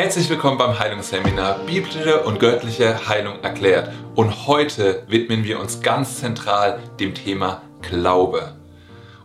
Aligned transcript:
Herzlich 0.00 0.30
willkommen 0.30 0.56
beim 0.56 0.78
Heilungsseminar 0.78 1.58
Biblische 1.66 2.22
und 2.22 2.40
göttliche 2.40 3.06
Heilung 3.06 3.38
erklärt. 3.42 3.92
Und 4.14 4.46
heute 4.46 5.04
widmen 5.08 5.44
wir 5.44 5.60
uns 5.60 5.82
ganz 5.82 6.20
zentral 6.20 6.82
dem 6.98 7.14
Thema 7.14 7.60
Glaube. 7.82 8.56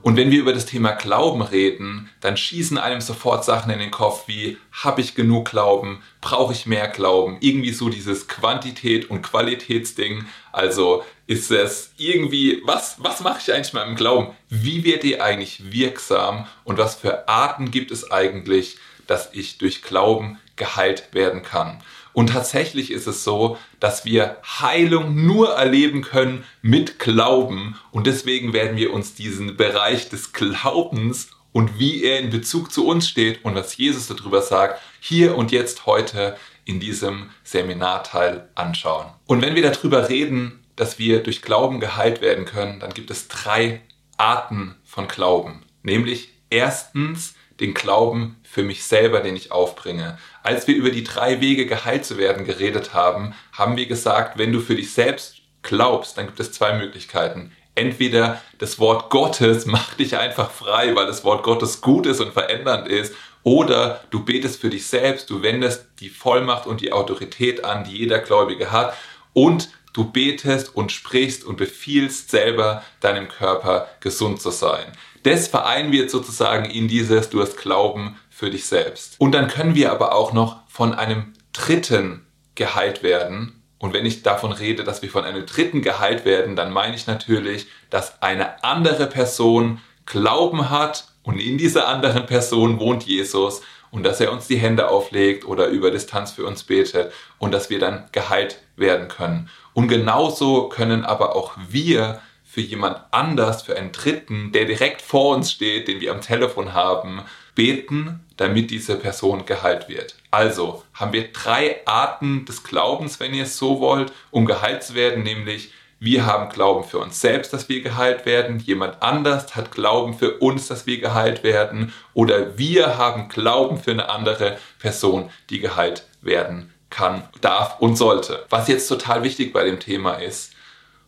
Und 0.02 0.18
wenn 0.18 0.32
wir 0.32 0.40
über 0.42 0.52
das 0.52 0.66
Thema 0.66 0.92
Glauben 0.92 1.42
reden, 1.42 2.10
dann 2.20 2.36
schießen 2.36 2.78
einem 2.78 3.00
sofort 3.00 3.46
Sachen 3.46 3.72
in 3.72 3.80
den 3.80 3.90
Kopf 3.90 4.28
wie, 4.28 4.58
habe 4.74 5.00
ich 5.00 5.16
genug 5.16 5.50
Glauben, 5.50 6.04
brauche 6.20 6.52
ich 6.52 6.66
mehr 6.66 6.90
Glauben, 6.90 7.38
irgendwie 7.40 7.72
so 7.72 7.88
dieses 7.88 8.28
Quantität 8.28 9.10
und 9.10 9.22
Qualitätsding. 9.22 10.26
Also 10.52 11.06
ist 11.26 11.52
es 11.52 11.94
irgendwie, 11.96 12.62
was, 12.66 12.98
was 12.98 13.22
mache 13.22 13.40
ich 13.40 13.54
eigentlich 13.54 13.72
mal 13.72 13.88
im 13.88 13.96
Glauben? 13.96 14.36
Wie 14.50 14.84
wird 14.84 15.06
ihr 15.06 15.24
eigentlich 15.24 15.72
wirksam 15.72 16.48
und 16.66 16.78
was 16.78 16.96
für 16.96 17.30
Arten 17.30 17.72
gibt 17.72 17.92
es 17.92 18.12
eigentlich, 18.12 18.76
dass 19.08 19.30
ich 19.34 19.58
durch 19.58 19.82
Glauben 19.82 20.38
geheilt 20.56 21.14
werden 21.14 21.44
kann? 21.44 21.82
Und 22.14 22.28
tatsächlich 22.30 22.92
ist 22.92 23.08
es 23.08 23.26
so, 23.26 23.58
dass 23.82 24.06
wir 24.06 24.38
Heilung 24.44 25.26
nur 25.26 25.50
erleben 25.50 26.02
können 26.02 26.46
mit 26.62 26.98
Glauben. 26.98 27.76
Und 27.92 28.08
deswegen 28.08 28.54
werden 28.54 28.78
wir 28.78 28.94
uns 28.94 29.16
diesen 29.16 29.58
Bereich 29.58 30.08
des 30.08 30.32
Glaubens 30.32 31.30
und 31.52 31.78
wie 31.78 32.04
er 32.04 32.20
in 32.20 32.30
Bezug 32.30 32.72
zu 32.72 32.88
uns 32.88 33.08
steht 33.08 33.44
und 33.44 33.56
was 33.56 33.76
Jesus 33.76 34.08
darüber 34.08 34.42
sagt, 34.42 34.82
hier 35.02 35.36
und 35.36 35.52
jetzt 35.52 35.86
heute 35.86 36.38
in 36.64 36.80
diesem 36.80 37.32
Seminarteil 37.44 38.50
anschauen. 38.56 39.08
Und 39.26 39.42
wenn 39.42 39.56
wir 39.56 39.62
darüber 39.62 40.10
reden, 40.10 40.66
dass 40.76 41.00
wir 41.00 41.22
durch 41.22 41.42
Glauben 41.42 41.80
geheilt 41.80 42.22
werden 42.22 42.46
können, 42.46 42.80
dann 42.80 42.94
gibt 42.94 43.12
es 43.12 43.28
drei 43.28 43.82
Arten 44.18 44.76
von 44.84 45.08
Glauben. 45.08 45.64
Nämlich 45.84 46.30
erstens 46.50 47.36
den 47.60 47.74
Glauben 47.74 48.38
für 48.44 48.64
mich 48.64 48.84
selber, 48.84 49.22
den 49.22 49.36
ich 49.36 49.52
aufbringe. 49.52 50.18
Als 50.44 50.68
wir 50.68 50.76
über 50.76 50.90
die 50.90 51.04
drei 51.04 51.42
Wege 51.42 51.66
geheilt 51.66 52.06
zu 52.06 52.18
werden 52.18 52.46
geredet 52.46 52.94
haben, 52.94 53.34
haben 53.54 53.78
wir 53.78 53.86
gesagt, 53.86 54.38
wenn 54.38 54.52
du 54.52 54.60
für 54.60 54.76
dich 54.76 54.94
selbst 54.94 55.38
glaubst, 55.62 56.18
dann 56.18 56.28
gibt 56.28 56.40
es 56.40 56.52
zwei 56.52 56.78
Möglichkeiten. 56.78 57.52
Entweder 57.76 58.42
das 58.58 58.80
Wort 58.80 59.10
Gottes 59.10 59.66
macht 59.66 60.00
dich 60.00 60.18
einfach 60.18 60.52
frei, 60.52 60.96
weil 60.96 61.08
das 61.08 61.24
Wort 61.24 61.44
Gottes 61.44 61.82
gut 61.82 62.06
ist 62.06 62.22
und 62.22 62.34
verändernd 62.34 62.88
ist, 62.88 63.14
oder 63.44 64.02
du 64.10 64.26
betest 64.26 64.60
für 64.60 64.70
dich 64.70 64.88
selbst, 64.88 65.30
du 65.30 65.44
wendest 65.44 65.86
die 66.00 66.10
Vollmacht 66.10 66.66
und 66.66 66.82
die 66.82 66.92
Autorität 66.92 67.64
an, 67.64 67.84
die 67.84 67.96
jeder 67.96 68.20
Gläubige 68.20 68.72
hat, 68.72 68.96
und 69.34 69.70
du 69.94 70.06
betest 70.06 70.76
und 70.76 70.92
sprichst 70.92 71.44
und 71.44 71.58
befiehlst 71.58 72.32
selber 72.32 72.84
deinem 73.02 73.28
Körper 73.28 73.88
gesund 74.00 74.42
zu 74.42 74.50
sein 74.50 74.92
das 75.26 75.48
vereinen 75.48 75.92
wir 75.92 76.08
sozusagen 76.08 76.66
in 76.66 76.88
dieses, 76.88 77.30
du 77.30 77.42
hast 77.42 77.58
Glauben 77.58 78.16
für 78.30 78.52
dich 78.52 78.68
selbst. 78.68 79.16
Und 79.18 79.32
dann 79.32 79.48
können 79.48 79.74
wir 79.74 79.92
aber 79.92 80.14
auch 80.14 80.34
noch 80.34 80.58
von 80.68 80.94
einem 80.94 81.34
Dritten 81.52 82.26
geheilt 82.54 83.02
werden. 83.02 83.64
Und 83.80 83.94
wenn 83.94 84.06
ich 84.06 84.22
davon 84.22 84.52
rede, 84.52 84.84
dass 84.84 85.02
wir 85.02 85.10
von 85.10 85.24
einem 85.24 85.46
Dritten 85.48 85.82
geheilt 85.82 86.26
werden, 86.26 86.56
dann 86.56 86.72
meine 86.72 86.96
ich 86.96 87.08
natürlich, 87.08 87.68
dass 87.90 88.22
eine 88.22 88.64
andere 88.64 89.08
Person 89.08 89.82
Glauben 90.06 90.70
hat 90.70 91.08
und 91.24 91.40
in 91.40 91.58
dieser 91.58 91.88
anderen 91.88 92.28
Person 92.28 92.80
wohnt 92.80 93.04
Jesus 93.04 93.64
und 93.90 94.04
dass 94.04 94.22
er 94.22 94.32
uns 94.32 94.46
die 94.46 94.58
Hände 94.58 94.90
auflegt 94.90 95.46
oder 95.46 95.68
über 95.68 95.90
Distanz 95.90 96.32
für 96.32 96.46
uns 96.46 96.64
betet 96.64 97.12
und 97.40 97.52
dass 97.52 97.72
wir 97.72 97.80
dann 97.80 98.06
geheilt 98.12 98.60
werden 98.76 99.08
können. 99.08 99.50
Und 99.74 99.88
genauso 99.88 100.70
können 100.70 101.04
aber 101.04 101.36
auch 101.36 101.54
wir 101.68 102.22
für 102.56 102.62
jemand 102.62 103.02
anders, 103.12 103.64
für 103.64 103.76
einen 103.76 103.92
Dritten, 103.92 104.54
der 104.54 104.64
direkt 104.64 105.02
vor 105.02 105.36
uns 105.36 105.52
steht, 105.52 105.90
den 105.90 106.00
wir 106.00 106.14
am 106.14 106.22
Telefon 106.22 106.72
haben, 106.72 107.22
beten, 107.54 108.22
damit 108.38 108.72
diese 108.72 108.96
Person 108.96 109.46
geheilt 109.46 109.90
wird. 109.90 110.16
Also 110.32 110.86
haben 110.94 111.12
wir 111.12 111.34
drei 111.34 111.86
Arten 111.86 112.46
des 112.46 112.64
Glaubens, 112.64 113.20
wenn 113.20 113.34
ihr 113.34 113.44
es 113.44 113.58
so 113.58 113.82
wollt, 113.82 114.14
um 114.32 114.46
geheilt 114.46 114.84
zu 114.84 114.96
werden, 114.96 115.24
nämlich 115.24 115.74
wir 116.00 116.26
haben 116.26 116.48
Glauben 116.48 116.86
für 116.86 117.00
uns 117.00 117.20
selbst, 117.20 117.52
dass 117.52 117.68
wir 117.68 117.82
geheilt 117.82 118.26
werden. 118.26 118.60
Jemand 118.60 119.04
anders 119.04 119.54
hat 119.58 119.74
Glauben 119.74 120.14
für 120.14 120.38
uns, 120.38 120.70
dass 120.70 120.88
wir 120.88 121.02
geheilt 121.02 121.44
werden. 121.44 121.94
Oder 122.14 122.58
wir 122.58 122.98
haben 122.98 123.28
Glauben 123.28 123.78
für 123.78 123.92
eine 123.92 124.08
andere 124.08 124.58
Person, 124.80 125.30
die 125.50 125.60
geheilt 125.60 126.08
werden 126.22 126.74
kann, 126.90 127.24
darf 127.42 127.82
und 127.82 127.98
sollte. 127.98 128.46
Was 128.50 128.70
jetzt 128.70 128.88
total 128.88 129.24
wichtig 129.24 129.52
bei 129.52 129.66
dem 129.66 129.82
Thema 129.82 130.14
ist, 130.14 130.55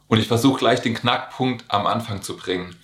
und 0.07 0.19
ich 0.19 0.27
versuche 0.27 0.59
gleich 0.59 0.81
den 0.81 0.93
Knackpunkt 0.93 1.65
am 1.67 1.87
Anfang 1.87 2.21
zu 2.21 2.37
bringen. 2.37 2.75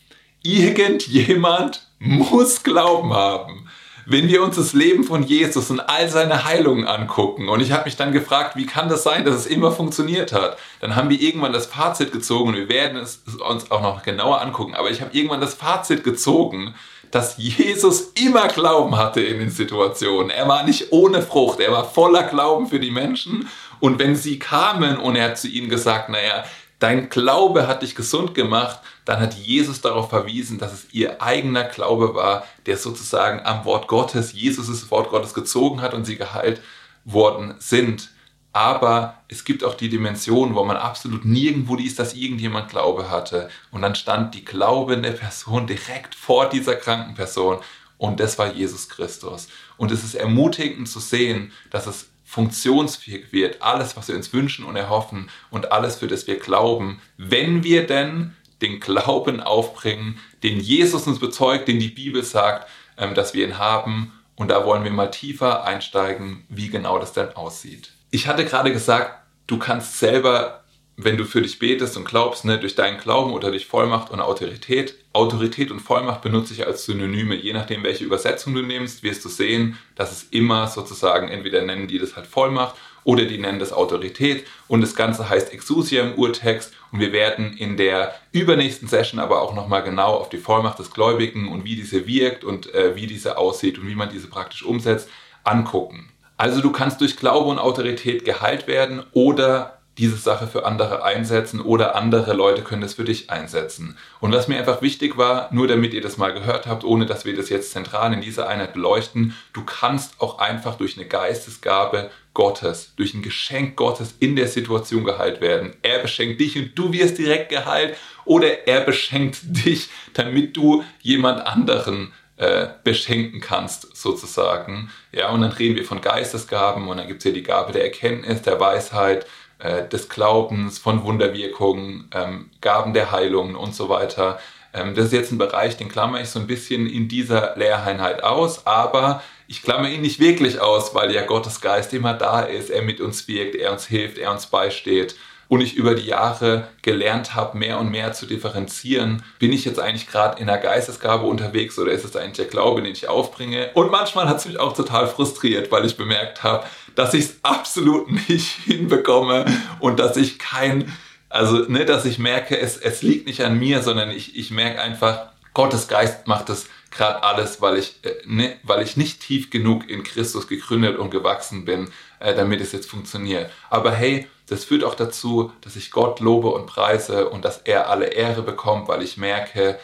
Irgendjemand 0.41 1.88
muss 2.00 2.63
Glauben 2.63 3.13
haben. 3.13 3.69
Wenn 4.06 4.28
wir 4.28 4.44
uns 4.44 4.57
das 4.57 4.73
Leben 4.73 5.06
von 5.06 5.23
Jesus 5.23 5.69
und 5.69 5.79
all 5.79 6.09
seine 6.09 6.44
Heilungen 6.44 6.85
angucken, 6.85 7.47
und 7.47 7.61
ich 7.61 7.72
habe 7.72 7.85
mich 7.85 7.95
dann 7.95 8.11
gefragt, 8.11 8.57
wie 8.57 8.66
kann 8.66 8.89
das 8.89 9.03
sein, 9.03 9.23
dass 9.23 9.35
es 9.35 9.45
immer 9.45 9.72
funktioniert 9.72 10.34
hat, 10.34 10.57
dann 10.81 10.97
haben 10.97 11.09
wir 11.09 11.22
irgendwann 11.22 11.53
das 11.53 11.67
Fazit 11.67 12.11
gezogen 12.11 12.50
und 12.50 12.56
wir 12.57 12.67
werden 12.67 12.97
es 12.97 13.22
uns 13.50 13.72
auch 13.72 13.81
noch 13.81 14.03
genauer 14.03 14.41
angucken, 14.41 14.75
aber 14.75 14.91
ich 14.91 15.00
habe 15.00 15.16
irgendwann 15.16 15.40
das 15.40 15.53
Fazit 15.53 16.03
gezogen, 16.03 16.75
dass 17.11 17.38
Jesus 17.38 18.11
immer 18.16 18.47
Glauben 18.47 18.97
hatte 18.97 19.22
in 19.22 19.38
den 19.38 19.51
Situationen. 19.51 20.31
Er 20.31 20.47
war 20.47 20.63
nicht 20.63 20.91
ohne 20.91 21.22
Frucht, 21.22 21.59
er 21.59 21.72
war 21.72 21.85
voller 21.85 22.23
Glauben 22.23 22.67
für 22.67 22.79
die 22.79 22.91
Menschen. 22.91 23.47
Und 23.79 24.00
wenn 24.00 24.16
sie 24.16 24.40
kamen 24.40 24.97
und 24.97 25.16
er 25.16 25.29
hat 25.29 25.38
zu 25.38 25.47
ihnen 25.47 25.69
gesagt, 25.69 26.09
naja, 26.09 26.44
dein 26.83 27.07
Glaube 27.07 27.66
hat 27.66 27.81
dich 27.81 27.95
gesund 27.95 28.35
gemacht, 28.35 28.79
dann 29.05 29.21
hat 29.21 29.35
Jesus 29.35 29.79
darauf 29.79 30.09
verwiesen, 30.09 30.59
dass 30.59 30.73
es 30.73 30.88
ihr 30.91 31.21
eigener 31.21 31.63
Glaube 31.63 32.13
war, 32.13 32.44
der 32.66 32.75
sozusagen 32.75 33.39
am 33.45 33.63
Wort 33.63 33.88
Gottes, 33.88 34.33
Jesus 34.33 34.67
das 34.67 34.91
Wort 34.91 35.09
Gottes 35.09 35.33
gezogen 35.33 35.81
hat 35.81 35.93
und 35.93 36.03
sie 36.03 36.17
geheilt 36.17 36.61
worden 37.05 37.55
sind. 37.59 38.09
Aber 38.51 39.16
es 39.29 39.45
gibt 39.45 39.63
auch 39.63 39.75
die 39.75 39.88
Dimension, 39.88 40.55
wo 40.55 40.63
man 40.66 40.75
absolut 40.75 41.23
nirgendwo 41.23 41.75
liest, 41.75 41.99
dass 41.99 42.16
irgendjemand 42.16 42.69
Glaube 42.69 43.09
hatte. 43.09 43.49
Und 43.72 43.81
dann 43.81 43.95
stand 43.95 44.35
die 44.35 44.43
glaubende 44.43 45.11
Person 45.13 45.66
direkt 45.66 46.13
vor 46.13 46.49
dieser 46.49 46.75
kranken 46.75 47.16
Person. 47.16 47.59
Und 47.97 48.19
das 48.19 48.38
war 48.38 48.53
Jesus 48.53 48.89
Christus. 48.89 49.47
Und 49.77 49.91
es 49.91 50.03
ist 50.03 50.16
ermutigend 50.16 50.89
zu 50.89 50.99
sehen, 50.99 51.53
dass 51.72 51.88
es 51.88 52.09
funktionsfähig 52.33 53.31
wird, 53.31 53.61
alles, 53.61 53.95
was 53.95 54.07
wir 54.07 54.16
uns 54.16 54.33
wünschen 54.33 54.66
und 54.66 54.75
erhoffen 54.75 55.29
und 55.51 55.71
alles, 55.71 55.97
für 55.97 56.07
das 56.07 56.25
wir 56.25 56.39
glauben, 56.39 56.99
wenn 57.17 57.63
wir 57.63 57.85
denn 57.85 58.35
den 58.63 58.79
Glauben 58.79 59.39
aufbringen, 59.39 60.17
den 60.41 60.59
Jesus 60.59 61.05
uns 61.05 61.19
bezeugt, 61.19 61.67
den 61.67 61.79
die 61.79 61.89
Bibel 61.89 62.23
sagt, 62.23 62.67
ähm, 62.97 63.13
dass 63.13 63.35
wir 63.35 63.45
ihn 63.45 63.59
haben. 63.59 64.13
Und 64.35 64.49
da 64.49 64.66
wollen 64.66 64.83
wir 64.83 64.89
mal 64.89 65.11
tiefer 65.11 65.63
einsteigen, 65.63 66.43
wie 66.49 66.69
genau 66.69 66.97
das 66.97 67.13
denn 67.13 67.35
aussieht. 67.35 67.91
Ich 68.09 68.25
hatte 68.25 68.45
gerade 68.45 68.73
gesagt, 68.73 69.11
du 69.45 69.59
kannst 69.59 69.99
selber 69.99 70.63
wenn 70.95 71.17
du 71.17 71.25
für 71.25 71.41
dich 71.41 71.59
betest 71.59 71.97
und 71.97 72.05
glaubst, 72.05 72.45
ne, 72.45 72.59
durch 72.59 72.75
deinen 72.75 72.99
Glauben 72.99 73.33
oder 73.33 73.49
durch 73.49 73.66
Vollmacht 73.66 74.11
und 74.11 74.19
Autorität. 74.19 74.95
Autorität 75.13 75.69
und 75.69 75.79
Vollmacht 75.79 76.24
benutze 76.24 76.53
ich 76.53 76.66
als 76.66 76.85
Synonyme. 76.85 77.35
Je 77.35 77.53
nachdem, 77.53 77.84
welche 77.84 78.03
Übersetzung 78.03 78.56
du 78.56 78.63
nimmst, 78.63 79.03
wirst 79.03 79.24
du 79.24 79.29
sehen, 79.29 79.78
dass 79.96 80.12
es 80.12 80.24
immer 80.31 80.68
sozusagen, 80.68 81.29
entweder 81.29 81.62
nennen 81.62 81.88
die 81.88 82.00
das 82.00 82.16
halt 82.16 82.25
Vollmacht 82.25 82.75
oder 83.03 83.25
die 83.25 83.38
nennen 83.38 83.59
das 83.59 83.73
Autorität. 83.73 84.47
Und 84.68 84.81
das 84.81 84.96
Ganze 84.96 85.29
heißt 85.29 85.53
Exousia 85.53 86.03
im 86.03 86.16
Urtext. 86.16 86.73
Und 86.91 87.00
wir 87.00 87.12
werden 87.12 87.56
in 87.57 87.78
der 87.78 88.16
übernächsten 88.31 88.88
Session 88.88 89.19
aber 89.19 89.41
auch 89.41 89.53
nochmal 89.53 89.84
genau 89.84 90.16
auf 90.16 90.29
die 90.29 90.38
Vollmacht 90.38 90.79
des 90.79 90.91
Gläubigen 90.91 91.47
und 91.47 91.63
wie 91.63 91.75
diese 91.75 92.07
wirkt 92.07 92.44
und 92.44 92.73
äh, 92.73 92.96
wie 92.96 93.06
diese 93.06 93.38
aussieht 93.38 93.78
und 93.78 93.88
wie 93.88 93.96
man 93.96 94.09
diese 94.09 94.28
praktisch 94.28 94.63
umsetzt, 94.63 95.09
angucken. 95.44 96.09
Also 96.38 96.62
du 96.62 96.72
kannst 96.72 97.02
durch 97.02 97.18
Glaube 97.18 97.50
und 97.50 97.59
Autorität 97.59 98.25
geheilt 98.25 98.68
werden 98.68 99.03
oder 99.12 99.82
diese 99.97 100.17
Sache 100.17 100.47
für 100.47 100.65
andere 100.65 101.03
einsetzen 101.03 101.61
oder 101.61 101.95
andere 101.95 102.33
Leute 102.33 102.63
können 102.63 102.81
das 102.81 102.95
für 102.95 103.03
dich 103.03 103.29
einsetzen. 103.29 103.97
Und 104.19 104.33
was 104.33 104.47
mir 104.47 104.57
einfach 104.57 104.81
wichtig 104.81 105.17
war, 105.17 105.49
nur 105.53 105.67
damit 105.67 105.93
ihr 105.93 106.01
das 106.01 106.17
mal 106.17 106.33
gehört 106.33 106.65
habt, 106.65 106.83
ohne 106.83 107.05
dass 107.05 107.25
wir 107.25 107.35
das 107.35 107.49
jetzt 107.49 107.71
zentral 107.71 108.11
in 108.13 108.21
dieser 108.21 108.47
Einheit 108.47 108.73
beleuchten, 108.73 109.35
du 109.53 109.63
kannst 109.63 110.19
auch 110.19 110.39
einfach 110.39 110.75
durch 110.75 110.97
eine 110.97 111.07
Geistesgabe 111.07 112.09
Gottes, 112.33 112.93
durch 112.95 113.13
ein 113.13 113.22
Geschenk 113.22 113.75
Gottes 113.75 114.16
in 114.19 114.35
der 114.35 114.47
Situation 114.47 115.03
geheilt 115.03 115.41
werden. 115.41 115.75
Er 115.84 115.99
beschenkt 115.99 116.39
dich 116.39 116.57
und 116.57 116.72
du 116.75 116.91
wirst 116.91 117.19
direkt 117.19 117.49
geheilt 117.49 117.96
oder 118.25 118.67
er 118.67 118.81
beschenkt 118.81 119.41
dich, 119.43 119.89
damit 120.13 120.57
du 120.57 120.84
jemand 121.01 121.46
anderen 121.46 122.13
äh, 122.37 122.69
beschenken 122.84 123.41
kannst, 123.41 123.96
sozusagen. 123.96 124.89
Ja, 125.11 125.29
und 125.29 125.41
dann 125.41 125.51
reden 125.51 125.75
wir 125.75 125.85
von 125.85 126.01
Geistesgaben 126.01 126.87
und 126.87 126.97
dann 126.97 127.07
gibt 127.07 127.19
es 127.19 127.23
hier 127.23 127.34
die 127.34 127.43
Gabe 127.43 127.73
der 127.73 127.84
Erkenntnis, 127.84 128.41
der 128.41 128.59
Weisheit, 128.59 129.28
äh, 129.63 129.87
des 129.87 130.09
Glaubens, 130.09 130.77
von 130.77 131.03
Wunderwirkungen, 131.03 132.09
ähm, 132.13 132.49
Gaben 132.61 132.93
der 132.93 133.11
Heilungen 133.11 133.55
und 133.55 133.73
so 133.73 133.89
weiter. 133.89 134.39
Ähm, 134.73 134.93
das 134.93 135.05
ist 135.05 135.13
jetzt 135.13 135.31
ein 135.31 135.37
Bereich, 135.37 135.77
den 135.77 135.89
klammer 135.89 136.19
ich 136.19 136.29
so 136.29 136.39
ein 136.39 136.47
bisschen 136.47 136.85
in 136.85 137.07
dieser 137.07 137.55
Lehreinheit 137.55 138.23
aus, 138.23 138.67
aber 138.67 139.23
ich 139.47 139.61
klammer 139.61 139.89
ihn 139.89 140.01
nicht 140.01 140.19
wirklich 140.19 140.59
aus, 140.59 140.93
weil 140.95 141.13
ja 141.13 141.25
Gottes 141.25 141.61
Geist 141.61 141.93
immer 141.93 142.13
da 142.13 142.41
ist, 142.41 142.69
er 142.69 142.81
mit 142.81 142.99
uns 142.99 143.27
wirkt, 143.27 143.55
er 143.55 143.71
uns 143.71 143.87
hilft, 143.87 144.17
er 144.17 144.31
uns 144.31 144.47
beisteht. 144.47 145.15
und 145.49 145.61
ich 145.61 145.75
über 145.75 145.93
die 145.93 146.07
Jahre 146.07 146.67
gelernt 146.81 147.35
habe, 147.35 147.57
mehr 147.57 147.77
und 147.77 147.91
mehr 147.91 148.13
zu 148.13 148.25
differenzieren, 148.25 149.23
bin 149.37 149.53
ich 149.53 149.65
jetzt 149.65 149.79
eigentlich 149.79 150.07
gerade 150.07 150.39
in 150.39 150.47
der 150.47 150.57
Geistesgabe 150.57 151.27
unterwegs 151.27 151.77
oder 151.77 151.91
ist 151.91 152.05
es 152.05 152.15
eigentlich 152.15 152.37
der 152.37 152.45
Glaube, 152.45 152.81
den 152.81 152.93
ich 152.93 153.07
aufbringe? 153.07 153.69
Und 153.75 153.91
manchmal 153.91 154.27
hat 154.27 154.37
es 154.37 154.45
mich 154.45 154.59
auch 154.59 154.73
total 154.73 155.05
frustriert, 155.05 155.71
weil 155.71 155.85
ich 155.85 155.95
bemerkt 155.95 156.41
habe, 156.41 156.65
dass 156.95 157.13
ich 157.13 157.25
es 157.25 157.35
absolut 157.43 158.11
nicht 158.29 158.47
hinbekomme 158.66 159.45
und 159.79 159.99
dass 159.99 160.17
ich 160.17 160.40
kein, 160.40 160.91
also 161.29 161.57
ne, 161.69 161.85
dass 161.85 162.05
ich 162.05 162.19
merke, 162.19 162.57
es, 162.57 162.78
es 162.78 163.01
liegt 163.01 163.28
nicht 163.28 163.41
an 163.41 163.57
mir, 163.57 163.81
sondern 163.81 164.09
ich, 164.09 164.37
ich 164.37 164.51
merke 164.51 164.81
einfach, 164.81 165.31
Gottes 165.53 165.87
Geist 165.87 166.28
macht 166.28 166.49
es 166.49 166.67
gerade 166.90 167.23
alles, 167.23 167.61
weil 167.61 167.78
ich, 167.78 167.99
äh, 168.03 168.13
ne, 168.25 168.57
weil 168.63 168.81
ich 168.81 168.97
nicht 168.97 169.22
tief 169.22 169.49
genug 169.49 169.90
in 169.90 170.03
Christus 170.03 170.47
gegründet 170.47 170.97
und 170.97 171.11
gewachsen 171.11 171.66
bin, 171.66 171.91
äh, 172.19 172.35
damit 172.35 172.61
es 172.61 172.72
jetzt 172.72 172.90
funktioniert. 172.90 173.51
Aber 173.69 173.91
hey, 173.91 174.28
das 174.47 174.66
führt 174.66 174.84
auch 174.84 174.96
dazu, 174.96 175.51
dass 175.61 175.75
ich 175.75 175.91
Gott 175.91 176.19
lobe 176.19 176.49
und 176.49 176.66
preise 176.66 177.29
und 177.29 177.46
dass 177.46 177.59
er 177.59 177.89
alle 177.89 178.07
Ehre 178.07 178.41
bekommt, 178.41 178.87
weil 178.87 179.01
ich 179.01 179.17
merke, 179.17 179.79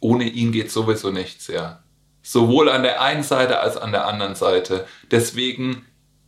ohne 0.00 0.24
ihn 0.24 0.52
geht 0.52 0.70
sowieso 0.70 1.10
nichts, 1.10 1.46
ja. 1.48 1.82
Sowohl 2.22 2.68
an 2.68 2.82
der 2.82 3.00
einen 3.00 3.22
Seite 3.22 3.60
als 3.60 3.76
an 3.76 3.92
der 3.92 4.06
anderen 4.06 4.36
Seite. 4.36 4.86
Deswegen 5.10 5.84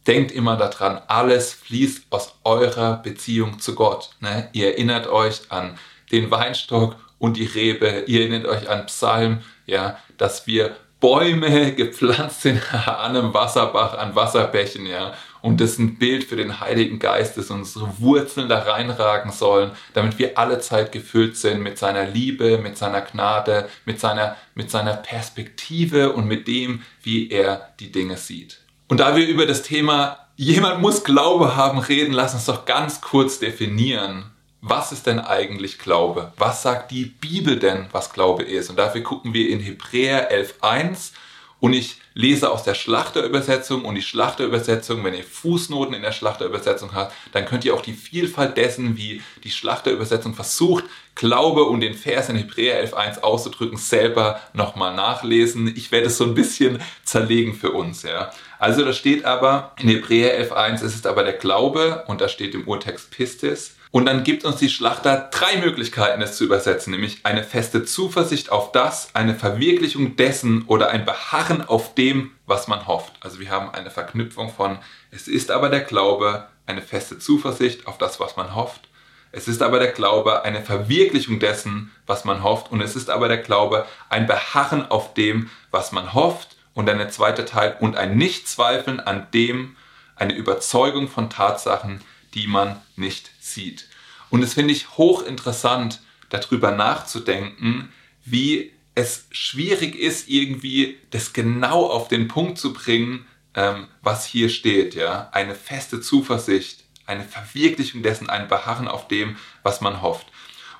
denkt 0.06 0.32
immer 0.32 0.56
daran, 0.56 1.00
alles 1.06 1.52
fließt 1.52 2.06
aus 2.10 2.34
eurer 2.44 2.96
Beziehung 3.02 3.58
zu 3.58 3.74
Gott. 3.74 4.10
Ne? 4.20 4.48
Ihr 4.52 4.72
erinnert 4.72 5.06
euch 5.06 5.42
an 5.50 5.78
den 6.12 6.30
Weinstock 6.30 6.96
und 7.18 7.36
die 7.36 7.46
Rebe. 7.46 8.04
Ihr 8.06 8.20
erinnert 8.20 8.46
euch 8.46 8.68
an 8.68 8.86
Psalm, 8.86 9.42
ja, 9.66 9.98
dass 10.18 10.46
wir 10.46 10.76
Bäume 11.00 11.72
gepflanzt 11.76 12.42
sind 12.42 12.62
an 12.72 13.16
einem 13.16 13.34
Wasserbach, 13.34 13.98
an 13.98 14.14
Wasserbächen, 14.14 14.86
ja. 14.86 15.14
Und 15.42 15.60
das 15.60 15.78
ein 15.78 15.98
Bild 15.98 16.24
für 16.24 16.36
den 16.36 16.60
Heiligen 16.60 16.98
Geist 16.98 17.36
ist, 17.36 17.50
unsere 17.50 17.98
Wurzeln 17.98 18.48
da 18.48 18.60
reinragen 18.60 19.30
sollen, 19.30 19.72
damit 19.92 20.18
wir 20.18 20.38
alle 20.38 20.58
Zeit 20.60 20.90
gefüllt 20.90 21.36
sind 21.36 21.60
mit 21.60 21.76
seiner 21.76 22.06
Liebe, 22.06 22.56
mit 22.56 22.78
seiner 22.78 23.02
Gnade, 23.02 23.68
mit 23.84 24.00
seiner, 24.00 24.36
mit 24.54 24.70
seiner 24.70 24.94
Perspektive 24.94 26.12
und 26.12 26.26
mit 26.26 26.48
dem, 26.48 26.82
wie 27.02 27.28
er 27.28 27.74
die 27.78 27.92
Dinge 27.92 28.16
sieht. 28.16 28.63
Und 28.88 29.00
da 29.00 29.16
wir 29.16 29.26
über 29.26 29.46
das 29.46 29.62
Thema 29.62 30.18
jemand 30.36 30.80
muss 30.80 31.04
Glaube 31.04 31.56
haben 31.56 31.78
reden, 31.78 32.12
lass 32.12 32.34
uns 32.34 32.46
doch 32.46 32.64
ganz 32.64 33.00
kurz 33.00 33.38
definieren, 33.38 34.30
was 34.60 34.92
ist 34.92 35.06
denn 35.06 35.18
eigentlich 35.18 35.78
Glaube? 35.78 36.32
Was 36.38 36.62
sagt 36.62 36.90
die 36.90 37.04
Bibel 37.04 37.58
denn, 37.58 37.86
was 37.92 38.12
Glaube 38.12 38.44
ist? 38.44 38.70
Und 38.70 38.76
dafür 38.76 39.02
gucken 39.02 39.34
wir 39.34 39.50
in 39.50 39.60
Hebräer 39.60 40.32
11.1 40.32 41.12
und 41.60 41.72
ich 41.72 41.96
lese 42.14 42.50
aus 42.50 42.62
der 42.62 42.74
Schlachterübersetzung 42.74 43.84
und 43.84 43.94
die 43.94 44.02
Schlachterübersetzung, 44.02 45.02
wenn 45.04 45.14
ihr 45.14 45.24
Fußnoten 45.24 45.94
in 45.94 46.02
der 46.02 46.12
Schlachterübersetzung 46.12 46.94
habt, 46.94 47.12
dann 47.32 47.44
könnt 47.44 47.64
ihr 47.64 47.74
auch 47.74 47.82
die 47.82 47.92
Vielfalt 47.92 48.56
dessen, 48.56 48.96
wie 48.96 49.22
die 49.42 49.50
Schlachterübersetzung 49.50 50.34
versucht, 50.34 50.84
Glaube 51.14 51.64
und 51.64 51.80
den 51.80 51.94
Vers 51.94 52.28
in 52.28 52.36
Hebräer 52.36 52.86
11.1 52.86 53.20
auszudrücken, 53.20 53.76
selber 53.76 54.40
nochmal 54.52 54.94
nachlesen. 54.94 55.66
Ich 55.76 55.92
werde 55.92 56.06
es 56.06 56.16
so 56.16 56.24
ein 56.24 56.34
bisschen 56.34 56.80
zerlegen 57.04 57.54
für 57.54 57.72
uns, 57.72 58.02
ja. 58.02 58.32
Also 58.58 58.84
da 58.84 58.92
steht 58.92 59.24
aber 59.24 59.72
in 59.78 59.88
Hebräer 59.88 60.38
11.1, 60.48 60.74
es 60.76 60.94
ist 60.94 61.06
aber 61.06 61.22
der 61.22 61.34
Glaube 61.34 62.04
und 62.06 62.20
da 62.20 62.28
steht 62.28 62.54
im 62.54 62.66
Urtext 62.66 63.10
Pistis 63.10 63.76
und 63.94 64.06
dann 64.06 64.24
gibt 64.24 64.44
uns 64.44 64.56
die 64.56 64.70
Schlachter 64.70 65.28
drei 65.30 65.58
Möglichkeiten, 65.58 66.20
es 66.20 66.36
zu 66.36 66.42
übersetzen, 66.42 66.90
nämlich 66.90 67.20
eine 67.22 67.44
feste 67.44 67.84
Zuversicht 67.84 68.50
auf 68.50 68.72
das, 68.72 69.14
eine 69.14 69.36
Verwirklichung 69.36 70.16
dessen 70.16 70.64
oder 70.66 70.90
ein 70.90 71.04
Beharren 71.04 71.62
auf 71.62 71.94
dem, 71.94 72.32
was 72.46 72.66
man 72.66 72.88
hofft. 72.88 73.12
Also 73.20 73.38
wir 73.38 73.50
haben 73.50 73.70
eine 73.70 73.90
Verknüpfung 73.90 74.50
von, 74.50 74.78
es 75.12 75.28
ist 75.28 75.52
aber 75.52 75.68
der 75.68 75.82
Glaube, 75.82 76.48
eine 76.66 76.82
feste 76.82 77.20
Zuversicht 77.20 77.86
auf 77.86 77.96
das, 77.96 78.18
was 78.18 78.36
man 78.36 78.56
hofft. 78.56 78.88
Es 79.30 79.48
ist 79.48 79.62
aber 79.62 79.78
der 79.78 79.92
Glaube 79.92 80.44
eine 80.44 80.62
Verwirklichung 80.62 81.38
dessen, 81.38 81.92
was 82.06 82.24
man 82.24 82.42
hofft. 82.42 82.70
Und 82.70 82.80
es 82.80 82.96
ist 82.96 83.10
aber 83.10 83.28
der 83.28 83.38
Glaube 83.38 83.86
ein 84.08 84.26
Beharren 84.26 84.90
auf 84.90 85.14
dem, 85.14 85.50
was 85.70 85.92
man 85.92 86.14
hofft. 86.14 86.53
Und 86.74 86.86
dann 86.86 86.98
der 86.98 87.10
zweite 87.10 87.44
Teil 87.44 87.76
und 87.80 87.96
ein 87.96 88.16
Nichtzweifeln 88.16 89.00
an 89.00 89.28
dem, 89.32 89.76
eine 90.16 90.34
Überzeugung 90.34 91.08
von 91.08 91.30
Tatsachen, 91.30 92.00
die 92.34 92.46
man 92.46 92.80
nicht 92.96 93.30
sieht. 93.40 93.88
Und 94.30 94.42
es 94.42 94.54
finde 94.54 94.72
ich 94.72 94.96
hochinteressant, 94.96 96.00
darüber 96.28 96.72
nachzudenken, 96.72 97.92
wie 98.24 98.72
es 98.94 99.26
schwierig 99.30 99.96
ist, 99.96 100.28
irgendwie 100.28 100.98
das 101.10 101.32
genau 101.32 101.86
auf 101.86 102.08
den 102.08 102.28
Punkt 102.28 102.58
zu 102.58 102.72
bringen, 102.72 103.26
ähm, 103.54 103.88
was 104.02 104.24
hier 104.24 104.48
steht. 104.48 104.94
Ja? 104.94 105.28
Eine 105.32 105.54
feste 105.54 106.00
Zuversicht, 106.00 106.84
eine 107.06 107.24
Verwirklichung 107.24 108.02
dessen, 108.02 108.30
ein 108.30 108.48
Beharren 108.48 108.88
auf 108.88 109.08
dem, 109.08 109.36
was 109.62 109.80
man 109.80 110.02
hofft. 110.02 110.26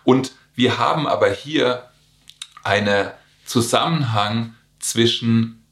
Und 0.04 0.32
wir 0.54 0.78
haben 0.78 1.06
aber 1.06 1.30
hier 1.30 1.88
einen 2.62 3.10
Zusammenhang 3.44 4.54
zwischen 4.78 5.63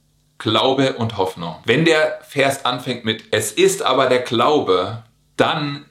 Glaube 0.43 0.95
und 0.95 1.19
Hoffnung. 1.19 1.55
Wenn 1.65 1.85
der 1.85 2.19
Vers 2.29 2.65
anfängt 2.65 3.05
mit 3.05 3.27
Es 3.31 3.53
ist 3.53 3.83
aber 3.83 4.07
der 4.07 4.19
Glaube, 4.19 5.05
dann 5.37 5.87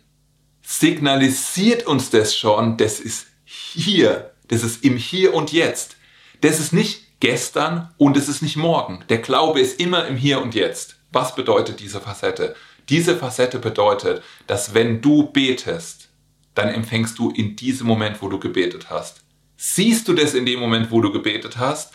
signalisiert 0.62 1.88
uns 1.88 2.10
das 2.10 2.36
schon, 2.36 2.76
das 2.76 3.00
ist 3.00 3.28
hier, 3.46 4.32
das 4.50 4.64
ist 4.64 4.84
im 4.84 4.98
Hier 4.98 5.34
und 5.34 5.54
Jetzt. 5.54 5.96
Das 6.42 6.60
ist 6.60 6.74
nicht 6.74 7.20
gestern 7.22 7.94
und 7.98 8.18
es 8.18 8.28
ist 8.28 8.42
nicht 8.42 8.58
morgen. 8.58 9.06
Der 9.08 9.20
Glaube 9.20 9.62
ist 9.62 9.80
immer 9.80 10.06
im 10.06 10.18
Hier 10.18 10.42
und 10.42 10.54
Jetzt. 10.54 10.98
Was 11.14 11.34
bedeutet 11.34 11.80
diese 11.80 12.02
Facette? 12.02 12.54
Diese 12.90 13.16
Facette 13.16 13.58
bedeutet, 13.58 14.22
dass 14.48 14.74
wenn 14.74 15.02
du 15.02 15.32
betest, 15.32 16.10
dann 16.56 16.68
empfängst 16.68 17.18
du 17.18 17.32
in 17.32 17.56
diesem 17.56 17.88
Moment, 17.88 18.22
wo 18.22 18.28
du 18.28 18.38
gebetet 18.38 18.90
hast. 18.90 19.22
Siehst 19.56 20.10
du 20.10 20.14
das 20.14 20.34
in 20.34 20.46
dem 20.46 20.60
Moment, 20.60 20.92
wo 20.92 21.00
du 21.00 21.10
gebetet 21.14 21.58
hast? 21.58 21.94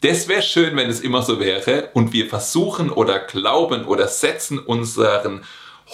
Das 0.00 0.28
wäre 0.28 0.42
schön, 0.42 0.76
wenn 0.76 0.88
es 0.88 1.00
immer 1.00 1.22
so 1.22 1.40
wäre 1.40 1.90
und 1.92 2.12
wir 2.12 2.26
versuchen 2.26 2.90
oder 2.90 3.18
glauben 3.18 3.84
oder 3.84 4.08
setzen 4.08 4.58
unseren 4.58 5.44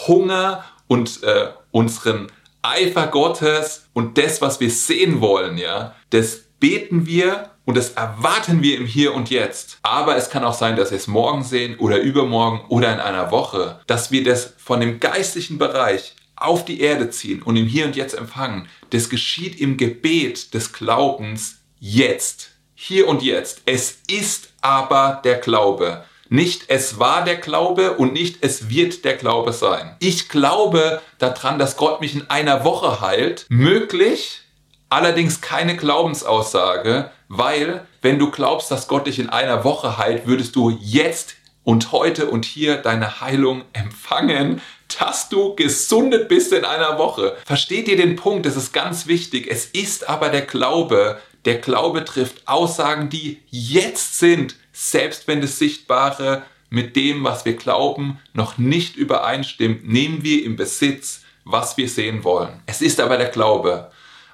Hunger 0.07 0.65
und 0.87 1.23
äh, 1.25 1.49
unseren 1.73 2.29
Eifer 2.63 3.09
Gottes 3.09 3.89
und 3.95 4.17
das, 4.17 4.41
was 4.41 4.61
wir 4.61 4.71
sehen 4.71 5.21
wollen, 5.21 5.59
ja, 5.59 5.95
das 6.11 6.43
beten 6.61 7.07
wir 7.07 7.51
und 7.65 7.77
das 7.77 7.91
erwarten 7.91 8.63
wir 8.63 8.77
im 8.77 8.87
Hier 8.87 9.13
und 9.13 9.29
Jetzt. 9.29 9.79
Aber 9.83 10.17
es 10.17 10.31
kann 10.31 10.45
auch 10.45 10.55
sein, 10.55 10.77
dass 10.77 10.91
wir 10.91 10.99
es 10.99 11.09
morgen 11.09 11.43
sehen 11.43 11.77
oder 11.79 11.99
übermorgen 11.99 12.61
oder 12.69 12.93
in 12.93 13.01
einer 13.01 13.33
Woche, 13.33 13.81
dass 13.87 14.13
wir 14.13 14.23
das 14.23 14.55
von 14.57 14.81
dem 14.81 15.01
geistlichen 15.01 15.59
Bereich 15.59 16.15
auf 16.37 16.65
die 16.65 16.81
Erde 16.81 17.11
ziehen 17.11 17.43
und 17.43 17.57
im 17.57 17.67
Hier 17.67 17.87
und 17.87 17.97
Jetzt 17.97 18.15
empfangen. 18.15 18.69
Das 18.91 19.09
geschieht 19.09 19.61
im 19.61 19.77
Gebet 19.77 20.55
des 20.55 20.73
Glaubens 20.73 21.59
jetzt. 21.81 22.56
Hier 22.79 23.09
und 23.09 23.23
jetzt. 23.23 23.63
Es 23.65 24.01
ist 24.07 24.51
aber 24.61 25.23
der 25.25 25.37
Glaube. 25.37 26.05
Nicht 26.29 26.65
es 26.69 26.99
war 26.99 27.25
der 27.25 27.37
Glaube 27.37 27.93
und 27.93 28.13
nicht 28.13 28.45
es 28.45 28.69
wird 28.69 29.07
der 29.07 29.15
Glaube 29.15 29.55
sein. 29.55 29.97
Ich 29.99 30.29
glaube 30.29 31.01
daran, 31.19 31.59
dass 31.59 31.79
Gott 31.79 32.03
mich 32.03 32.15
in 32.15 32.29
einer 32.29 32.65
Woche 32.65 33.01
heilt. 33.01 33.47
Möglich, 33.49 34.43
allerdings 34.91 35.41
keine 35.41 35.75
Glaubensaussage, 35.77 37.11
weil 37.29 37.87
wenn 38.03 38.19
du 38.19 38.31
glaubst, 38.31 38.71
dass 38.71 38.89
Gott 38.89 39.07
dich 39.07 39.19
in 39.19 39.31
einer 39.31 39.65
Woche 39.65 39.97
heilt, 39.97 40.27
würdest 40.27 40.55
du 40.55 40.69
jetzt 40.69 41.37
und 41.65 41.93
heute 41.93 42.29
und 42.29 42.45
hier 42.45 42.77
deine 42.77 43.23
Heilung 43.23 43.65
empfangen, 43.73 44.61
dass 45.01 45.29
du 45.29 45.55
gesundet 45.57 46.29
bist 46.29 46.53
in 46.53 46.65
einer 46.65 46.99
Woche. 46.99 47.37
Versteht 47.45 47.89
ihr 47.89 47.97
den 47.97 48.17
Punkt? 48.17 48.47
Das 48.47 48.55
ist 48.55 48.73
ganz 48.73 49.07
wichtig. 49.07 49.49
Es 49.51 49.67
ist 49.67 50.09
aber 50.09 50.29
der 50.29 50.43
Glaube. 50.43 51.19
Der 51.47 51.59
Glaube 51.59 52.05
trifft 52.05 52.47
Aussagen, 52.47 53.09
die 53.09 53.41
jetzt 53.51 54.19
sind 54.19 54.57
selbst 54.73 55.27
wenn 55.27 55.41
das 55.41 55.59
Sichtbare 55.59 56.43
mit 56.69 56.97
dem, 56.97 57.25
was 57.25 57.47
wir 57.47 57.57
glauben, 57.57 58.19
noch 58.35 58.59
nicht 58.59 58.97
übereinstimmt, 58.97 59.89
nehmen 59.89 60.23
wir 60.23 60.45
im 60.45 60.57
Besitz, 60.57 61.23
was 61.45 61.79
wir 61.79 61.89
sehen 61.89 62.25
wollen. 62.25 62.61
Es 62.67 62.83
ist 62.83 63.01
aber 63.01 63.17
der 63.17 63.31
Glaube, 63.31 63.91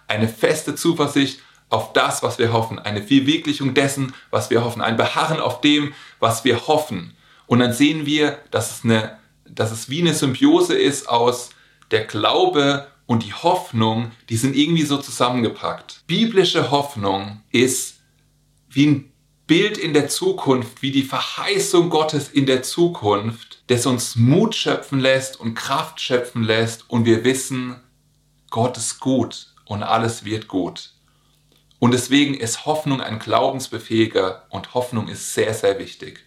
eine 0.09 0.27
feste 0.27 0.75
Zuversicht 0.75 1.39
auf 1.69 1.93
das, 1.93 2.25
was 2.25 2.39
wir 2.39 2.53
hoffen, 2.53 2.81
eine 2.81 3.03
Verwirklichung 3.03 3.73
dessen, 3.75 4.15
was 4.31 4.51
wir 4.51 4.65
hoffen, 4.65 4.83
ein 4.83 4.97
Beharren 4.97 5.39
auf 5.39 5.61
dem, 5.61 5.95
was 6.19 6.45
wir 6.45 6.67
hoffen. 6.67 7.15
Und 7.47 7.61
dann 7.61 7.73
sehen 7.73 8.05
wir, 8.05 8.39
dass 8.51 8.79
es, 8.79 8.85
eine, 8.85 9.19
dass 9.45 9.71
es 9.71 9.89
wie 9.89 10.01
eine 10.01 10.15
Symbiose 10.15 10.77
ist 10.77 11.09
aus 11.09 11.51
der 11.91 12.05
Glaube 12.05 12.89
und 13.13 13.25
die 13.25 13.35
Hoffnung, 13.35 14.11
die 14.31 14.39
sind 14.39 14.57
irgendwie 14.57 14.85
so 14.85 14.97
zusammengepackt. 14.97 16.03
Biblische 16.07 16.71
Hoffnung 16.71 17.43
ist 17.51 18.01
wie 18.71 18.87
ein 18.87 19.13
Bild 19.47 19.77
in 19.77 19.93
der 19.93 20.09
Zukunft, 20.09 20.81
wie 20.81 20.93
die 20.93 21.03
Verheißung 21.03 21.91
Gottes 21.91 22.31
in 22.31 22.47
der 22.47 22.63
Zukunft, 22.63 23.65
das 23.67 23.85
uns 23.85 24.17
Mut 24.17 24.55
schöpfen 24.55 24.99
lässt 24.99 25.39
und 25.39 25.53
Kraft 25.53 26.01
schöpfen 26.01 26.43
lässt 26.43 26.89
und 26.89 27.05
wir 27.05 27.23
wissen, 27.23 27.77
Gott 28.49 28.79
ist 28.79 28.99
gut 28.99 29.49
und 29.67 29.83
alles 29.83 30.25
wird 30.25 30.49
gut. 30.49 30.93
Und 31.79 31.93
deswegen 31.93 32.33
ist 32.33 32.65
Hoffnung 32.65 33.03
ein 33.03 33.19
Glaubensbefähiger 33.19 34.47
und 34.49 34.73
Hoffnung 34.73 35.09
ist 35.09 35.35
sehr, 35.35 35.53
sehr 35.53 35.79
wichtig. 35.79 36.21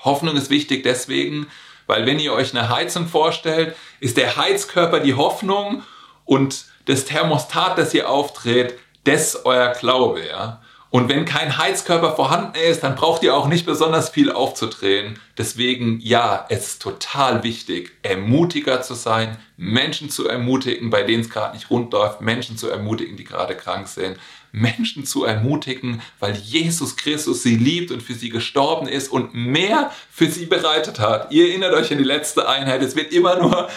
Hoffnung 0.00 0.36
ist 0.36 0.50
wichtig 0.50 0.82
deswegen, 0.82 1.46
weil 1.86 2.04
wenn 2.04 2.18
ihr 2.18 2.34
euch 2.34 2.54
eine 2.54 2.68
Heizung 2.68 3.08
vorstellt, 3.08 3.74
ist 4.00 4.18
der 4.18 4.36
Heizkörper 4.36 5.00
die 5.00 5.14
Hoffnung 5.14 5.82
Und 6.24 6.66
das 6.86 7.04
Thermostat, 7.04 7.78
das 7.78 7.92
hier 7.92 8.08
auftritt, 8.08 8.74
das 9.04 9.44
euer 9.44 9.72
Glaube, 9.72 10.26
ja. 10.26 10.60
Und 10.94 11.08
wenn 11.08 11.24
kein 11.24 11.58
Heizkörper 11.58 12.14
vorhanden 12.14 12.56
ist, 12.56 12.84
dann 12.84 12.94
braucht 12.94 13.24
ihr 13.24 13.34
auch 13.34 13.48
nicht 13.48 13.66
besonders 13.66 14.10
viel 14.10 14.30
aufzudrehen. 14.30 15.18
Deswegen, 15.36 15.98
ja, 16.00 16.46
es 16.50 16.68
ist 16.68 16.82
total 16.82 17.42
wichtig, 17.42 17.90
ermutiger 18.04 18.80
zu 18.80 18.94
sein, 18.94 19.36
Menschen 19.56 20.08
zu 20.08 20.28
ermutigen, 20.28 20.90
bei 20.90 21.02
denen 21.02 21.22
es 21.22 21.30
gerade 21.30 21.56
nicht 21.56 21.68
rund 21.68 21.92
läuft, 21.92 22.20
Menschen 22.20 22.56
zu 22.56 22.68
ermutigen, 22.68 23.16
die 23.16 23.24
gerade 23.24 23.56
krank 23.56 23.88
sind, 23.88 24.18
Menschen 24.52 25.04
zu 25.04 25.24
ermutigen, 25.24 26.00
weil 26.20 26.36
Jesus 26.36 26.96
Christus 26.96 27.42
sie 27.42 27.56
liebt 27.56 27.90
und 27.90 28.00
für 28.00 28.14
sie 28.14 28.28
gestorben 28.28 28.86
ist 28.86 29.10
und 29.10 29.34
mehr 29.34 29.90
für 30.12 30.30
sie 30.30 30.46
bereitet 30.46 31.00
hat. 31.00 31.32
Ihr 31.32 31.48
erinnert 31.48 31.74
euch 31.74 31.90
an 31.90 31.98
die 31.98 32.04
letzte 32.04 32.48
Einheit, 32.48 32.82
es 32.82 32.94
wird 32.94 33.10
immer 33.12 33.36
nur 33.40 33.68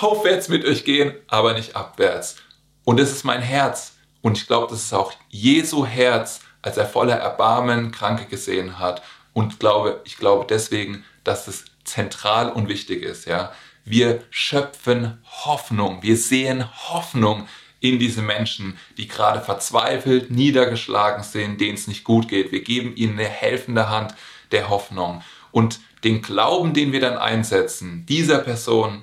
aufwärts 0.00 0.48
mit 0.48 0.64
euch 0.64 0.84
gehen, 0.84 1.14
aber 1.28 1.54
nicht 1.54 1.76
abwärts. 1.76 2.36
Und 2.84 3.00
das 3.00 3.10
ist 3.10 3.24
mein 3.24 3.42
Herz. 3.42 3.96
Und 4.22 4.38
ich 4.38 4.46
glaube, 4.46 4.68
das 4.70 4.84
ist 4.84 4.92
auch 4.92 5.12
Jesu 5.28 5.84
Herz, 5.86 6.40
als 6.62 6.76
er 6.76 6.86
voller 6.86 7.16
Erbarmen 7.16 7.92
Kranke 7.92 8.24
gesehen 8.24 8.78
hat. 8.78 9.02
Und 9.32 9.60
glaube, 9.60 10.00
ich 10.04 10.16
glaube 10.16 10.46
deswegen, 10.48 11.04
dass 11.24 11.48
es 11.48 11.64
zentral 11.84 12.50
und 12.50 12.68
wichtig 12.68 13.02
ist. 13.02 13.26
Ja, 13.26 13.52
wir 13.84 14.22
schöpfen 14.30 15.18
Hoffnung. 15.44 16.02
Wir 16.02 16.16
sehen 16.16 16.64
Hoffnung 16.88 17.46
in 17.80 17.98
diese 17.98 18.22
Menschen, 18.22 18.78
die 18.96 19.08
gerade 19.08 19.42
verzweifelt, 19.42 20.30
niedergeschlagen 20.30 21.22
sind, 21.22 21.60
denen 21.60 21.74
es 21.74 21.86
nicht 21.86 22.02
gut 22.02 22.28
geht. 22.28 22.50
Wir 22.50 22.62
geben 22.62 22.96
ihnen 22.96 23.18
eine 23.18 23.28
helfende 23.28 23.90
Hand 23.90 24.14
der 24.52 24.70
Hoffnung. 24.70 25.22
Und 25.50 25.80
den 26.02 26.22
Glauben, 26.22 26.72
den 26.72 26.92
wir 26.92 27.00
dann 27.00 27.18
einsetzen, 27.18 28.06
dieser 28.06 28.38
Person, 28.38 29.02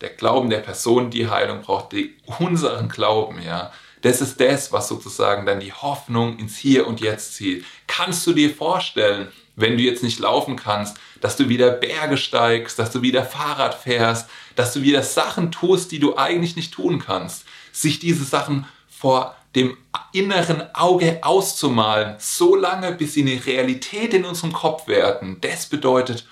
der 0.00 0.10
Glauben 0.10 0.50
der 0.50 0.58
Person, 0.58 1.10
die 1.10 1.28
Heilung 1.28 1.62
braucht, 1.62 1.92
die, 1.92 2.16
unseren 2.38 2.88
Glauben, 2.88 3.42
ja, 3.42 3.72
das 4.02 4.20
ist 4.20 4.40
das, 4.40 4.72
was 4.72 4.88
sozusagen 4.88 5.44
dann 5.44 5.60
die 5.60 5.72
Hoffnung 5.72 6.38
ins 6.38 6.56
Hier 6.56 6.86
und 6.86 7.00
Jetzt 7.00 7.34
zieht. 7.34 7.64
Kannst 7.86 8.26
du 8.26 8.32
dir 8.32 8.54
vorstellen, 8.54 9.28
wenn 9.56 9.76
du 9.76 9.82
jetzt 9.82 10.04
nicht 10.04 10.20
laufen 10.20 10.54
kannst, 10.54 10.98
dass 11.20 11.36
du 11.36 11.48
wieder 11.48 11.70
Berge 11.70 12.16
steigst, 12.16 12.78
dass 12.78 12.92
du 12.92 13.02
wieder 13.02 13.24
Fahrrad 13.24 13.74
fährst, 13.74 14.28
dass 14.54 14.72
du 14.72 14.82
wieder 14.82 15.02
Sachen 15.02 15.50
tust, 15.50 15.90
die 15.90 15.98
du 15.98 16.16
eigentlich 16.16 16.54
nicht 16.54 16.72
tun 16.72 17.02
kannst. 17.04 17.44
Sich 17.72 17.98
diese 17.98 18.24
Sachen 18.24 18.66
vor 18.88 19.34
dem 19.56 19.76
inneren 20.12 20.62
Auge 20.74 21.18
auszumalen, 21.22 22.14
so 22.18 22.54
lange, 22.54 22.92
bis 22.92 23.14
sie 23.14 23.22
eine 23.22 23.44
Realität 23.44 24.14
in 24.14 24.24
unserem 24.24 24.52
Kopf 24.52 24.86
werden. 24.86 25.38
Das 25.40 25.66
bedeutet, 25.66 26.26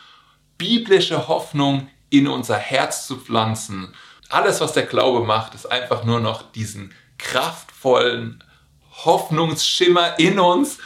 biblische 0.56 1.26
Hoffnung 1.26 1.88
in 2.18 2.28
unser 2.28 2.56
Herz 2.56 3.06
zu 3.06 3.16
pflanzen. 3.16 3.94
Alles, 4.28 4.60
was 4.60 4.72
der 4.72 4.84
Glaube 4.84 5.24
macht, 5.24 5.54
ist 5.54 5.70
einfach 5.70 6.04
nur 6.04 6.20
noch 6.20 6.50
diesen 6.52 6.92
kraftvollen 7.18 8.42
Hoffnungsschimmer 9.04 10.18
in 10.18 10.38
uns 10.38 10.78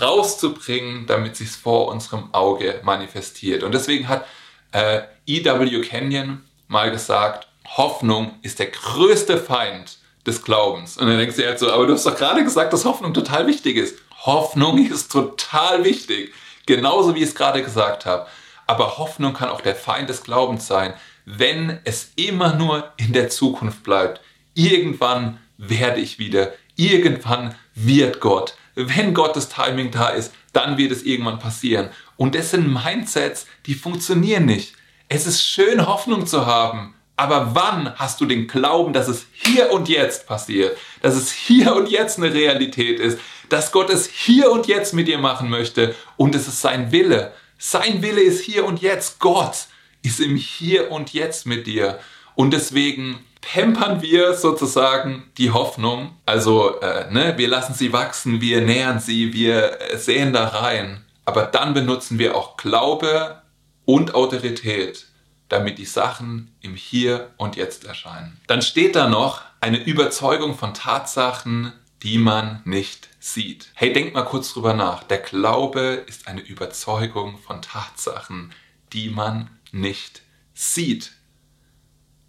rauszubringen, 0.00 1.06
damit 1.06 1.36
sich 1.36 1.50
vor 1.50 1.88
unserem 1.88 2.32
Auge 2.32 2.80
manifestiert. 2.84 3.62
Und 3.62 3.72
deswegen 3.72 4.08
hat 4.08 4.26
äh, 4.72 5.02
E.W. 5.26 5.80
Kenyon 5.82 6.44
mal 6.68 6.90
gesagt, 6.90 7.48
Hoffnung 7.76 8.38
ist 8.42 8.58
der 8.58 8.66
größte 8.66 9.38
Feind 9.38 9.98
des 10.26 10.42
Glaubens. 10.42 10.96
Und 10.96 11.08
dann 11.08 11.18
denkst 11.18 11.36
du 11.36 11.46
halt 11.46 11.58
so, 11.58 11.70
aber 11.72 11.86
du 11.86 11.94
hast 11.94 12.06
doch 12.06 12.16
gerade 12.16 12.44
gesagt, 12.44 12.72
dass 12.72 12.84
Hoffnung 12.84 13.14
total 13.14 13.46
wichtig 13.46 13.76
ist. 13.76 13.98
Hoffnung 14.24 14.78
ist 14.78 15.10
total 15.10 15.84
wichtig. 15.84 16.32
Genauso 16.66 17.14
wie 17.14 17.20
ich 17.20 17.30
es 17.30 17.34
gerade 17.34 17.62
gesagt 17.62 18.04
habe. 18.06 18.26
Aber 18.68 18.98
Hoffnung 18.98 19.32
kann 19.32 19.48
auch 19.48 19.62
der 19.62 19.74
Feind 19.74 20.10
des 20.10 20.22
Glaubens 20.22 20.66
sein, 20.66 20.92
wenn 21.24 21.80
es 21.84 22.12
immer 22.16 22.54
nur 22.54 22.92
in 22.98 23.12
der 23.12 23.30
Zukunft 23.30 23.82
bleibt. 23.82 24.20
Irgendwann 24.54 25.38
werde 25.56 26.00
ich 26.00 26.18
wieder. 26.18 26.52
Irgendwann 26.76 27.54
wird 27.74 28.20
Gott. 28.20 28.54
Wenn 28.74 29.14
Gottes 29.14 29.48
Timing 29.48 29.90
da 29.90 30.10
ist, 30.10 30.32
dann 30.52 30.76
wird 30.76 30.92
es 30.92 31.02
irgendwann 31.02 31.38
passieren. 31.38 31.88
Und 32.16 32.34
das 32.34 32.50
sind 32.50 32.72
Mindsets, 32.72 33.46
die 33.66 33.74
funktionieren 33.74 34.44
nicht. 34.44 34.74
Es 35.08 35.26
ist 35.26 35.42
schön, 35.42 35.86
Hoffnung 35.86 36.26
zu 36.26 36.46
haben. 36.46 36.94
Aber 37.16 37.54
wann 37.54 37.98
hast 37.98 38.20
du 38.20 38.26
den 38.26 38.46
Glauben, 38.46 38.92
dass 38.92 39.08
es 39.08 39.26
hier 39.32 39.72
und 39.72 39.88
jetzt 39.88 40.26
passiert? 40.26 40.76
Dass 41.00 41.14
es 41.14 41.32
hier 41.32 41.74
und 41.74 41.88
jetzt 41.88 42.18
eine 42.18 42.32
Realität 42.32 43.00
ist? 43.00 43.18
Dass 43.48 43.72
Gott 43.72 43.88
es 43.90 44.06
hier 44.06 44.52
und 44.52 44.66
jetzt 44.66 44.92
mit 44.92 45.08
dir 45.08 45.18
machen 45.18 45.48
möchte? 45.48 45.94
Und 46.16 46.34
es 46.34 46.46
ist 46.46 46.60
sein 46.60 46.92
Wille. 46.92 47.32
Sein 47.58 48.02
Wille 48.02 48.22
ist 48.22 48.44
hier 48.44 48.64
und 48.64 48.80
jetzt. 48.80 49.18
Gott 49.18 49.66
ist 50.02 50.20
im 50.20 50.36
Hier 50.36 50.92
und 50.92 51.12
Jetzt 51.12 51.44
mit 51.44 51.66
dir. 51.66 51.98
Und 52.36 52.52
deswegen 52.52 53.18
pampern 53.40 54.00
wir 54.00 54.34
sozusagen 54.34 55.24
die 55.38 55.50
Hoffnung. 55.50 56.16
Also 56.24 56.80
äh, 56.80 57.10
ne, 57.10 57.34
wir 57.36 57.48
lassen 57.48 57.74
sie 57.74 57.92
wachsen, 57.92 58.40
wir 58.40 58.60
nähern 58.60 59.00
sie, 59.00 59.32
wir 59.32 59.76
sehen 59.96 60.32
da 60.32 60.46
rein. 60.46 61.04
Aber 61.24 61.42
dann 61.42 61.74
benutzen 61.74 62.18
wir 62.20 62.36
auch 62.36 62.56
Glaube 62.56 63.42
und 63.84 64.14
Autorität, 64.14 65.06
damit 65.48 65.78
die 65.78 65.84
Sachen 65.84 66.54
im 66.60 66.76
Hier 66.76 67.30
und 67.38 67.56
Jetzt 67.56 67.84
erscheinen. 67.84 68.40
Dann 68.46 68.62
steht 68.62 68.94
da 68.94 69.08
noch 69.08 69.42
eine 69.60 69.82
Überzeugung 69.82 70.56
von 70.56 70.74
Tatsachen, 70.74 71.72
die 72.04 72.18
man 72.18 72.62
nicht 72.64 73.07
sieht. 73.18 73.70
Hey, 73.74 73.92
denk 73.92 74.14
mal 74.14 74.24
kurz 74.24 74.52
drüber 74.52 74.74
nach. 74.74 75.02
Der 75.02 75.18
Glaube 75.18 76.04
ist 76.06 76.28
eine 76.28 76.40
Überzeugung 76.40 77.38
von 77.38 77.62
Tatsachen, 77.62 78.52
die 78.92 79.10
man 79.10 79.50
nicht 79.72 80.22
sieht. 80.54 81.12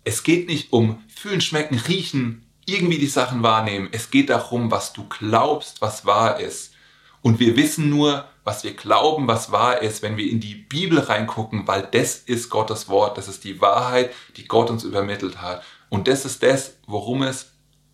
Es 0.03 0.23
geht 0.23 0.47
nicht 0.47 0.73
um 0.73 1.03
fühlen, 1.07 1.41
schmecken, 1.41 1.77
riechen, 1.77 2.45
irgendwie 2.65 2.97
die 2.97 3.07
Sachen 3.07 3.43
wahrnehmen. 3.43 3.89
Es 3.91 4.11
geht 4.11 4.29
darum, 4.29 4.71
was 4.71 4.93
du 4.93 5.07
glaubst, 5.07 5.81
was 5.81 6.05
wahr 6.05 6.39
ist. 6.39 6.73
Und 7.21 7.39
wir 7.39 7.57
wissen 7.57 7.89
nur, 7.89 8.27
was 8.43 8.63
wir 8.63 8.73
glauben, 8.73 9.27
was 9.27 9.51
wahr 9.51 9.81
ist, 9.81 10.01
wenn 10.01 10.17
wir 10.17 10.29
in 10.29 10.39
die 10.39 10.55
Bibel 10.55 10.99
reingucken, 10.99 11.67
weil 11.67 11.87
das 11.91 12.15
ist 12.15 12.49
Gottes 12.49 12.87
Wort, 12.87 13.17
das 13.17 13.27
ist 13.27 13.43
die 13.43 13.61
Wahrheit, 13.61 14.11
die 14.37 14.47
Gott 14.47 14.69
uns 14.69 14.83
übermittelt 14.83 15.41
hat. 15.41 15.63
Und 15.89 16.07
das 16.07 16.25
ist 16.25 16.41
das, 16.41 16.77
worum 16.87 17.23
es 17.23 17.51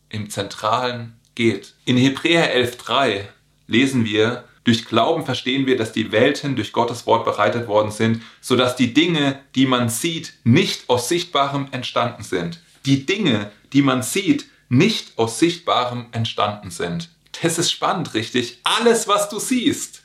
im 0.10 0.30
Zentralen 0.30 1.20
geht. 1.36 1.74
In 1.86 1.98
Hebräer 1.98 2.56
11.3 2.56 3.26
lesen 3.68 4.06
wir, 4.06 4.46
durch 4.64 4.86
Glauben 4.86 5.26
verstehen 5.26 5.68
wir, 5.68 5.78
dass 5.78 5.92
die 5.92 6.12
Welten 6.12 6.56
durch 6.56 6.74
Gottes 6.74 7.06
Wort 7.06 7.24
bereitet 7.24 7.68
worden 7.68 7.92
sind, 7.92 8.24
sodass 8.42 8.76
die 8.76 8.94
Dinge, 8.94 9.40
die 9.54 9.68
man 9.68 9.90
sieht, 9.90 10.34
nicht 10.44 10.90
aus 10.90 11.08
Sichtbarem 11.08 11.68
entstanden 11.72 12.24
sind. 12.24 12.60
Die 12.86 13.06
Dinge, 13.06 13.52
die 13.74 13.84
man 13.84 14.02
sieht, 14.02 14.48
nicht 14.70 15.18
aus 15.18 15.38
Sichtbarem 15.38 16.08
entstanden 16.12 16.72
sind. 16.72 17.10
Das 17.42 17.60
ist 17.60 17.72
spannend, 17.72 18.16
richtig? 18.16 18.60
Alles, 18.64 19.08
was 19.08 19.30
du 19.30 19.40
siehst, 19.40 20.04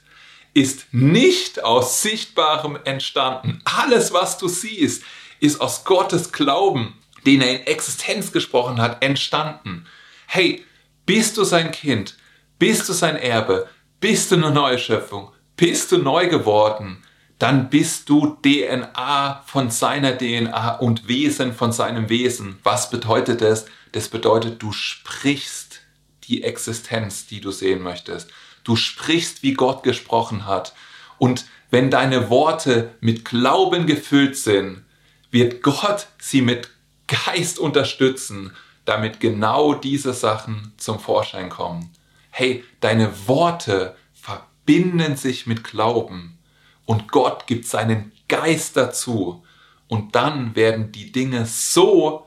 ist 0.53 0.93
nicht 0.93 1.65
aus 1.65 2.03
Sichtbarem 2.03 2.79
entstanden. 2.85 3.63
Alles, 3.65 4.13
was 4.13 4.37
du 4.37 4.49
siehst, 4.49 5.05
ist 5.39 5.61
aus 5.61 5.85
Gottes 5.85 6.33
Glauben, 6.33 6.95
den 7.25 7.41
er 7.41 7.61
in 7.61 7.67
Existenz 7.67 8.33
gesprochen 8.33 8.81
hat, 8.81 9.03
entstanden. 9.03 9.87
Hey, 10.27 10.65
bist 11.13 11.39
du 11.39 11.43
sein 11.43 11.73
Kind? 11.73 12.15
Bist 12.61 12.89
du 12.89 12.93
sein 12.93 13.17
Erbe? 13.17 13.67
Bist 13.99 14.31
du 14.31 14.37
eine 14.37 14.53
neue 14.53 14.79
Schöpfung? 14.79 15.33
Bist 15.57 15.91
du 15.91 15.99
neu 15.99 16.29
geworden? 16.29 17.03
Dann 17.41 17.69
bist 17.69 18.09
du 18.09 18.37
DNA 18.45 19.43
von 19.45 19.71
seiner 19.71 20.17
DNA 20.17 20.77
und 20.77 21.09
Wesen 21.09 21.53
von 21.53 21.73
seinem 21.73 22.11
Wesen. 22.11 22.61
Was 22.63 22.91
bedeutet 22.91 23.41
das? 23.41 23.67
Das 23.91 24.09
bedeutet, 24.09 24.63
du 24.63 24.71
sprichst 24.71 25.81
die 26.29 26.45
Existenz, 26.45 27.27
die 27.27 27.41
du 27.41 27.51
sehen 27.51 27.83
möchtest. 27.83 28.31
Du 28.63 28.77
sprichst, 28.77 29.43
wie 29.43 29.55
Gott 29.55 29.83
gesprochen 29.83 30.47
hat. 30.47 30.75
Und 31.19 31.45
wenn 31.73 31.91
deine 31.91 32.31
Worte 32.31 32.95
mit 33.01 33.25
Glauben 33.25 33.89
gefüllt 33.89 34.37
sind, 34.37 34.85
wird 35.33 35.65
Gott 35.65 36.07
sie 36.21 36.41
mit 36.41 36.71
Geist 37.09 37.59
unterstützen, 37.59 38.53
damit 38.91 39.21
genau 39.21 39.75
diese 39.75 40.13
Sachen 40.13 40.75
zum 40.77 40.99
Vorschein 40.99 41.49
kommen 41.49 41.91
hey, 42.31 42.65
deine 42.81 43.29
Worte 43.29 43.97
verbinden 44.15 45.17
sich 45.17 45.47
mit 45.47 45.65
Glauben 45.65 46.39
und 46.87 47.11
Gott 47.11 47.47
gibt 47.47 47.67
seinen 47.67 48.13
Geist 48.29 48.77
dazu 48.77 49.45
und 49.89 50.15
dann 50.15 50.55
werden 50.55 50.93
die 50.93 51.13
Dinge 51.13 51.47
so, 51.47 52.27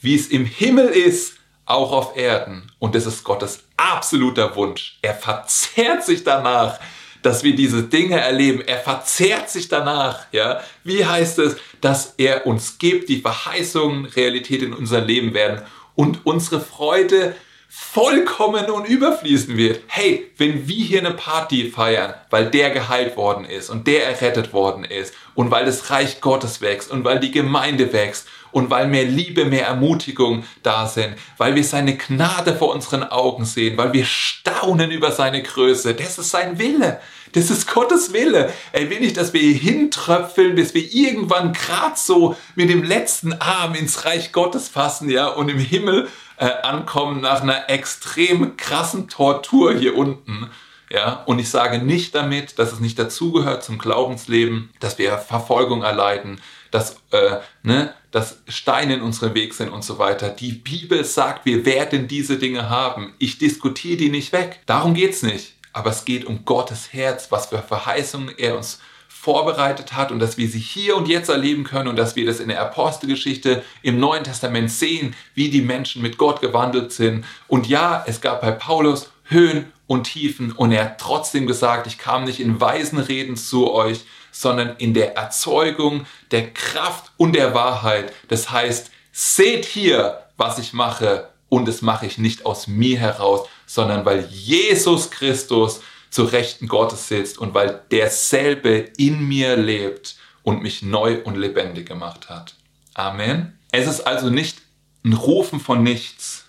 wie 0.00 0.14
es 0.14 0.28
im 0.28 0.44
Himmel 0.44 0.88
ist, 0.88 1.36
auch 1.64 1.92
auf 1.92 2.16
Erden. 2.16 2.70
Und 2.78 2.94
das 2.94 3.06
ist 3.06 3.22
Gottes 3.22 3.64
absoluter 3.76 4.56
Wunsch. 4.56 4.98
Er 5.02 5.14
verzehrt 5.14 6.04
sich 6.04 6.24
danach, 6.24 6.80
dass 7.22 7.44
wir 7.44 7.54
diese 7.54 7.82
Dinge 7.82 8.20
erleben. 8.20 8.60
Er 8.60 8.78
verzehrt 8.78 9.50
sich 9.50 9.68
danach, 9.68 10.26
ja. 10.32 10.60
Wie 10.84 11.04
heißt 11.04 11.38
es, 11.40 11.56
dass 11.80 12.14
er 12.16 12.46
uns 12.46 12.78
gibt, 12.78 13.08
die 13.08 13.20
Verheißungen 13.20 14.06
Realität 14.06 14.62
in 14.62 14.74
unser 14.74 15.00
Leben 15.00 15.34
werden 15.34 15.62
und 15.94 16.24
unsere 16.24 16.60
Freude 16.60 17.34
vollkommen 17.72 18.68
und 18.68 18.88
überfließen 18.88 19.56
wird. 19.56 19.82
Hey, 19.86 20.28
wenn 20.36 20.66
wir 20.66 20.84
hier 20.84 20.98
eine 20.98 21.12
Party 21.12 21.70
feiern, 21.70 22.14
weil 22.28 22.50
der 22.50 22.70
geheilt 22.70 23.16
worden 23.16 23.44
ist 23.44 23.70
und 23.70 23.86
der 23.86 24.06
errettet 24.06 24.52
worden 24.52 24.82
ist 24.82 25.14
und 25.36 25.52
weil 25.52 25.64
das 25.64 25.88
Reich 25.88 26.20
Gottes 26.20 26.60
wächst 26.60 26.90
und 26.90 27.04
weil 27.04 27.20
die 27.20 27.30
Gemeinde 27.30 27.92
wächst 27.92 28.26
und 28.50 28.70
weil 28.70 28.88
mehr 28.88 29.04
Liebe, 29.04 29.44
mehr 29.44 29.68
Ermutigung 29.68 30.42
da 30.64 30.88
sind, 30.88 31.14
weil 31.38 31.54
wir 31.54 31.62
seine 31.62 31.96
Gnade 31.96 32.56
vor 32.56 32.74
unseren 32.74 33.04
Augen 33.04 33.44
sehen, 33.44 33.78
weil 33.78 33.92
wir 33.92 34.04
staunen 34.04 34.90
über 34.90 35.12
seine 35.12 35.40
Größe. 35.40 35.94
Das 35.94 36.18
ist 36.18 36.30
sein 36.30 36.58
Wille. 36.58 37.00
Das 37.32 37.50
ist 37.50 37.72
Gottes 37.72 38.12
Wille. 38.12 38.52
Er 38.72 38.90
will 38.90 38.98
nicht, 38.98 39.16
dass 39.16 39.32
wir 39.32 39.40
hintröpfeln, 39.40 40.56
bis 40.56 40.74
wir 40.74 40.92
irgendwann 40.92 41.52
grad 41.52 41.96
so 41.96 42.34
mit 42.56 42.68
dem 42.68 42.82
letzten 42.82 43.32
Arm 43.34 43.74
ins 43.76 44.04
Reich 44.04 44.32
Gottes 44.32 44.68
fassen, 44.68 45.08
ja, 45.08 45.28
und 45.28 45.48
im 45.48 45.58
Himmel 45.60 46.08
äh, 46.40 46.62
ankommen 46.62 47.20
nach 47.20 47.42
einer 47.42 47.68
extrem 47.68 48.56
krassen 48.56 49.08
Tortur 49.08 49.74
hier 49.74 49.96
unten. 49.96 50.50
Ja, 50.90 51.22
und 51.26 51.38
ich 51.38 51.50
sage 51.50 51.78
nicht 51.78 52.16
damit, 52.16 52.58
dass 52.58 52.72
es 52.72 52.80
nicht 52.80 52.98
dazugehört 52.98 53.62
zum 53.62 53.78
Glaubensleben, 53.78 54.70
dass 54.80 54.98
wir 54.98 55.18
Verfolgung 55.18 55.82
erleiden, 55.82 56.40
dass, 56.72 56.96
äh, 57.12 57.36
ne, 57.62 57.94
dass 58.10 58.38
Steine 58.48 58.94
in 58.94 59.02
unserem 59.02 59.34
Weg 59.34 59.54
sind 59.54 59.68
und 59.68 59.84
so 59.84 59.98
weiter. 59.98 60.30
Die 60.30 60.52
Bibel 60.52 61.04
sagt, 61.04 61.44
wir 61.44 61.64
werden 61.64 62.08
diese 62.08 62.38
Dinge 62.38 62.68
haben. 62.70 63.14
Ich 63.18 63.38
diskutiere 63.38 63.98
die 63.98 64.10
nicht 64.10 64.32
weg. 64.32 64.60
Darum 64.66 64.94
geht's 64.94 65.22
nicht. 65.22 65.54
Aber 65.72 65.90
es 65.90 66.04
geht 66.04 66.24
um 66.24 66.44
Gottes 66.44 66.92
Herz, 66.92 67.30
was 67.30 67.46
für 67.46 67.58
Verheißungen 67.58 68.36
er 68.36 68.56
uns 68.56 68.80
vorbereitet 69.20 69.92
hat 69.92 70.12
und 70.12 70.18
dass 70.18 70.38
wir 70.38 70.48
sie 70.48 70.58
hier 70.58 70.96
und 70.96 71.06
jetzt 71.06 71.28
erleben 71.28 71.62
können 71.62 71.88
und 71.88 71.96
dass 71.96 72.16
wir 72.16 72.24
das 72.24 72.40
in 72.40 72.48
der 72.48 72.62
Apostelgeschichte 72.62 73.62
im 73.82 74.00
Neuen 74.00 74.24
Testament 74.24 74.70
sehen, 74.70 75.14
wie 75.34 75.50
die 75.50 75.60
Menschen 75.60 76.00
mit 76.00 76.16
Gott 76.16 76.40
gewandelt 76.40 76.90
sind. 76.90 77.26
Und 77.46 77.66
ja, 77.68 78.02
es 78.06 78.22
gab 78.22 78.40
bei 78.40 78.50
Paulus 78.50 79.10
Höhen 79.24 79.70
und 79.86 80.04
Tiefen 80.04 80.52
und 80.52 80.72
er 80.72 80.84
hat 80.84 81.00
trotzdem 81.00 81.46
gesagt, 81.46 81.86
ich 81.86 81.98
kam 81.98 82.24
nicht 82.24 82.40
in 82.40 82.62
weisen 82.62 82.98
Reden 82.98 83.36
zu 83.36 83.70
euch, 83.70 84.06
sondern 84.32 84.76
in 84.78 84.94
der 84.94 85.16
Erzeugung 85.16 86.06
der 86.30 86.50
Kraft 86.54 87.12
und 87.18 87.34
der 87.34 87.52
Wahrheit. 87.52 88.14
Das 88.28 88.50
heißt, 88.50 88.90
seht 89.12 89.66
hier, 89.66 90.22
was 90.38 90.58
ich 90.58 90.72
mache 90.72 91.28
und 91.50 91.68
das 91.68 91.82
mache 91.82 92.06
ich 92.06 92.16
nicht 92.16 92.46
aus 92.46 92.68
mir 92.68 92.98
heraus, 92.98 93.46
sondern 93.66 94.06
weil 94.06 94.26
Jesus 94.30 95.10
Christus 95.10 95.82
zu 96.10 96.24
Rechten 96.24 96.66
Gottes 96.66 97.08
sitzt 97.08 97.38
und 97.38 97.54
weil 97.54 97.82
derselbe 97.90 98.90
in 98.96 99.26
mir 99.26 99.56
lebt 99.56 100.16
und 100.42 100.62
mich 100.62 100.82
neu 100.82 101.22
und 101.22 101.36
lebendig 101.36 101.86
gemacht 101.86 102.28
hat. 102.28 102.56
Amen. 102.94 103.58
Es 103.72 103.86
ist 103.86 104.00
also 104.00 104.30
nicht 104.30 104.58
ein 105.04 105.12
Rufen 105.12 105.60
von 105.60 105.82
nichts, 105.82 106.46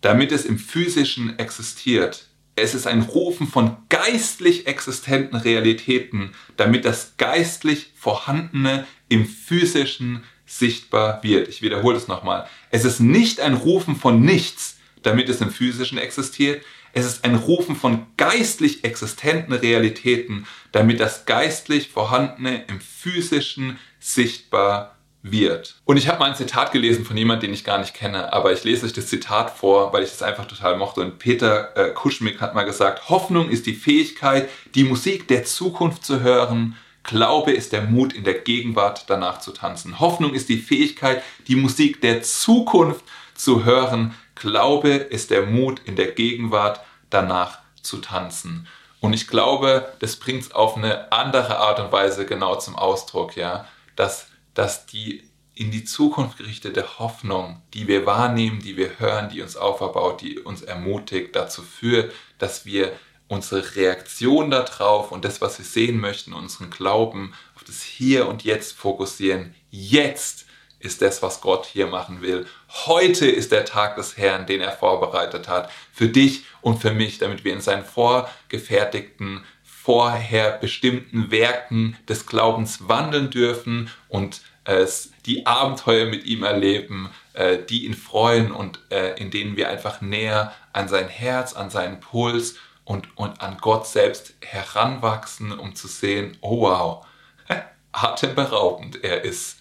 damit 0.00 0.32
es 0.32 0.44
im 0.44 0.58
physischen 0.58 1.38
existiert. 1.38 2.26
Es 2.56 2.74
ist 2.74 2.86
ein 2.86 3.02
Rufen 3.02 3.46
von 3.46 3.76
geistlich 3.88 4.66
existenten 4.66 5.38
Realitäten, 5.38 6.32
damit 6.56 6.84
das 6.84 7.16
geistlich 7.18 7.92
Vorhandene 7.94 8.86
im 9.08 9.26
physischen 9.26 10.24
sichtbar 10.46 11.22
wird. 11.22 11.48
Ich 11.48 11.60
wiederhole 11.60 11.96
es 11.96 12.08
nochmal. 12.08 12.48
Es 12.70 12.84
ist 12.84 13.00
nicht 13.00 13.40
ein 13.40 13.54
Rufen 13.54 13.96
von 13.96 14.20
nichts, 14.20 14.78
damit 15.02 15.28
es 15.28 15.40
im 15.40 15.50
physischen 15.50 15.98
existiert. 15.98 16.64
Es 16.96 17.04
ist 17.04 17.26
ein 17.26 17.34
Rufen 17.34 17.76
von 17.76 18.06
geistlich 18.16 18.82
existenten 18.82 19.52
Realitäten, 19.52 20.46
damit 20.72 20.98
das 20.98 21.26
geistlich 21.26 21.90
Vorhandene 21.90 22.64
im 22.68 22.80
physischen 22.80 23.78
sichtbar 24.00 24.96
wird. 25.20 25.76
Und 25.84 25.98
ich 25.98 26.08
habe 26.08 26.20
mal 26.20 26.30
ein 26.30 26.36
Zitat 26.36 26.72
gelesen 26.72 27.04
von 27.04 27.18
jemandem, 27.18 27.48
den 27.48 27.54
ich 27.54 27.64
gar 27.64 27.76
nicht 27.76 27.92
kenne, 27.92 28.32
aber 28.32 28.50
ich 28.54 28.64
lese 28.64 28.86
euch 28.86 28.94
das 28.94 29.08
Zitat 29.08 29.50
vor, 29.50 29.92
weil 29.92 30.04
ich 30.04 30.10
es 30.10 30.22
einfach 30.22 30.46
total 30.46 30.78
mochte. 30.78 31.02
Und 31.02 31.18
Peter 31.18 31.76
äh, 31.76 31.90
Kuschmick 31.90 32.40
hat 32.40 32.54
mal 32.54 32.64
gesagt, 32.64 33.10
Hoffnung 33.10 33.50
ist 33.50 33.66
die 33.66 33.74
Fähigkeit, 33.74 34.48
die 34.74 34.84
Musik 34.84 35.28
der 35.28 35.44
Zukunft 35.44 36.02
zu 36.02 36.22
hören. 36.22 36.76
Glaube 37.02 37.52
ist 37.52 37.74
der 37.74 37.82
Mut, 37.82 38.14
in 38.14 38.24
der 38.24 38.38
Gegenwart 38.40 39.04
danach 39.08 39.40
zu 39.40 39.52
tanzen. 39.52 40.00
Hoffnung 40.00 40.32
ist 40.32 40.48
die 40.48 40.56
Fähigkeit, 40.56 41.22
die 41.46 41.56
Musik 41.56 42.00
der 42.00 42.22
Zukunft 42.22 43.04
zu 43.34 43.66
hören. 43.66 44.14
Glaube 44.34 44.88
ist 44.88 45.30
der 45.30 45.44
Mut, 45.44 45.82
in 45.84 45.96
der 45.96 46.12
Gegenwart 46.12 46.80
danach 47.10 47.58
zu 47.82 47.98
tanzen. 47.98 48.66
Und 49.00 49.12
ich 49.12 49.28
glaube, 49.28 49.92
das 50.00 50.16
bringt 50.16 50.42
es 50.42 50.52
auf 50.52 50.76
eine 50.76 51.12
andere 51.12 51.58
Art 51.58 51.78
und 51.80 51.92
Weise 51.92 52.26
genau 52.26 52.56
zum 52.56 52.76
Ausdruck, 52.76 53.36
ja, 53.36 53.66
dass 53.94 54.26
dass 54.56 54.86
die 54.86 55.22
in 55.54 55.70
die 55.70 55.84
Zukunft 55.84 56.38
gerichtete 56.38 56.98
Hoffnung, 56.98 57.62
die 57.72 57.88
wir 57.88 58.04
wahrnehmen, 58.04 58.60
die 58.60 58.76
wir 58.76 58.98
hören, 58.98 59.28
die 59.28 59.42
uns 59.42 59.56
auferbaut, 59.56 60.20
die 60.22 60.40
uns 60.40 60.62
ermutigt, 60.62 61.36
dazu 61.36 61.62
führt, 61.62 62.12
dass 62.38 62.66
wir 62.66 62.92
unsere 63.28 63.76
Reaktion 63.76 64.50
darauf 64.50 65.12
und 65.12 65.24
das, 65.24 65.40
was 65.40 65.58
wir 65.58 65.64
sehen 65.64 65.98
möchten, 65.98 66.32
unseren 66.32 66.70
Glauben 66.70 67.34
auf 67.54 67.64
das 67.64 67.82
Hier 67.82 68.28
und 68.28 68.44
Jetzt 68.44 68.76
fokussieren. 68.76 69.54
Jetzt 69.70 70.45
ist 70.86 71.02
das, 71.02 71.22
was 71.22 71.40
Gott 71.40 71.66
hier 71.66 71.88
machen 71.88 72.22
will. 72.22 72.46
Heute 72.86 73.26
ist 73.26 73.52
der 73.52 73.64
Tag 73.64 73.96
des 73.96 74.16
Herrn, 74.16 74.46
den 74.46 74.60
er 74.60 74.72
vorbereitet 74.72 75.48
hat, 75.48 75.70
für 75.92 76.08
dich 76.08 76.44
und 76.62 76.80
für 76.80 76.92
mich, 76.92 77.18
damit 77.18 77.44
wir 77.44 77.52
in 77.52 77.60
seinen 77.60 77.84
vorgefertigten 77.84 79.44
vorher 79.64 80.52
bestimmten 80.52 81.30
Werken 81.30 81.96
des 82.08 82.26
Glaubens 82.26 82.88
wandeln 82.88 83.30
dürfen 83.30 83.90
und 84.08 84.40
äh, 84.64 84.86
die 85.26 85.46
Abenteuer 85.46 86.06
mit 86.06 86.24
ihm 86.24 86.42
erleben, 86.42 87.10
äh, 87.34 87.58
die 87.58 87.84
ihn 87.84 87.94
freuen 87.94 88.50
und 88.52 88.80
äh, 88.90 89.14
in 89.20 89.30
denen 89.30 89.56
wir 89.56 89.68
einfach 89.68 90.00
näher 90.00 90.52
an 90.72 90.88
sein 90.88 91.08
Herz, 91.08 91.52
an 91.52 91.70
seinen 91.70 92.00
Puls 92.00 92.56
und, 92.84 93.16
und 93.16 93.40
an 93.40 93.58
Gott 93.60 93.86
selbst 93.86 94.34
heranwachsen, 94.40 95.52
um 95.56 95.74
zu 95.74 95.88
sehen, 95.88 96.36
oh 96.40 96.62
wow, 96.62 97.06
atemberaubend, 97.92 99.04
er 99.04 99.24
ist 99.24 99.55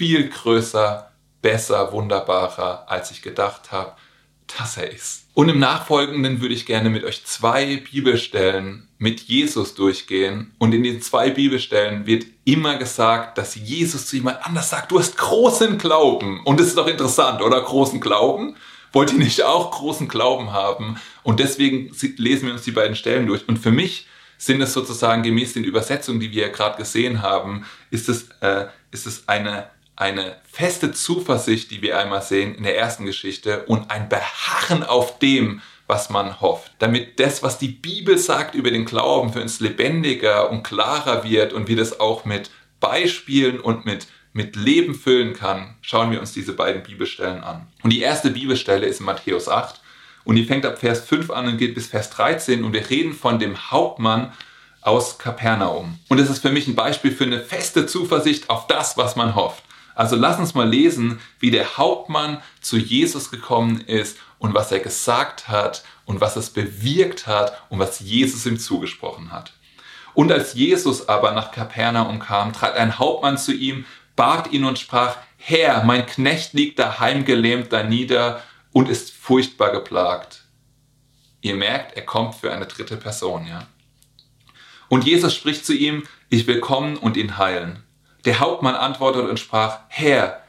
viel 0.00 0.30
größer, 0.30 1.12
besser, 1.42 1.92
wunderbarer, 1.92 2.86
als 2.88 3.10
ich 3.10 3.20
gedacht 3.20 3.70
habe, 3.70 3.92
dass 4.46 4.78
er 4.78 4.90
ist. 4.90 5.26
Und 5.34 5.50
im 5.50 5.58
Nachfolgenden 5.58 6.40
würde 6.40 6.54
ich 6.54 6.64
gerne 6.64 6.88
mit 6.88 7.04
euch 7.04 7.26
zwei 7.26 7.76
Bibelstellen 7.76 8.88
mit 8.96 9.20
Jesus 9.20 9.74
durchgehen. 9.74 10.54
Und 10.56 10.72
in 10.72 10.84
den 10.84 11.02
zwei 11.02 11.28
Bibelstellen 11.28 12.06
wird 12.06 12.24
immer 12.46 12.78
gesagt, 12.78 13.36
dass 13.36 13.56
Jesus 13.56 14.06
zu 14.06 14.16
jemand 14.16 14.42
anders 14.46 14.70
sagt, 14.70 14.90
du 14.90 14.98
hast 14.98 15.18
großen 15.18 15.76
Glauben. 15.76 16.40
Und 16.46 16.58
das 16.58 16.68
ist 16.68 16.78
doch 16.78 16.86
interessant, 16.88 17.42
oder? 17.42 17.60
Großen 17.60 18.00
Glauben? 18.00 18.56
Wollt 18.94 19.12
ihr 19.12 19.18
nicht 19.18 19.42
auch 19.42 19.70
großen 19.70 20.08
Glauben 20.08 20.50
haben? 20.54 20.98
Und 21.24 21.40
deswegen 21.40 21.94
lesen 22.16 22.46
wir 22.46 22.54
uns 22.54 22.62
die 22.62 22.72
beiden 22.72 22.96
Stellen 22.96 23.26
durch. 23.26 23.46
Und 23.46 23.58
für 23.58 23.70
mich 23.70 24.06
sind 24.38 24.62
es 24.62 24.72
sozusagen 24.72 25.22
gemäß 25.22 25.52
den 25.52 25.64
Übersetzungen, 25.64 26.20
die 26.20 26.32
wir 26.32 26.46
ja 26.46 26.48
gerade 26.48 26.78
gesehen 26.78 27.20
haben, 27.20 27.66
ist 27.90 28.08
es, 28.08 28.30
äh, 28.40 28.68
ist 28.92 29.06
es 29.06 29.28
eine 29.28 29.68
eine 30.00 30.36
feste 30.50 30.92
Zuversicht, 30.92 31.70
die 31.70 31.82
wir 31.82 31.98
einmal 31.98 32.22
sehen 32.22 32.54
in 32.54 32.62
der 32.62 32.78
ersten 32.78 33.04
Geschichte 33.04 33.64
und 33.66 33.90
ein 33.90 34.08
Beharren 34.08 34.82
auf 34.82 35.18
dem, 35.18 35.60
was 35.86 36.08
man 36.08 36.40
hofft. 36.40 36.72
Damit 36.78 37.20
das, 37.20 37.42
was 37.42 37.58
die 37.58 37.68
Bibel 37.68 38.16
sagt 38.16 38.54
über 38.54 38.70
den 38.70 38.86
Glauben, 38.86 39.32
für 39.32 39.42
uns 39.42 39.60
lebendiger 39.60 40.50
und 40.50 40.62
klarer 40.62 41.22
wird 41.22 41.52
und 41.52 41.68
wir 41.68 41.76
das 41.76 42.00
auch 42.00 42.24
mit 42.24 42.50
Beispielen 42.80 43.60
und 43.60 43.84
mit, 43.84 44.06
mit 44.32 44.56
Leben 44.56 44.94
füllen 44.94 45.34
kann, 45.34 45.76
schauen 45.82 46.10
wir 46.10 46.20
uns 46.20 46.32
diese 46.32 46.54
beiden 46.54 46.82
Bibelstellen 46.82 47.44
an. 47.44 47.66
Und 47.82 47.92
die 47.92 48.00
erste 48.00 48.30
Bibelstelle 48.30 48.86
ist 48.86 49.00
in 49.00 49.06
Matthäus 49.06 49.48
8 49.48 49.82
und 50.24 50.36
die 50.36 50.44
fängt 50.44 50.64
ab 50.64 50.78
Vers 50.78 51.00
5 51.00 51.28
an 51.28 51.46
und 51.46 51.58
geht 51.58 51.74
bis 51.74 51.88
Vers 51.88 52.08
13 52.08 52.64
und 52.64 52.72
wir 52.72 52.88
reden 52.88 53.12
von 53.12 53.38
dem 53.38 53.70
Hauptmann 53.70 54.32
aus 54.80 55.18
Kapernaum. 55.18 55.98
Und 56.08 56.18
es 56.18 56.30
ist 56.30 56.40
für 56.40 56.52
mich 56.52 56.66
ein 56.68 56.74
Beispiel 56.74 57.12
für 57.12 57.24
eine 57.24 57.40
feste 57.40 57.84
Zuversicht 57.84 58.48
auf 58.48 58.66
das, 58.66 58.96
was 58.96 59.14
man 59.14 59.34
hofft. 59.34 59.62
Also 60.00 60.16
lass 60.16 60.38
uns 60.38 60.54
mal 60.54 60.66
lesen, 60.66 61.20
wie 61.40 61.50
der 61.50 61.76
Hauptmann 61.76 62.40
zu 62.62 62.78
Jesus 62.78 63.30
gekommen 63.30 63.82
ist 63.82 64.16
und 64.38 64.54
was 64.54 64.72
er 64.72 64.80
gesagt 64.80 65.48
hat 65.48 65.84
und 66.06 66.22
was 66.22 66.36
es 66.36 66.48
bewirkt 66.48 67.26
hat 67.26 67.60
und 67.68 67.80
was 67.80 68.00
Jesus 68.00 68.46
ihm 68.46 68.58
zugesprochen 68.58 69.30
hat. 69.30 69.52
Und 70.14 70.32
als 70.32 70.54
Jesus 70.54 71.06
aber 71.10 71.32
nach 71.32 71.52
Kapernaum 71.52 72.18
kam, 72.18 72.54
trat 72.54 72.76
ein 72.76 72.98
Hauptmann 72.98 73.36
zu 73.36 73.52
ihm, 73.52 73.84
bat 74.16 74.50
ihn 74.52 74.64
und 74.64 74.78
sprach, 74.78 75.18
Herr, 75.36 75.84
mein 75.84 76.06
Knecht 76.06 76.54
liegt 76.54 76.78
daheim 76.78 77.26
gelähmt 77.26 77.70
da 77.70 77.82
nieder 77.82 78.42
und 78.72 78.88
ist 78.88 79.10
furchtbar 79.10 79.70
geplagt. 79.70 80.44
Ihr 81.42 81.56
merkt, 81.56 81.94
er 81.94 82.06
kommt 82.06 82.36
für 82.36 82.50
eine 82.50 82.64
dritte 82.64 82.96
Person, 82.96 83.46
ja. 83.46 83.66
Und 84.88 85.04
Jesus 85.04 85.34
spricht 85.34 85.66
zu 85.66 85.74
ihm, 85.74 86.04
ich 86.30 86.46
will 86.46 86.60
kommen 86.60 86.96
und 86.96 87.18
ihn 87.18 87.36
heilen. 87.36 87.84
Der 88.24 88.40
Hauptmann 88.40 88.74
antwortete 88.74 89.28
und 89.28 89.38
sprach, 89.38 89.80
Herr, 89.88 90.42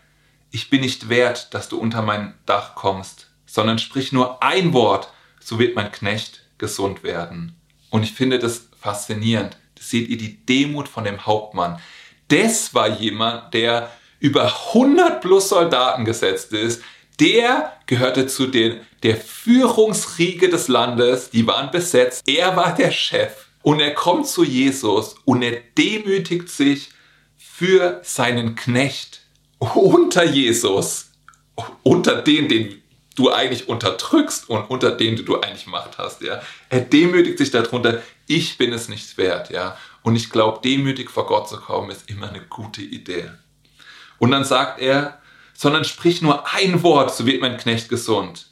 ich 0.52 0.70
bin 0.70 0.82
nicht 0.82 1.10
wert, 1.10 1.54
dass 1.54 1.70
du 1.70 1.78
unter 1.78 2.02
mein 2.02 2.34
Dach 2.46 2.76
kommst, 2.76 3.28
sondern 3.46 3.80
sprich 3.80 4.12
nur 4.12 4.44
ein 4.44 4.74
Wort, 4.74 5.12
so 5.40 5.60
wird 5.60 5.76
mein 5.76 5.92
Knecht 5.92 6.44
gesund 6.58 7.04
werden. 7.04 7.56
Und 7.90 8.04
ich 8.04 8.14
finde 8.14 8.40
das 8.40 8.68
faszinierend. 8.80 9.58
Das 9.76 9.90
seht 9.90 10.10
ihr 10.10 10.18
die 10.18 10.46
Demut 10.46 10.88
von 10.88 11.04
dem 11.04 11.26
Hauptmann. 11.26 11.80
Das 12.28 12.74
war 12.74 12.88
jemand, 12.88 13.54
der 13.54 13.90
über 14.20 14.44
100 14.44 15.22
plus 15.22 15.50
Soldaten 15.50 16.06
gesetzt 16.06 16.54
ist, 16.54 16.82
Der 17.22 17.74
gehörte 17.86 18.26
zu 18.26 18.48
den, 18.48 18.82
der 19.04 19.16
Führungsriege 19.16 20.50
des 20.50 20.68
Landes, 20.68 21.30
die 21.30 21.46
waren 21.46 21.70
besetzt. 21.70 22.24
Er 22.26 22.56
war 22.56 22.74
der 22.74 22.90
Chef. 22.90 23.46
Und 23.62 23.80
er 23.80 23.94
kommt 23.94 24.26
zu 24.26 24.44
Jesus 24.44 25.16
und 25.24 25.44
er 25.44 25.62
demütigt 25.78 26.50
sich 26.50 26.90
für 27.62 28.02
seinen 28.02 28.56
Knecht 28.56 29.22
unter 29.60 30.24
Jesus, 30.24 31.12
unter 31.84 32.24
den, 32.24 32.50
den 32.50 32.82
du 33.14 33.32
eigentlich 33.32 33.70
unterdrückst 33.70 34.50
und 34.50 34.64
unter 34.72 34.90
den 34.90 35.24
du 35.24 35.40
eigentlich 35.40 35.68
Macht 35.68 36.00
hast. 36.00 36.24
Ja. 36.24 36.42
Er 36.70 36.80
demütigt 36.82 37.38
sich 37.38 37.52
darunter, 37.52 38.02
ich 38.26 38.58
bin 38.58 38.74
es 38.74 38.90
nicht 38.90 39.16
wert. 39.20 39.52
Ja. 39.52 39.78
Und 40.02 40.16
ich 40.16 40.32
glaube, 40.32 40.62
demütig 40.64 41.12
vor 41.12 41.28
Gott 41.28 41.50
zu 41.50 41.58
kommen, 41.58 41.92
ist 41.92 42.10
immer 42.10 42.30
eine 42.30 42.42
gute 42.42 42.82
Idee. 42.82 43.30
Und 44.18 44.32
dann 44.32 44.44
sagt 44.44 44.82
er, 44.82 45.20
sondern 45.54 45.86
sprich 45.86 46.24
nur 46.24 46.52
ein 46.56 46.82
Wort, 46.82 47.16
so 47.16 47.28
wird 47.28 47.42
mein 47.42 47.58
Knecht 47.58 47.90
gesund. 47.90 48.48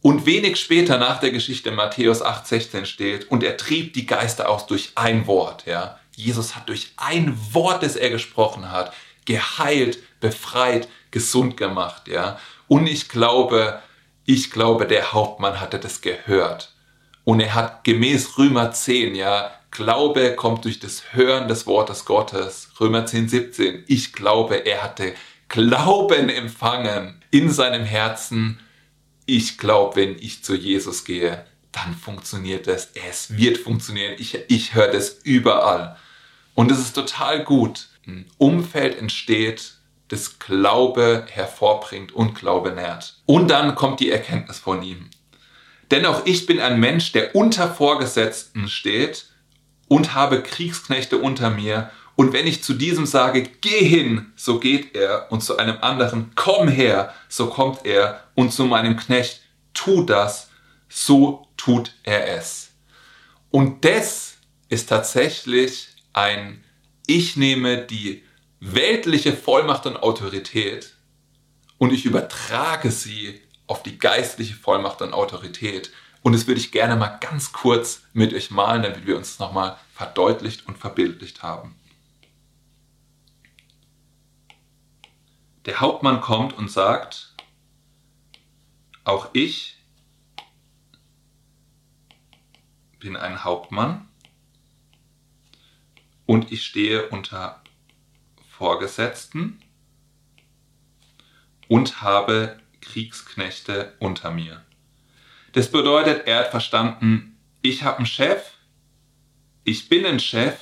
Und 0.00 0.26
wenig 0.26 0.58
später 0.58 0.98
nach 0.98 1.20
der 1.20 1.30
Geschichte 1.30 1.68
in 1.68 1.76
Matthäus 1.76 2.24
8,16 2.24 2.86
steht, 2.86 3.30
und 3.30 3.44
er 3.44 3.56
trieb 3.56 3.92
die 3.94 4.06
Geister 4.06 4.48
aus 4.48 4.66
durch 4.66 4.90
ein 4.96 5.28
Wort. 5.28 5.64
Ja. 5.64 6.00
Jesus 6.14 6.56
hat 6.56 6.68
durch 6.68 6.92
ein 6.96 7.36
Wort, 7.52 7.82
das 7.82 7.96
er 7.96 8.10
gesprochen 8.10 8.70
hat, 8.70 8.92
geheilt, 9.24 9.98
befreit, 10.20 10.88
gesund 11.10 11.56
gemacht. 11.56 12.08
Ja. 12.08 12.38
Und 12.68 12.86
ich 12.86 13.08
glaube, 13.08 13.80
ich 14.24 14.50
glaube, 14.50 14.86
der 14.86 15.12
Hauptmann 15.12 15.60
hatte 15.60 15.78
das 15.78 16.00
gehört. 16.00 16.72
Und 17.24 17.40
er 17.40 17.54
hat 17.54 17.84
gemäß 17.84 18.38
Römer 18.38 18.72
10, 18.72 19.14
ja, 19.14 19.50
Glaube 19.70 20.34
kommt 20.36 20.66
durch 20.66 20.80
das 20.80 21.14
Hören 21.14 21.48
des 21.48 21.66
Wortes 21.66 22.04
Gottes. 22.04 22.68
Römer 22.78 23.06
10, 23.06 23.28
17. 23.28 23.84
Ich 23.86 24.12
glaube, 24.12 24.66
er 24.66 24.82
hatte 24.82 25.14
Glauben 25.48 26.28
empfangen 26.28 27.22
in 27.30 27.50
seinem 27.50 27.84
Herzen 27.84 28.60
ich 29.26 29.58
glaube, 29.58 29.96
wenn 29.96 30.16
ich 30.18 30.42
zu 30.42 30.54
Jesus 30.54 31.04
gehe, 31.04 31.44
dann 31.72 31.94
funktioniert 31.94 32.66
es. 32.68 32.90
Es 33.08 33.36
wird 33.36 33.58
funktionieren. 33.58 34.14
Ich, 34.18 34.38
ich 34.48 34.74
höre 34.74 34.88
das 34.88 35.18
überall. 35.24 35.96
Und 36.54 36.70
es 36.70 36.78
ist 36.78 36.92
total 36.92 37.44
gut. 37.44 37.88
Ein 38.06 38.26
Umfeld 38.38 38.98
entsteht, 38.98 39.74
das 40.08 40.38
Glaube 40.38 41.26
hervorbringt 41.30 42.12
und 42.12 42.34
Glaube 42.34 42.72
nährt. 42.72 43.16
Und 43.26 43.48
dann 43.48 43.74
kommt 43.74 44.00
die 44.00 44.10
Erkenntnis 44.10 44.58
von 44.58 44.82
ihm. 44.82 45.08
Denn 45.90 46.06
auch 46.06 46.26
ich 46.26 46.46
bin 46.46 46.60
ein 46.60 46.78
Mensch, 46.78 47.12
der 47.12 47.34
unter 47.34 47.72
Vorgesetzten 47.72 48.68
steht 48.68 49.26
und 49.88 50.14
habe 50.14 50.42
Kriegsknechte 50.42 51.18
unter 51.18 51.50
mir 51.50 51.90
und 52.14 52.32
wenn 52.32 52.46
ich 52.46 52.62
zu 52.62 52.74
diesem 52.74 53.06
sage, 53.06 53.42
geh 53.60 53.84
hin, 53.84 54.32
so 54.36 54.58
geht 54.58 54.94
er, 54.94 55.32
und 55.32 55.42
zu 55.42 55.56
einem 55.56 55.78
anderen, 55.80 56.32
komm 56.34 56.68
her, 56.68 57.14
so 57.28 57.46
kommt 57.46 57.84
er, 57.84 58.22
und 58.34 58.52
zu 58.52 58.64
meinem 58.64 58.96
Knecht, 58.96 59.40
tu 59.72 60.02
das, 60.02 60.50
so 60.88 61.46
tut 61.62 61.94
er 62.02 62.36
es. 62.38 62.72
Und 63.50 63.84
das 63.84 64.38
ist 64.68 64.88
tatsächlich 64.88 65.90
ein, 66.12 66.64
ich 67.06 67.36
nehme 67.36 67.86
die 67.86 68.24
weltliche 68.58 69.32
Vollmacht 69.32 69.86
und 69.86 69.96
Autorität 69.96 70.96
und 71.78 71.92
ich 71.92 72.04
übertrage 72.04 72.90
sie 72.90 73.40
auf 73.68 73.84
die 73.84 73.96
geistliche 73.96 74.54
Vollmacht 74.54 75.02
und 75.02 75.12
Autorität. 75.12 75.92
Und 76.22 76.32
das 76.32 76.48
würde 76.48 76.60
ich 76.60 76.72
gerne 76.72 76.96
mal 76.96 77.18
ganz 77.20 77.52
kurz 77.52 78.02
mit 78.12 78.34
euch 78.34 78.50
malen, 78.50 78.82
damit 78.82 79.06
wir 79.06 79.16
uns 79.16 79.38
nochmal 79.38 79.78
verdeutlicht 79.94 80.66
und 80.66 80.78
verbildlicht 80.78 81.44
haben. 81.44 81.76
Der 85.66 85.78
Hauptmann 85.78 86.20
kommt 86.20 86.54
und 86.58 86.72
sagt, 86.72 87.36
auch 89.04 89.28
ich 89.32 89.81
bin 93.02 93.16
ein 93.16 93.42
Hauptmann 93.42 94.08
und 96.24 96.52
ich 96.52 96.64
stehe 96.64 97.08
unter 97.08 97.60
Vorgesetzten 98.48 99.60
und 101.66 102.00
habe 102.00 102.60
Kriegsknechte 102.80 103.94
unter 103.98 104.30
mir. 104.30 104.64
Das 105.52 105.72
bedeutet, 105.72 106.28
er 106.28 106.38
hat 106.38 106.50
verstanden, 106.52 107.36
ich 107.60 107.82
habe 107.82 107.98
einen 107.98 108.06
Chef, 108.06 108.52
ich 109.64 109.88
bin 109.88 110.06
ein 110.06 110.20
Chef 110.20 110.60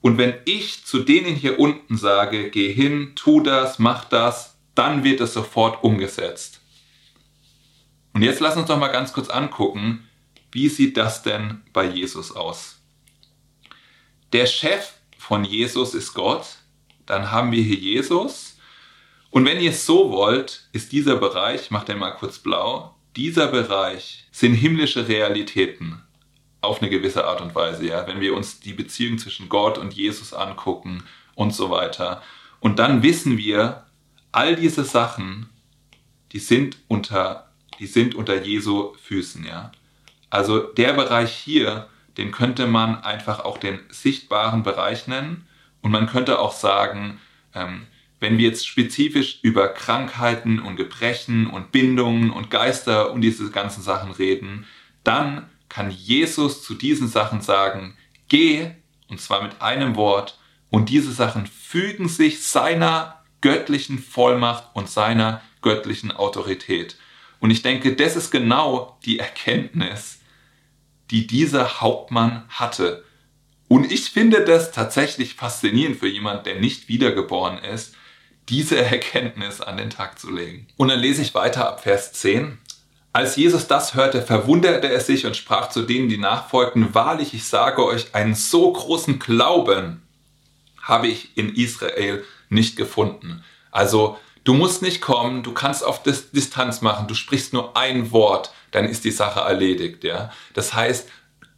und 0.00 0.18
wenn 0.18 0.34
ich 0.46 0.84
zu 0.84 0.98
denen 0.98 1.36
hier 1.36 1.60
unten 1.60 1.96
sage, 1.96 2.50
geh 2.50 2.72
hin, 2.72 3.12
tu 3.14 3.40
das, 3.40 3.78
mach 3.78 4.04
das, 4.04 4.58
dann 4.74 5.04
wird 5.04 5.20
es 5.20 5.32
sofort 5.32 5.84
umgesetzt. 5.84 6.60
Und 8.14 8.22
jetzt 8.22 8.40
lass 8.40 8.56
uns 8.56 8.66
doch 8.66 8.78
mal 8.78 8.88
ganz 8.88 9.12
kurz 9.12 9.28
angucken, 9.28 10.07
wie 10.52 10.68
sieht 10.68 10.96
das 10.96 11.22
denn 11.22 11.62
bei 11.72 11.84
Jesus 11.84 12.34
aus? 12.34 12.80
Der 14.32 14.46
Chef 14.46 14.92
von 15.16 15.44
Jesus 15.44 15.94
ist 15.94 16.14
Gott, 16.14 16.46
dann 17.06 17.30
haben 17.30 17.52
wir 17.52 17.62
hier 17.62 17.76
Jesus. 17.76 18.58
Und 19.30 19.44
wenn 19.44 19.60
ihr 19.60 19.70
es 19.70 19.84
so 19.86 20.10
wollt, 20.10 20.68
ist 20.72 20.92
dieser 20.92 21.16
Bereich, 21.16 21.70
macht 21.70 21.88
den 21.88 21.98
mal 21.98 22.12
kurz 22.12 22.38
blau, 22.38 22.94
dieser 23.16 23.48
Bereich 23.48 24.26
sind 24.30 24.54
himmlische 24.54 25.08
Realitäten 25.08 26.02
auf 26.60 26.80
eine 26.80 26.90
gewisse 26.90 27.24
Art 27.24 27.40
und 27.40 27.54
Weise, 27.54 27.86
ja, 27.86 28.06
wenn 28.06 28.20
wir 28.20 28.34
uns 28.34 28.60
die 28.60 28.72
Beziehung 28.72 29.18
zwischen 29.18 29.48
Gott 29.48 29.78
und 29.78 29.94
Jesus 29.94 30.32
angucken 30.32 31.04
und 31.34 31.54
so 31.54 31.70
weiter. 31.70 32.22
Und 32.60 32.78
dann 32.78 33.02
wissen 33.02 33.38
wir, 33.38 33.86
all 34.32 34.56
diese 34.56 34.84
Sachen, 34.84 35.48
die 36.32 36.38
sind 36.40 36.78
unter, 36.88 37.50
die 37.78 37.86
sind 37.86 38.14
unter 38.14 38.42
Jesu 38.42 38.94
Füßen, 39.02 39.44
ja. 39.44 39.72
Also 40.30 40.60
der 40.60 40.92
Bereich 40.92 41.32
hier, 41.32 41.88
den 42.16 42.32
könnte 42.32 42.66
man 42.66 43.02
einfach 43.02 43.40
auch 43.40 43.58
den 43.58 43.80
sichtbaren 43.90 44.62
Bereich 44.62 45.06
nennen. 45.06 45.46
Und 45.80 45.92
man 45.92 46.06
könnte 46.06 46.38
auch 46.38 46.52
sagen, 46.52 47.20
ähm, 47.54 47.86
wenn 48.20 48.38
wir 48.38 48.48
jetzt 48.48 48.66
spezifisch 48.66 49.38
über 49.42 49.68
Krankheiten 49.68 50.58
und 50.58 50.76
Gebrechen 50.76 51.46
und 51.46 51.70
Bindungen 51.70 52.30
und 52.30 52.50
Geister 52.50 53.12
und 53.12 53.20
diese 53.20 53.50
ganzen 53.50 53.82
Sachen 53.82 54.10
reden, 54.10 54.66
dann 55.04 55.48
kann 55.68 55.90
Jesus 55.90 56.62
zu 56.62 56.74
diesen 56.74 57.08
Sachen 57.08 57.40
sagen, 57.40 57.96
geh, 58.28 58.72
und 59.08 59.20
zwar 59.20 59.42
mit 59.42 59.62
einem 59.62 59.96
Wort, 59.96 60.38
und 60.70 60.90
diese 60.90 61.12
Sachen 61.12 61.46
fügen 61.46 62.08
sich 62.08 62.42
seiner 62.42 63.22
göttlichen 63.40 63.98
Vollmacht 63.98 64.64
und 64.74 64.90
seiner 64.90 65.40
göttlichen 65.62 66.12
Autorität. 66.12 66.96
Und 67.40 67.50
ich 67.50 67.62
denke, 67.62 67.94
das 67.94 68.16
ist 68.16 68.30
genau 68.30 68.98
die 69.04 69.18
Erkenntnis, 69.18 70.17
die 71.10 71.26
dieser 71.26 71.80
Hauptmann 71.80 72.44
hatte. 72.48 73.04
Und 73.68 73.90
ich 73.92 74.10
finde 74.10 74.44
das 74.44 74.72
tatsächlich 74.72 75.34
faszinierend 75.34 75.98
für 75.98 76.08
jemand, 76.08 76.46
der 76.46 76.60
nicht 76.60 76.88
wiedergeboren 76.88 77.58
ist, 77.58 77.94
diese 78.48 78.78
Erkenntnis 78.78 79.60
an 79.60 79.76
den 79.76 79.90
Tag 79.90 80.18
zu 80.18 80.30
legen. 80.30 80.66
Und 80.76 80.88
dann 80.88 81.00
lese 81.00 81.22
ich 81.22 81.34
weiter 81.34 81.68
ab 81.68 81.82
Vers 81.82 82.12
10. 82.14 82.58
Als 83.12 83.36
Jesus 83.36 83.66
das 83.66 83.94
hörte, 83.94 84.22
verwunderte 84.22 84.88
er 84.88 85.00
sich 85.00 85.26
und 85.26 85.36
sprach 85.36 85.70
zu 85.70 85.82
denen, 85.82 86.08
die 86.08 86.18
nachfolgten, 86.18 86.94
wahrlich, 86.94 87.34
ich 87.34 87.44
sage 87.44 87.84
euch, 87.84 88.14
einen 88.14 88.34
so 88.34 88.72
großen 88.72 89.18
Glauben 89.18 90.02
habe 90.82 91.08
ich 91.08 91.36
in 91.36 91.54
Israel 91.54 92.24
nicht 92.48 92.76
gefunden. 92.76 93.44
Also 93.70 94.18
du 94.48 94.54
musst 94.54 94.80
nicht 94.80 95.02
kommen, 95.02 95.42
du 95.42 95.52
kannst 95.52 95.84
auf 95.84 96.02
Distanz 96.02 96.80
machen, 96.80 97.06
du 97.06 97.14
sprichst 97.14 97.52
nur 97.52 97.76
ein 97.76 98.12
Wort, 98.12 98.50
dann 98.70 98.86
ist 98.86 99.04
die 99.04 99.10
Sache 99.10 99.40
erledigt. 99.40 100.04
Ja? 100.04 100.32
Das 100.54 100.72
heißt, 100.72 101.06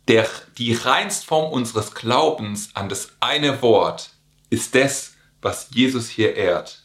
der, 0.09 0.27
die 0.59 0.75
Reinstform 0.75 1.53
unseres 1.53 1.95
Glaubens 1.95 2.71
an 2.75 2.89
das 2.89 3.13
eine 3.21 3.63
Wort 3.63 4.11
ist 4.51 4.75
das, 4.75 5.13
was 5.41 5.69
Jesus 5.73 6.09
hier 6.09 6.35
ehrt. 6.35 6.83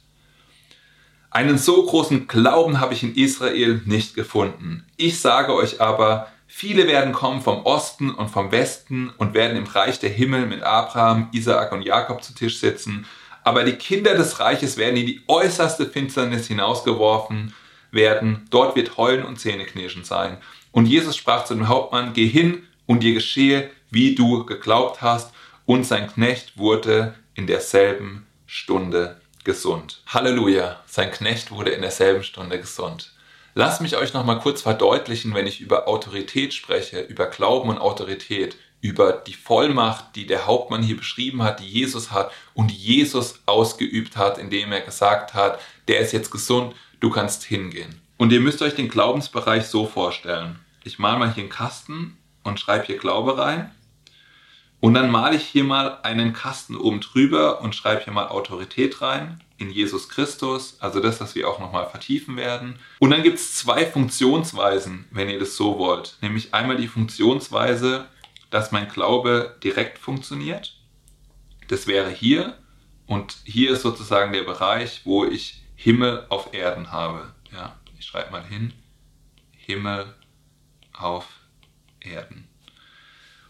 Einen 1.32 1.58
so 1.58 1.84
großen 1.84 2.28
Glauben 2.28 2.80
habe 2.80 2.94
ich 2.94 3.02
in 3.02 3.16
Israel 3.16 3.82
nicht 3.86 4.14
gefunden. 4.14 4.86
Ich 4.98 5.20
sage 5.20 5.56
euch 5.56 5.82
aber, 5.82 6.28
viele 6.46 6.86
werden 6.88 7.14
kommen 7.14 7.42
vom 7.42 7.66
Osten 7.66 8.12
und 8.12 8.30
vom 8.30 8.52
Westen 8.52 9.10
und 9.18 9.34
werden 9.34 9.58
im 9.58 9.66
Reich 9.66 10.00
der 10.00 10.12
Himmel 10.12 10.46
mit 10.46 10.62
Abraham, 10.62 11.30
Isaak 11.32 11.72
und 11.72 11.82
Jakob 11.82 12.24
zu 12.24 12.36
Tisch 12.36 12.60
sitzen. 12.60 13.08
Aber 13.46 13.64
die 13.64 13.74
Kinder 13.74 14.16
des 14.16 14.40
Reiches 14.40 14.76
werden 14.76 14.98
in 14.98 15.06
die 15.06 15.22
äußerste 15.28 15.86
Finsternis 15.86 16.48
hinausgeworfen 16.48 17.54
werden. 17.92 18.48
Dort 18.50 18.76
wird 18.76 18.98
Heulen 18.98 19.24
und 19.24 19.40
Zähneknirschen 19.40 20.04
sein. 20.04 20.38
Und 20.72 20.88
Jesus 20.88 21.16
sprach 21.16 21.46
zu 21.46 21.54
dem 21.54 21.68
Hauptmann, 21.68 22.14
geh 22.14 22.28
hin 22.28 22.64
und 22.88 23.04
dir 23.04 23.14
geschehe, 23.14 23.70
wie 23.92 24.16
du 24.16 24.46
geglaubt 24.46 25.04
hast. 25.04 25.32
Und 25.68 25.86
sein 25.86 26.12
Knecht 26.12 26.58
wurde 26.58 27.14
in 27.36 27.46
derselben 27.46 28.26
Stunde 28.48 29.22
gesund. 29.44 30.02
Halleluja, 30.08 30.82
sein 30.88 31.12
Knecht 31.12 31.52
wurde 31.52 31.70
in 31.70 31.82
derselben 31.82 32.24
Stunde 32.24 32.60
gesund. 32.60 33.14
Lasst 33.54 33.80
mich 33.80 33.96
euch 33.96 34.14
noch 34.14 34.26
mal 34.26 34.40
kurz 34.40 34.64
verdeutlichen, 34.64 35.36
wenn 35.36 35.46
ich 35.46 35.62
über 35.62 35.88
Autorität 35.88 36.56
spreche, 36.56 37.02
über 37.02 37.28
Glauben 37.28 37.70
und 37.70 37.78
Autorität, 37.78 38.58
über 38.86 39.14
die 39.14 39.34
Vollmacht, 39.34 40.16
die 40.16 40.28
der 40.28 40.46
Hauptmann 40.46 40.84
hier 40.84 40.96
beschrieben 40.96 41.42
hat, 41.42 41.60
die 41.60 41.68
Jesus 41.68 42.12
hat 42.12 42.32
und 42.54 42.70
die 42.70 42.76
Jesus 42.76 43.40
ausgeübt 43.48 44.16
hat, 44.16 44.38
indem 44.38 44.72
er 44.72 44.82
gesagt 44.82 45.34
hat, 45.34 45.60
der 45.88 46.02
ist 46.02 46.12
jetzt 46.12 46.30
gesund, 46.30 46.76
du 47.00 47.10
kannst 47.10 47.44
hingehen. 47.44 48.00
Und 48.18 48.32
ihr 48.32 48.40
müsst 48.40 48.62
euch 48.62 48.76
den 48.76 48.88
Glaubensbereich 48.88 49.66
so 49.66 49.88
vorstellen. 49.88 50.60
Ich 50.84 51.00
male 51.00 51.18
mal 51.18 51.34
hier 51.34 51.44
einen 51.44 51.50
Kasten 51.50 52.16
und 52.44 52.60
schreibe 52.60 52.86
hier 52.86 53.00
Glaube 53.00 53.40
rein. 53.40 53.72
Und 54.82 54.94
dann 54.94 55.10
male 55.10 55.36
ich 55.36 55.48
hier 55.48 55.64
mal 55.64 55.98
einen 56.04 56.34
Kasten 56.34 56.76
oben 56.76 57.02
drüber 57.02 57.62
und 57.62 57.74
schreibe 57.74 58.04
hier 58.04 58.14
mal 58.14 58.28
Autorität 58.28 59.02
rein 59.02 59.42
in 59.58 59.72
Jesus 59.72 60.10
Christus, 60.10 60.78
also 60.80 61.00
das, 61.00 61.20
was 61.22 61.34
wir 61.34 61.50
auch 61.50 61.60
nochmal 61.60 61.90
vertiefen 61.90 62.38
werden. 62.38 62.76
Und 63.00 63.10
dann 63.10 63.24
gibt 63.24 63.40
es 63.40 63.56
zwei 63.56 63.86
Funktionsweisen, 63.86 65.06
wenn 65.10 65.30
ihr 65.30 65.40
das 65.40 65.56
so 65.56 65.80
wollt. 65.80 66.18
Nämlich 66.22 66.54
einmal 66.54 66.78
die 66.78 66.88
Funktionsweise, 66.88 68.06
dass 68.56 68.72
mein 68.72 68.88
Glaube 68.88 69.58
direkt 69.62 69.98
funktioniert. 69.98 70.78
Das 71.68 71.88
wäre 71.88 72.10
hier. 72.10 72.58
Und 73.06 73.36
hier 73.44 73.72
ist 73.72 73.82
sozusagen 73.82 74.32
der 74.32 74.44
Bereich, 74.44 75.02
wo 75.04 75.26
ich 75.26 75.62
Himmel 75.76 76.26
auf 76.30 76.54
Erden 76.54 76.90
habe. 76.94 77.34
Ja, 77.52 77.76
ich 78.00 78.06
schreibe 78.06 78.32
mal 78.32 78.46
hin. 78.46 78.72
Himmel 79.52 80.06
auf 80.94 81.28
Erden. 82.00 82.48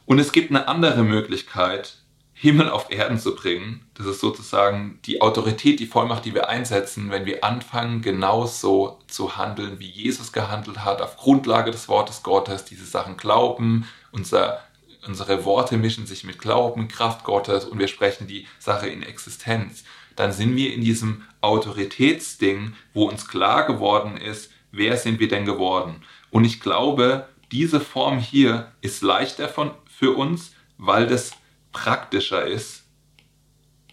Und 0.05 0.17
es 0.17 0.31
gibt 0.31 0.49
eine 0.49 0.67
andere 0.67 1.03
Möglichkeit, 1.03 1.97
Himmel 2.33 2.69
auf 2.69 2.89
Erden 2.89 3.19
zu 3.19 3.35
bringen. 3.35 3.87
Das 3.93 4.07
ist 4.07 4.21
sozusagen 4.21 4.99
die 5.05 5.21
Autorität, 5.21 5.79
die 5.79 5.85
Vollmacht, 5.85 6.25
die 6.25 6.33
wir 6.33 6.49
einsetzen, 6.49 7.11
wenn 7.11 7.27
wir 7.27 7.43
anfangen, 7.43 8.01
genauso 8.01 8.99
zu 9.05 9.37
handeln, 9.37 9.79
wie 9.79 9.87
Jesus 9.87 10.33
gehandelt 10.33 10.83
hat, 10.83 11.03
auf 11.03 11.15
Grundlage 11.15 11.69
des 11.69 11.87
Wortes 11.89 12.23
Gottes, 12.23 12.65
diese 12.65 12.85
Sachen 12.85 13.17
glauben, 13.17 13.87
unser, 14.11 14.63
unsere 15.07 15.45
Worte 15.45 15.77
mischen 15.77 16.05
sich 16.05 16.23
mit 16.23 16.39
Glauben, 16.39 16.87
Kraft 16.87 17.23
Gottes 17.23 17.65
und 17.65 17.79
wir 17.79 17.87
sprechen 17.87 18.27
die 18.27 18.47
Sache 18.59 18.87
in 18.87 19.03
Existenz. 19.03 19.83
Dann 20.15 20.31
sind 20.31 20.55
wir 20.55 20.73
in 20.73 20.81
diesem 20.81 21.23
Autoritätsding, 21.41 22.73
wo 22.93 23.09
uns 23.09 23.27
klar 23.27 23.67
geworden 23.67 24.17
ist, 24.17 24.51
wer 24.71 24.97
sind 24.97 25.19
wir 25.19 25.27
denn 25.27 25.45
geworden. 25.45 26.03
Und 26.31 26.45
ich 26.45 26.59
glaube, 26.59 27.27
diese 27.51 27.79
Form 27.79 28.19
hier 28.19 28.71
ist 28.81 29.01
leichter 29.01 29.49
von, 29.49 29.71
für 29.85 30.15
uns, 30.15 30.53
weil 30.77 31.07
das 31.07 31.31
praktischer 31.71 32.45
ist 32.45 32.83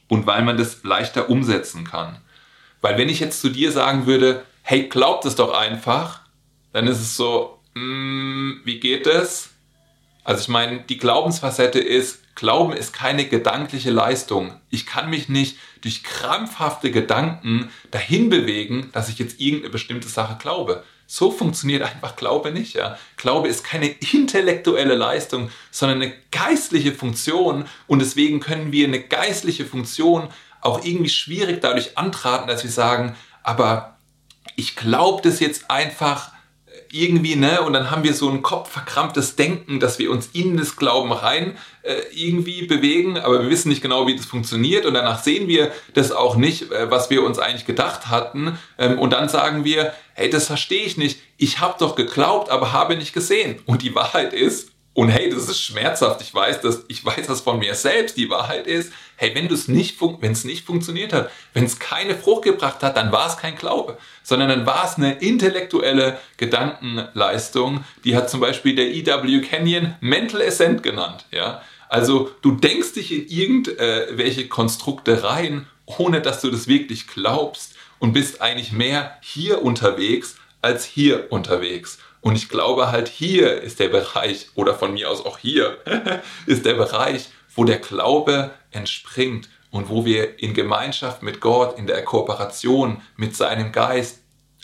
und 0.08 0.26
weil 0.26 0.42
man 0.42 0.56
das 0.56 0.82
leichter 0.84 1.28
umsetzen 1.28 1.84
kann. 1.84 2.18
Weil 2.80 2.98
wenn 2.98 3.08
ich 3.08 3.20
jetzt 3.20 3.40
zu 3.40 3.48
dir 3.48 3.72
sagen 3.72 4.06
würde, 4.06 4.44
hey, 4.62 4.88
glaub 4.88 5.24
es 5.24 5.36
doch 5.36 5.52
einfach, 5.52 6.20
dann 6.72 6.86
ist 6.86 7.00
es 7.00 7.16
so, 7.16 7.60
mm, 7.74 8.60
wie 8.64 8.80
geht 8.80 9.06
es? 9.06 9.51
Also 10.24 10.42
ich 10.42 10.48
meine, 10.48 10.80
die 10.80 10.98
Glaubensfacette 10.98 11.78
ist, 11.78 12.20
Glauben 12.34 12.72
ist 12.72 12.92
keine 12.92 13.26
gedankliche 13.26 13.90
Leistung. 13.90 14.54
Ich 14.70 14.86
kann 14.86 15.10
mich 15.10 15.28
nicht 15.28 15.58
durch 15.82 16.02
krampfhafte 16.02 16.90
Gedanken 16.90 17.70
dahin 17.90 18.30
bewegen, 18.30 18.88
dass 18.92 19.08
ich 19.08 19.18
jetzt 19.18 19.40
irgendeine 19.40 19.72
bestimmte 19.72 20.08
Sache 20.08 20.36
glaube. 20.40 20.82
So 21.06 21.30
funktioniert 21.30 21.82
einfach 21.82 22.16
Glaube 22.16 22.50
nicht. 22.50 22.74
Ja. 22.74 22.96
Glaube 23.16 23.48
ist 23.48 23.64
keine 23.64 23.88
intellektuelle 23.88 24.94
Leistung, 24.94 25.50
sondern 25.70 26.00
eine 26.00 26.14
geistliche 26.30 26.92
Funktion. 26.92 27.66
Und 27.86 27.98
deswegen 27.98 28.40
können 28.40 28.72
wir 28.72 28.86
eine 28.86 29.00
geistliche 29.00 29.66
Funktion 29.66 30.28
auch 30.62 30.82
irgendwie 30.84 31.10
schwierig 31.10 31.60
dadurch 31.60 31.98
antraten, 31.98 32.46
dass 32.46 32.62
wir 32.62 32.70
sagen, 32.70 33.14
aber 33.42 33.98
ich 34.56 34.74
glaube 34.76 35.20
das 35.22 35.40
jetzt 35.40 35.70
einfach 35.70 36.31
irgendwie, 36.92 37.36
ne, 37.36 37.62
und 37.62 37.72
dann 37.72 37.90
haben 37.90 38.04
wir 38.04 38.12
so 38.12 38.28
ein 38.28 38.42
kopfverkrampftes 38.42 39.34
Denken, 39.34 39.80
dass 39.80 39.98
wir 39.98 40.10
uns 40.10 40.28
in 40.34 40.58
das 40.58 40.76
Glauben 40.76 41.10
rein 41.10 41.56
äh, 41.82 41.94
irgendwie 42.14 42.66
bewegen, 42.66 43.18
aber 43.18 43.42
wir 43.42 43.50
wissen 43.50 43.70
nicht 43.70 43.80
genau, 43.80 44.06
wie 44.06 44.14
das 44.14 44.26
funktioniert 44.26 44.84
und 44.84 44.94
danach 44.94 45.22
sehen 45.22 45.48
wir 45.48 45.72
das 45.94 46.12
auch 46.12 46.36
nicht, 46.36 46.70
äh, 46.70 46.90
was 46.90 47.08
wir 47.08 47.22
uns 47.22 47.38
eigentlich 47.38 47.64
gedacht 47.64 48.08
hatten 48.08 48.58
ähm, 48.78 48.98
und 48.98 49.14
dann 49.14 49.30
sagen 49.30 49.64
wir, 49.64 49.94
hey, 50.12 50.28
das 50.28 50.46
verstehe 50.46 50.84
ich 50.84 50.98
nicht, 50.98 51.20
ich 51.38 51.60
habe 51.60 51.76
doch 51.78 51.96
geglaubt, 51.96 52.50
aber 52.50 52.72
habe 52.72 52.96
nicht 52.96 53.14
gesehen. 53.14 53.58
Und 53.64 53.80
die 53.80 53.94
Wahrheit 53.94 54.34
ist, 54.34 54.71
und 54.94 55.08
hey, 55.08 55.30
das 55.30 55.48
ist 55.48 55.60
schmerzhaft. 55.60 56.20
Ich 56.20 56.34
weiß 56.34 56.60
das, 56.60 56.84
ich 56.88 57.04
weiß 57.04 57.26
das 57.26 57.40
von 57.40 57.58
mir 57.58 57.74
selbst. 57.74 58.16
Die 58.18 58.28
Wahrheit 58.28 58.66
ist, 58.66 58.92
hey, 59.16 59.34
wenn 59.34 59.46
es 59.46 59.66
nicht, 59.66 59.98
wenn 60.00 60.32
es 60.32 60.44
nicht 60.44 60.66
funktioniert 60.66 61.14
hat, 61.14 61.30
wenn 61.54 61.64
es 61.64 61.78
keine 61.78 62.14
Frucht 62.14 62.42
gebracht 62.42 62.82
hat, 62.82 62.96
dann 62.96 63.10
war 63.10 63.26
es 63.26 63.38
kein 63.38 63.56
Glaube, 63.56 63.96
sondern 64.22 64.50
dann 64.50 64.66
war 64.66 64.84
es 64.84 64.96
eine 64.96 65.14
intellektuelle 65.14 66.18
Gedankenleistung. 66.36 67.84
Die 68.04 68.14
hat 68.16 68.28
zum 68.28 68.40
Beispiel 68.40 68.76
der 68.76 68.90
E.W. 68.90 69.40
Kenyon 69.40 69.94
Mental 70.00 70.42
Ascent 70.42 70.82
genannt. 70.82 71.24
Ja, 71.30 71.62
also 71.88 72.30
du 72.42 72.52
denkst 72.52 72.92
dich 72.92 73.12
in 73.12 73.28
irgendwelche 73.28 74.48
Konstrukte 74.48 75.24
rein, 75.24 75.66
ohne 75.86 76.20
dass 76.20 76.42
du 76.42 76.50
das 76.50 76.68
wirklich 76.68 77.06
glaubst 77.06 77.74
und 77.98 78.12
bist 78.12 78.42
eigentlich 78.42 78.72
mehr 78.72 79.16
hier 79.22 79.62
unterwegs 79.62 80.36
als 80.60 80.84
hier 80.84 81.32
unterwegs. 81.32 81.98
Und 82.22 82.36
ich 82.36 82.48
glaube 82.48 82.90
halt 82.90 83.08
hier 83.08 83.60
ist 83.60 83.80
der 83.80 83.88
Bereich, 83.88 84.48
oder 84.54 84.74
von 84.74 84.94
mir 84.94 85.10
aus 85.10 85.26
auch 85.26 85.38
hier, 85.38 85.78
ist 86.46 86.64
der 86.64 86.74
Bereich, 86.74 87.28
wo 87.54 87.64
der 87.64 87.78
Glaube 87.78 88.52
entspringt 88.70 89.50
und 89.70 89.90
wo 89.90 90.04
wir 90.04 90.38
in 90.38 90.54
Gemeinschaft 90.54 91.22
mit 91.22 91.40
Gott, 91.40 91.78
in 91.78 91.86
der 91.86 92.02
Kooperation 92.04 93.02
mit 93.16 93.36
seinem 93.36 93.72
Geist, 93.72 94.20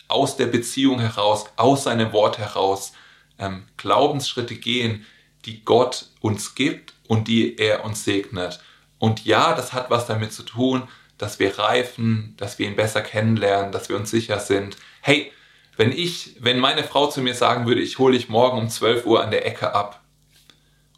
aus 0.06 0.36
der 0.36 0.46
Beziehung 0.46 1.00
heraus, 1.00 1.46
aus 1.56 1.84
seinem 1.84 2.12
Wort 2.12 2.38
heraus, 2.38 2.92
ähm, 3.38 3.64
Glaubensschritte 3.76 4.54
gehen, 4.54 5.04
die 5.44 5.64
Gott 5.64 6.06
uns 6.20 6.54
gibt 6.54 6.94
und 7.08 7.28
die 7.28 7.58
er 7.58 7.84
uns 7.84 8.04
segnet. 8.04 8.60
Und 8.98 9.24
ja, 9.24 9.54
das 9.54 9.72
hat 9.72 9.90
was 9.90 10.06
damit 10.06 10.32
zu 10.32 10.44
tun, 10.44 10.88
dass 11.18 11.38
wir 11.38 11.58
reifen, 11.58 12.34
dass 12.36 12.58
wir 12.58 12.66
ihn 12.66 12.76
besser 12.76 13.02
kennenlernen, 13.02 13.72
dass 13.72 13.88
wir 13.88 13.96
uns 13.96 14.10
sicher 14.10 14.38
sind. 14.38 14.76
Hey, 15.00 15.32
wenn 15.78 15.92
ich, 15.92 16.34
wenn 16.40 16.58
meine 16.58 16.82
Frau 16.82 17.06
zu 17.06 17.22
mir 17.22 17.34
sagen 17.34 17.66
würde, 17.66 17.80
ich 17.80 17.98
hole 17.98 18.16
dich 18.16 18.28
morgen 18.28 18.58
um 18.58 18.68
12 18.68 19.06
Uhr 19.06 19.22
an 19.22 19.30
der 19.30 19.46
Ecke 19.46 19.74
ab 19.74 20.02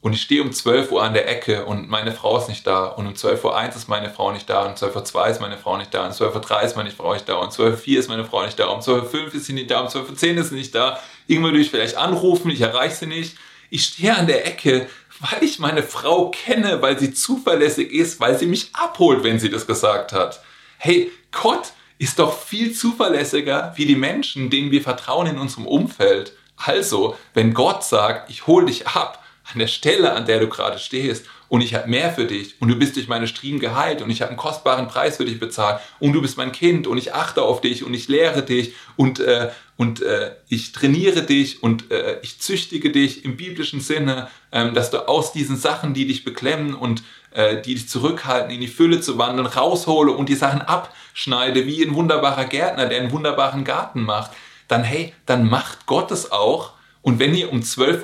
und 0.01 0.14
ich 0.14 0.23
stehe 0.23 0.43
um 0.43 0.53
12 0.53 0.90
Uhr 0.90 1.03
an 1.03 1.12
der 1.12 1.29
Ecke 1.29 1.66
und 1.66 1.90
meine 1.90 2.12
Frau 2.12 2.38
ist 2.38 2.49
nicht 2.49 2.66
da 2.66 2.87
und 2.87 3.07
um 3.07 3.14
12 3.14 3.45
Uhr 3.45 3.55
1 3.55 3.77
ist 3.77 3.88
meine 3.88 4.09
Frau 4.09 4.33
nicht 4.33 4.49
da 4.49 4.62
und 4.62 4.71
um 4.71 4.77
12 4.77 4.97
Uhr 4.97 5.05
2 5.05 5.31
ist 5.31 5.40
meine 5.40 5.59
Frau 5.59 5.77
nicht 5.77 5.93
da 5.93 6.01
und 6.01 6.07
um 6.09 6.12
12 6.14 6.35
Uhr 6.35 6.40
3 6.40 6.62
ist 6.62 6.77
meine 6.77 6.90
Frau 6.90 7.12
nicht 7.12 7.29
da 7.29 7.35
und 7.35 7.45
um 7.45 7.51
12 7.51 7.73
Uhr 7.73 7.77
4 7.77 7.99
ist 8.01 8.09
meine 8.09 8.25
Frau 8.25 8.45
nicht 8.47 8.59
da 8.59 8.66
und 8.69 8.77
um 8.77 8.81
12 8.81 9.03
Uhr 9.03 9.09
5 9.11 9.35
ist 9.35 9.45
sie 9.45 9.53
nicht 9.53 9.71
da 9.71 9.81
um 9.83 9.88
12 9.88 10.09
Uhr 10.09 10.16
10 10.16 10.38
ist 10.38 10.49
sie 10.49 10.55
nicht 10.55 10.75
da. 10.75 10.99
Irgendwann 11.27 11.53
würde 11.53 11.62
ich 11.62 11.71
vielleicht 11.71 11.97
anrufen, 11.99 12.51
ich 12.51 12.62
erreiche 12.62 12.95
sie 12.95 13.07
nicht. 13.07 13.37
Ich 13.69 13.85
stehe 13.85 14.16
an 14.16 14.27
der 14.27 14.47
Ecke, 14.47 14.88
weil 15.21 15.45
ich 15.45 15.59
meine 15.59 15.83
Frau 15.83 16.31
kenne, 16.31 16.81
weil 16.81 16.99
sie 16.99 17.12
zuverlässig 17.12 17.93
ist, 17.93 18.19
weil 18.19 18.38
sie 18.38 18.47
mich 18.47 18.71
abholt, 18.73 19.25
wenn 19.25 19.38
sie 19.38 19.51
das 19.51 19.66
gesagt 19.66 20.14
hat. 20.14 20.43
Hey, 20.79 21.12
Gott 21.31 21.73
ist 22.00 22.18
doch 22.18 22.36
viel 22.36 22.72
zuverlässiger 22.72 23.74
wie 23.76 23.84
die 23.84 23.94
Menschen, 23.94 24.48
denen 24.48 24.70
wir 24.70 24.80
vertrauen 24.80 25.26
in 25.26 25.38
unserem 25.38 25.66
Umfeld. 25.66 26.32
Also, 26.56 27.14
wenn 27.34 27.52
Gott 27.52 27.84
sagt, 27.84 28.30
ich 28.30 28.46
hole 28.46 28.66
dich 28.66 28.86
ab 28.86 29.22
an 29.52 29.58
der 29.58 29.66
Stelle, 29.66 30.12
an 30.14 30.24
der 30.24 30.40
du 30.40 30.48
gerade 30.48 30.78
stehst 30.78 31.26
und 31.48 31.60
ich 31.60 31.74
habe 31.74 31.90
mehr 31.90 32.10
für 32.10 32.24
dich 32.24 32.54
und 32.58 32.68
du 32.68 32.76
bist 32.76 32.96
durch 32.96 33.08
meine 33.08 33.26
Striemen 33.26 33.60
geheilt 33.60 34.00
und 34.00 34.08
ich 34.08 34.22
habe 34.22 34.30
einen 34.30 34.38
kostbaren 34.38 34.88
Preis 34.88 35.18
für 35.18 35.26
dich 35.26 35.38
bezahlt 35.38 35.80
und 35.98 36.14
du 36.14 36.22
bist 36.22 36.38
mein 36.38 36.52
Kind 36.52 36.86
und 36.86 36.96
ich 36.96 37.12
achte 37.12 37.42
auf 37.42 37.60
dich 37.60 37.84
und 37.84 37.92
ich 37.92 38.08
lehre 38.08 38.42
dich 38.42 38.72
und, 38.96 39.20
äh, 39.20 39.50
und 39.76 40.00
äh, 40.00 40.36
ich 40.48 40.72
trainiere 40.72 41.22
dich 41.22 41.62
und 41.62 41.90
äh, 41.90 42.18
ich 42.22 42.40
züchtige 42.40 42.92
dich 42.92 43.26
im 43.26 43.36
biblischen 43.36 43.82
Sinne, 43.82 44.28
ähm, 44.52 44.72
dass 44.72 44.90
du 44.90 45.06
aus 45.06 45.32
diesen 45.32 45.58
Sachen, 45.58 45.92
die 45.92 46.06
dich 46.06 46.24
beklemmen 46.24 46.74
und 46.74 47.02
äh, 47.32 47.60
die 47.60 47.74
dich 47.74 47.88
zurückhalten, 47.88 48.50
in 48.50 48.60
die 48.60 48.68
Fülle 48.68 49.00
zu 49.00 49.18
wandeln, 49.18 49.46
raushole 49.46 50.12
und 50.12 50.28
die 50.28 50.34
Sachen 50.34 50.62
abschneide, 51.11 51.66
wie 51.66 51.83
ein 51.83 51.94
wunderbarer 51.94 52.44
Gärtner, 52.44 52.87
der 52.87 53.01
einen 53.01 53.12
wunderbaren 53.12 53.64
Garten 53.64 54.03
macht, 54.03 54.31
dann 54.68 54.85
hey, 54.85 55.14
dann 55.27 55.49
macht 55.49 55.87
Gott 55.87 56.11
es 56.11 56.33
auch. 56.33 56.73
Und 57.03 57.18
wenn 57.18 57.35
ihr 57.35 57.51
um 57.51 57.61
12.01 57.61 58.03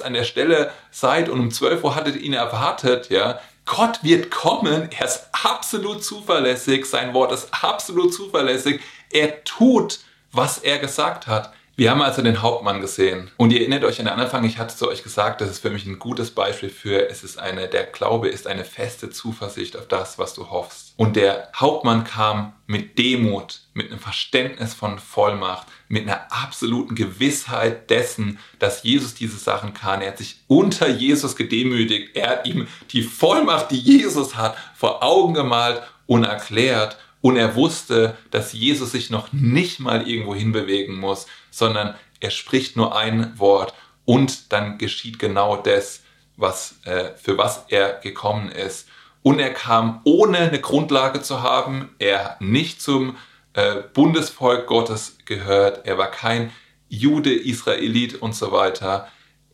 Uhr 0.00 0.06
an 0.06 0.14
der 0.14 0.24
Stelle 0.24 0.70
seid 0.90 1.28
und 1.28 1.38
um 1.40 1.50
12 1.50 1.84
Uhr 1.84 1.94
hattet 1.94 2.16
ihn 2.16 2.32
erwartet, 2.32 3.10
ja, 3.10 3.38
Gott 3.66 4.02
wird 4.02 4.30
kommen, 4.30 4.88
er 4.98 5.04
ist 5.04 5.28
absolut 5.32 6.02
zuverlässig, 6.02 6.86
sein 6.86 7.12
Wort 7.12 7.32
ist 7.32 7.48
absolut 7.62 8.14
zuverlässig, 8.14 8.80
er 9.10 9.44
tut, 9.44 10.00
was 10.32 10.58
er 10.58 10.78
gesagt 10.78 11.26
hat. 11.26 11.52
Wir 11.78 11.92
haben 11.92 12.02
also 12.02 12.22
den 12.22 12.42
Hauptmann 12.42 12.80
gesehen. 12.80 13.30
Und 13.36 13.52
ihr 13.52 13.60
erinnert 13.60 13.84
euch 13.84 14.00
an 14.00 14.06
den 14.06 14.14
Anfang, 14.14 14.42
ich 14.42 14.58
hatte 14.58 14.74
zu 14.74 14.88
euch 14.88 15.04
gesagt, 15.04 15.40
das 15.40 15.48
ist 15.48 15.60
für 15.60 15.70
mich 15.70 15.86
ein 15.86 16.00
gutes 16.00 16.32
Beispiel 16.32 16.70
für, 16.70 17.08
es 17.08 17.22
ist 17.22 17.38
eine, 17.38 17.68
der 17.68 17.84
Glaube 17.84 18.26
ist 18.26 18.48
eine 18.48 18.64
feste 18.64 19.10
Zuversicht 19.10 19.76
auf 19.76 19.86
das, 19.86 20.18
was 20.18 20.34
du 20.34 20.50
hoffst. 20.50 20.92
Und 20.96 21.14
der 21.14 21.52
Hauptmann 21.54 22.02
kam 22.02 22.52
mit 22.66 22.98
Demut, 22.98 23.60
mit 23.74 23.92
einem 23.92 24.00
Verständnis 24.00 24.74
von 24.74 24.98
Vollmacht, 24.98 25.68
mit 25.86 26.02
einer 26.02 26.32
absoluten 26.32 26.96
Gewissheit 26.96 27.90
dessen, 27.90 28.40
dass 28.58 28.82
Jesus 28.82 29.14
diese 29.14 29.38
Sachen 29.38 29.72
kann. 29.72 30.02
Er 30.02 30.08
hat 30.08 30.18
sich 30.18 30.40
unter 30.48 30.88
Jesus 30.88 31.36
gedemütigt. 31.36 32.16
Er 32.16 32.30
hat 32.30 32.46
ihm 32.48 32.66
die 32.90 33.04
Vollmacht, 33.04 33.70
die 33.70 33.78
Jesus 33.78 34.34
hat, 34.34 34.56
vor 34.74 35.04
Augen 35.04 35.32
gemalt 35.32 35.80
und 36.08 36.24
erklärt. 36.24 36.96
Und 37.20 37.36
er 37.36 37.54
wusste, 37.56 38.16
dass 38.30 38.52
Jesus 38.52 38.92
sich 38.92 39.10
noch 39.10 39.32
nicht 39.32 39.80
mal 39.80 40.08
irgendwo 40.08 40.34
hinbewegen 40.34 40.96
muss, 40.96 41.26
sondern 41.50 41.94
er 42.20 42.30
spricht 42.30 42.76
nur 42.76 42.96
ein 42.96 43.38
Wort 43.38 43.74
und 44.04 44.52
dann 44.52 44.78
geschieht 44.78 45.18
genau 45.18 45.56
das, 45.56 46.02
was, 46.36 46.76
äh, 46.84 47.10
für 47.16 47.36
was 47.36 47.64
er 47.68 47.94
gekommen 47.94 48.50
ist. 48.50 48.88
Und 49.22 49.40
er 49.40 49.52
kam 49.52 50.00
ohne 50.04 50.38
eine 50.38 50.60
Grundlage 50.60 51.20
zu 51.20 51.42
haben, 51.42 51.90
er 51.98 52.36
nicht 52.40 52.80
zum, 52.80 53.16
äh, 53.58 53.82
Bundesvolk 53.92 54.66
Gottes 54.66 55.18
gehört. 55.24 55.84
Er 55.84 55.98
war 55.98 56.10
kein 56.10 56.52
Jude, 56.88 57.34
Israelit 57.34 58.14
und 58.22 58.34
so 58.34 58.52
weiter. 58.52 59.08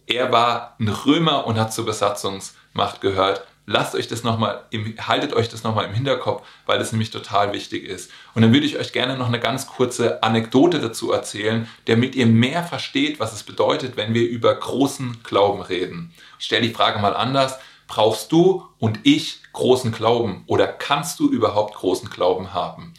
Er 0.06 0.30
war 0.30 0.76
ein 0.78 0.88
Römer 0.88 1.46
und 1.46 1.58
hat 1.58 1.72
zur 1.72 1.86
Besatzungsmacht 1.86 3.00
gehört. 3.00 3.46
Lasst 3.66 3.94
euch 3.94 4.08
das 4.08 4.24
nochmal, 4.24 4.64
haltet 4.98 5.32
euch 5.32 5.48
das 5.48 5.62
nochmal 5.62 5.86
im 5.86 5.94
Hinterkopf, 5.94 6.46
weil 6.66 6.78
das 6.78 6.92
nämlich 6.92 7.10
total 7.10 7.52
wichtig 7.54 7.84
ist. 7.84 8.10
Und 8.34 8.42
dann 8.42 8.52
würde 8.52 8.66
ich 8.66 8.78
euch 8.78 8.92
gerne 8.92 9.16
noch 9.16 9.28
eine 9.28 9.40
ganz 9.40 9.66
kurze 9.66 10.22
Anekdote 10.22 10.80
dazu 10.80 11.12
erzählen, 11.12 11.66
damit 11.86 12.14
ihr 12.14 12.26
mehr 12.26 12.62
versteht, 12.62 13.20
was 13.20 13.32
es 13.32 13.42
bedeutet, 13.42 13.96
wenn 13.96 14.12
wir 14.12 14.28
über 14.28 14.54
großen 14.54 15.22
Glauben 15.22 15.62
reden. 15.62 16.12
Ich 16.38 16.44
stelle 16.44 16.66
die 16.66 16.74
Frage 16.74 16.98
mal 16.98 17.16
anders. 17.16 17.58
Brauchst 17.86 18.32
du 18.32 18.66
und 18.78 19.00
ich 19.02 19.40
großen 19.52 19.92
Glauben 19.92 20.44
oder 20.46 20.66
kannst 20.66 21.18
du 21.20 21.30
überhaupt 21.30 21.74
großen 21.74 22.10
Glauben 22.10 22.52
haben? 22.52 22.92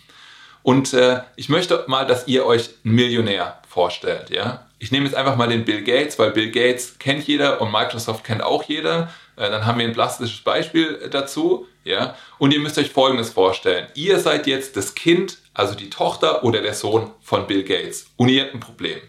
Und 0.64 0.94
äh, 0.94 1.22
ich 1.36 1.50
möchte 1.50 1.84
mal, 1.88 2.08
dass 2.08 2.28
ihr 2.28 2.44
euch 2.44 2.72
einen 2.84 2.96
Millionär 2.96 3.60
vorstellt. 3.68 4.32
Ja? 4.32 4.66
Ich 4.80 4.92
nehme 4.92 5.06
jetzt 5.06 5.16
einfach 5.16 5.36
mal 5.36 5.48
den 5.48 5.64
Bill 5.64 5.84
Gates, 5.84 6.18
weil 6.18 6.32
Bill 6.32 6.50
Gates 6.50 6.98
kennt 6.98 7.28
jeder 7.28 7.62
und 7.62 7.72
Microsoft 7.72 8.24
kennt 8.24 8.42
auch 8.42 8.64
jeder. 8.64 9.12
Äh, 9.36 9.50
dann 9.50 9.66
haben 9.66 9.80
wir 9.80 9.86
ein 9.86 9.94
plastisches 9.94 10.42
Beispiel 10.42 11.10
dazu. 11.12 11.68
Ja? 11.84 12.16
Und 12.38 12.54
ihr 12.54 12.60
müsst 12.60 12.78
euch 12.78 12.90
Folgendes 12.90 13.32
vorstellen. 13.32 13.88
Ihr 13.94 14.20
seid 14.20 14.48
jetzt 14.48 14.76
das 14.76 14.96
Kind, 14.96 15.38
also 15.54 15.76
die 15.76 15.90
Tochter 15.90 16.44
oder 16.44 16.62
der 16.62 16.74
Sohn 16.74 17.12
von 17.22 17.48
Bill 17.48 17.64
Gates. 17.64 18.08
Und 18.18 18.30
ihr 18.30 18.44
habt 18.44 18.54
ein 18.54 18.60
Problem. 18.60 19.00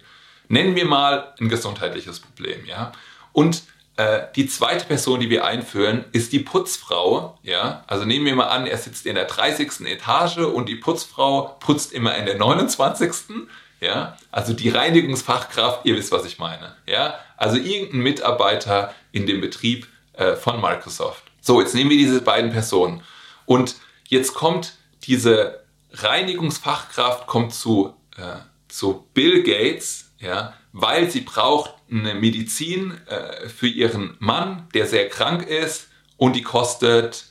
Nennen 0.48 0.76
wir 0.76 0.84
mal 0.84 1.34
ein 1.40 1.48
gesundheitliches 1.48 2.20
Problem. 2.20 2.64
Ja? 2.66 2.92
Und 3.32 3.62
äh, 3.96 4.22
die 4.36 4.46
zweite 4.46 4.84
Person, 4.84 5.20
die 5.20 5.30
wir 5.30 5.44
einführen, 5.44 6.04
ist 6.12 6.32
die 6.32 6.40
Putzfrau. 6.40 7.38
Ja? 7.42 7.82
Also 7.86 8.04
nehmen 8.04 8.26
wir 8.26 8.36
mal 8.36 8.48
an, 8.48 8.66
er 8.66 8.78
sitzt 8.78 9.06
in 9.06 9.14
der 9.14 9.24
30. 9.24 9.86
Etage 9.86 10.38
und 10.38 10.68
die 10.68 10.76
Putzfrau 10.76 11.56
putzt 11.60 11.92
immer 11.92 12.14
in 12.16 12.26
der 12.26 12.36
29. 12.36 13.48
Ja? 13.80 14.16
Also 14.30 14.52
die 14.52 14.68
Reinigungsfachkraft, 14.68 15.84
ihr 15.84 15.96
wisst, 15.96 16.12
was 16.12 16.26
ich 16.26 16.38
meine. 16.38 16.76
Ja? 16.86 17.18
Also 17.36 17.56
irgendein 17.56 18.00
Mitarbeiter 18.00 18.94
in 19.12 19.26
dem 19.26 19.40
Betrieb 19.40 19.86
äh, 20.16 20.34
von 20.34 20.60
Microsoft. 20.60 21.22
So, 21.40 21.60
jetzt 21.60 21.74
nehmen 21.74 21.90
wir 21.90 21.98
diese 21.98 22.20
beiden 22.20 22.50
Personen. 22.50 23.02
Und 23.44 23.76
jetzt 24.08 24.34
kommt 24.34 24.74
diese 25.04 25.64
Reinigungsfachkraft 25.92 27.26
kommt 27.26 27.54
zu, 27.54 27.94
äh, 28.16 28.40
zu 28.68 29.06
Bill 29.14 29.42
Gates, 29.42 30.12
ja, 30.18 30.54
weil 30.72 31.10
sie 31.10 31.20
braucht 31.20 31.74
eine 31.90 32.14
Medizin 32.14 32.94
äh, 33.06 33.48
für 33.48 33.68
ihren 33.68 34.16
Mann, 34.18 34.68
der 34.74 34.86
sehr 34.86 35.08
krank 35.08 35.46
ist 35.46 35.88
und 36.16 36.34
die 36.34 36.42
kostet 36.42 37.26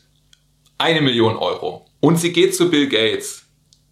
eine 0.77 1.01
Million 1.01 1.35
Euro. 1.35 1.85
Und 1.99 2.17
sie 2.17 2.31
geht 2.31 2.55
zu 2.55 2.69
Bill 2.69 2.87
Gates 2.87 3.45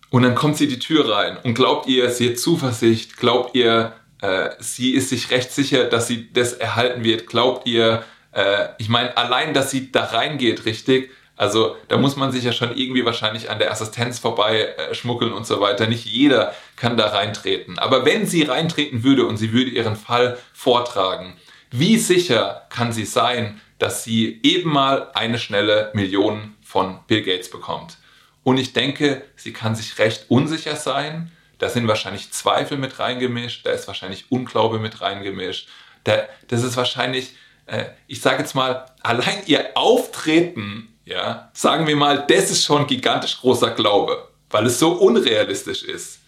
und 0.10 0.24
dann 0.24 0.36
kommt 0.36 0.58
sie 0.58 0.68
die 0.68 0.80
Tür 0.80 1.10
rein 1.10 1.38
und 1.44 1.54
glaubt 1.54 1.88
ihr, 1.88 2.10
sie 2.10 2.30
hat 2.30 2.40
Zuversicht, 2.40 3.18
glaubt 3.18 3.56
ihr, 3.56 3.94
äh, 4.22 4.52
sie 4.60 4.92
ist 4.92 5.10
sich 5.10 5.32
recht 5.32 5.52
sicher, 5.52 5.86
dass 5.86 6.08
sie 6.08 6.32
das 6.32 6.54
erhalten 6.54 7.04
wird, 7.04 7.28
glaubt 7.28 7.68
ihr, 7.68 8.04
äh, 8.34 8.70
ich 8.78 8.90
meine, 8.90 9.16
allein, 9.18 9.54
dass 9.54 9.72
sie 9.72 9.92
da 9.92 10.06
reingeht, 10.06 10.66
richtig, 10.66 11.12
also 11.36 11.76
da 11.88 11.98
muss 11.98 12.16
man 12.16 12.32
sich 12.32 12.44
ja 12.44 12.52
schon 12.52 12.76
irgendwie 12.76 13.06
wahrscheinlich 13.06 13.50
an 13.50 13.60
der 13.60 13.72
Assistenz 13.72 14.20
vorbei 14.20 14.76
äh, 14.78 14.94
schmuggeln 14.94 15.34
und 15.34 15.48
so 15.48 15.60
weiter. 15.60 15.88
Nicht 15.88 16.06
jeder 16.06 16.54
kann 16.76 16.96
da 16.96 17.08
reintreten. 17.08 17.80
Aber 17.80 18.06
wenn 18.06 18.28
sie 18.28 18.44
reintreten 18.44 19.04
würde 19.04 19.26
und 19.26 19.38
sie 19.38 19.52
würde 19.52 19.72
ihren 19.72 19.96
Fall 19.96 20.38
vortragen, 20.54 21.36
wie 21.72 21.98
sicher 21.98 22.68
kann 22.70 22.92
sie 22.92 23.06
sein, 23.06 23.60
dass 23.80 24.04
sie 24.04 24.40
eben 24.44 24.72
mal 24.72 25.10
eine 25.16 25.40
schnelle 25.40 25.90
Million 25.94 26.56
von 26.64 27.00
Bill 27.08 27.24
Gates 27.24 27.50
bekommt? 27.50 27.98
Und 28.44 28.58
ich 28.58 28.74
denke, 28.74 29.24
sie 29.36 29.54
kann 29.54 29.76
sich 29.76 29.98
recht 29.98 30.26
unsicher 30.28 30.76
sein. 30.76 31.32
Da 31.58 31.70
sind 31.70 31.88
wahrscheinlich 31.88 32.32
Zweifel 32.32 32.78
mit 32.78 33.00
reingemischt, 33.00 33.66
da 33.66 33.72
ist 33.72 33.88
wahrscheinlich 33.88 34.26
Unglaube 34.30 34.80
mit 34.80 35.02
reingemischt. 35.02 35.68
Da, 36.04 36.28
das 36.50 36.64
ist 36.64 36.78
wahrscheinlich, 36.78 37.36
äh, 37.66 37.86
ich 38.08 38.22
sage 38.22 38.40
jetzt 38.40 38.56
mal, 38.56 38.86
allein 39.02 39.44
ihr 39.46 39.72
Auftreten 39.76 40.94
ja, 41.06 41.50
sagen 41.54 41.88
wir 41.88 41.96
mal, 41.96 42.26
das 42.28 42.50
ist 42.50 42.64
schon 42.64 42.88
gigantisch 42.88 43.40
großer 43.42 43.72
Glaube, 43.72 44.30
weil 44.50 44.66
es 44.66 44.80
so 44.80 44.94
unrealistisch 44.94 45.84
ist. 45.84 46.20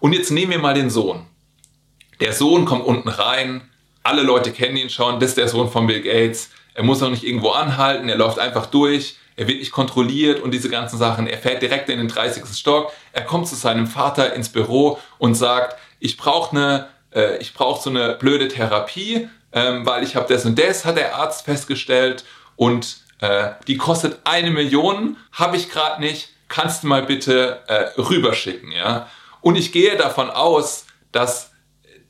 Und 0.00 0.12
jetzt 0.12 0.30
nehmen 0.30 0.52
wir 0.52 0.58
mal 0.58 0.74
den 0.74 0.90
Sohn. 0.90 1.26
Der 2.20 2.32
Sohn 2.32 2.64
kommt 2.64 2.84
unten 2.84 3.08
rein, 3.08 3.68
alle 4.02 4.22
Leute 4.22 4.52
kennen 4.52 4.76
ihn 4.76 4.90
schon, 4.90 5.18
das 5.18 5.30
ist 5.30 5.38
der 5.38 5.48
Sohn 5.48 5.70
von 5.70 5.86
Bill 5.86 6.02
Gates. 6.02 6.50
Er 6.74 6.84
muss 6.84 7.00
noch 7.00 7.10
nicht 7.10 7.24
irgendwo 7.24 7.50
anhalten, 7.50 8.08
er 8.08 8.16
läuft 8.16 8.38
einfach 8.38 8.66
durch, 8.66 9.16
er 9.36 9.48
wird 9.48 9.58
nicht 9.58 9.72
kontrolliert 9.72 10.40
und 10.40 10.52
diese 10.52 10.68
ganzen 10.68 10.98
Sachen. 10.98 11.26
Er 11.26 11.38
fährt 11.38 11.62
direkt 11.62 11.88
in 11.88 11.98
den 11.98 12.08
30. 12.08 12.44
Stock, 12.54 12.92
er 13.12 13.24
kommt 13.24 13.48
zu 13.48 13.56
seinem 13.56 13.86
Vater 13.86 14.34
ins 14.34 14.50
Büro 14.50 14.98
und 15.18 15.34
sagt, 15.34 15.76
ich 15.98 16.16
brauche 16.16 16.56
eine, 16.56 16.88
äh, 17.12 17.38
ich 17.38 17.54
brauche 17.54 17.82
so 17.82 17.90
eine 17.90 18.14
blöde 18.14 18.48
Therapie, 18.48 19.28
ähm, 19.52 19.86
weil 19.86 20.02
ich 20.02 20.16
habe 20.16 20.32
das 20.32 20.44
und 20.44 20.58
das, 20.58 20.84
hat 20.84 20.96
der 20.96 21.16
Arzt 21.16 21.44
festgestellt. 21.44 22.24
Und 22.56 22.98
äh, 23.20 23.50
die 23.66 23.76
kostet 23.76 24.20
eine 24.24 24.50
Million, 24.50 25.16
habe 25.32 25.56
ich 25.56 25.70
gerade 25.70 26.00
nicht, 26.00 26.30
kannst 26.48 26.82
du 26.82 26.88
mal 26.88 27.02
bitte 27.02 27.60
äh, 27.66 28.00
rüberschicken, 28.00 28.72
ja? 28.72 29.08
Und 29.40 29.56
ich 29.56 29.72
gehe 29.72 29.96
davon 29.96 30.30
aus, 30.30 30.86
dass 31.10 31.50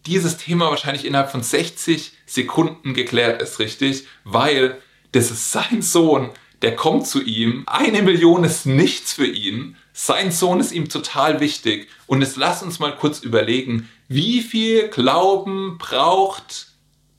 dieses 0.06 0.36
Thema 0.36 0.68
wahrscheinlich 0.70 1.04
innerhalb 1.04 1.30
von 1.30 1.42
60 1.42 2.12
Sekunden 2.26 2.92
geklärt 2.92 3.40
ist, 3.40 3.58
richtig? 3.58 4.06
Weil 4.24 4.80
das 5.12 5.30
ist 5.30 5.52
sein 5.52 5.82
Sohn, 5.82 6.30
der 6.62 6.76
kommt 6.76 7.06
zu 7.06 7.22
ihm, 7.22 7.64
eine 7.66 8.02
Million 8.02 8.44
ist 8.44 8.66
nichts 8.66 9.14
für 9.14 9.26
ihn, 9.26 9.76
sein 9.92 10.32
Sohn 10.32 10.60
ist 10.60 10.72
ihm 10.72 10.88
total 10.88 11.40
wichtig. 11.40 11.88
Und 12.06 12.22
jetzt 12.22 12.36
lass 12.36 12.62
uns 12.62 12.78
mal 12.78 12.96
kurz 12.96 13.20
überlegen, 13.20 13.88
wie 14.08 14.40
viel 14.40 14.88
Glauben 14.88 15.78
braucht 15.78 16.71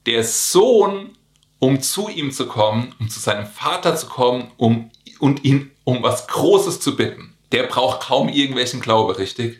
der 0.05 0.23
Sohn, 0.23 1.17
um 1.59 1.81
zu 1.81 2.09
ihm 2.09 2.31
zu 2.31 2.47
kommen, 2.47 2.93
um 2.99 3.09
zu 3.09 3.19
seinem 3.19 3.45
Vater 3.45 3.95
zu 3.95 4.07
kommen, 4.07 4.51
um 4.57 4.91
und 5.19 5.43
ihn 5.45 5.71
um 5.85 6.03
was 6.03 6.27
Großes 6.27 6.79
zu 6.79 6.95
bitten. 6.95 7.33
Der 7.51 7.63
braucht 7.63 8.01
kaum 8.01 8.29
irgendwelchen 8.29 8.81
Glaube, 8.81 9.17
richtig? 9.17 9.59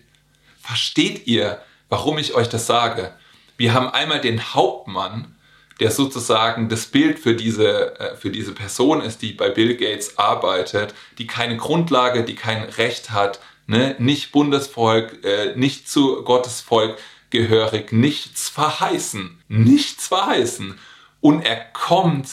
Versteht 0.60 1.27
ihr, 1.27 1.62
warum 1.89 2.17
ich 2.17 2.34
euch 2.34 2.49
das 2.49 2.65
sage? 2.65 3.13
Wir 3.56 3.73
haben 3.73 3.88
einmal 3.88 4.19
den 4.19 4.53
Hauptmann, 4.53 5.36
der 5.79 5.91
sozusagen 5.91 6.69
das 6.69 6.88
Bild 6.88 7.19
für 7.19 7.36
diese, 7.36 7.99
äh, 7.99 8.15
für 8.15 8.29
diese 8.29 8.51
Person 8.53 9.01
ist, 9.01 9.21
die 9.21 9.32
bei 9.34 9.49
Bill 9.49 9.75
Gates 9.75 10.17
arbeitet, 10.17 10.93
die 11.17 11.27
keine 11.27 11.58
Grundlage, 11.58 12.23
die 12.23 12.36
kein 12.36 12.63
Recht 12.63 13.12
hat, 13.12 13.39
ne? 13.67 13.95
nicht 13.99 14.32
Bundesvolk, 14.32 15.23
äh, 15.23 15.56
nicht 15.56 15.89
zu 15.89 16.23
Gottes 16.23 16.62
Volk 16.62 16.97
gehörig, 17.34 17.91
nichts 17.91 18.48
verheißen, 18.48 19.43
nichts 19.50 20.08
verheißen. 20.08 20.76
Und 21.19 21.41
er 21.41 21.58
kommt 21.58 22.30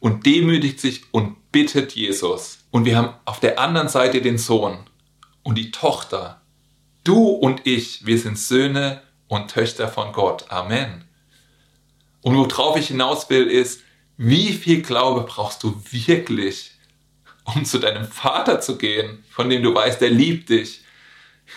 und 0.00 0.26
demütigt 0.26 0.80
sich 0.80 1.04
und 1.12 1.50
bittet 1.52 1.92
Jesus. 1.92 2.58
Und 2.70 2.84
wir 2.84 2.96
haben 2.96 3.14
auf 3.24 3.40
der 3.40 3.58
anderen 3.58 3.88
Seite 3.88 4.20
den 4.20 4.36
Sohn 4.36 4.78
und 5.42 5.56
die 5.56 5.70
Tochter. 5.70 6.42
Du 7.04 7.28
und 7.28 7.66
ich, 7.66 8.04
wir 8.04 8.18
sind 8.18 8.38
Söhne 8.38 9.02
und 9.28 9.50
Töchter 9.50 9.88
von 9.88 10.12
Gott. 10.12 10.50
Amen. 10.50 11.04
Und 12.20 12.36
worauf 12.36 12.76
ich 12.76 12.88
hinaus 12.88 13.30
will, 13.30 13.46
ist, 13.46 13.80
wie 14.16 14.52
viel 14.52 14.82
Glaube 14.82 15.22
brauchst 15.22 15.62
du 15.62 15.80
wirklich, 15.90 16.72
um 17.44 17.64
zu 17.64 17.78
deinem 17.78 18.04
Vater 18.04 18.60
zu 18.60 18.76
gehen, 18.76 19.24
von 19.30 19.48
dem 19.48 19.62
du 19.62 19.74
weißt, 19.74 20.02
er 20.02 20.10
liebt 20.10 20.50
dich, 20.50 20.79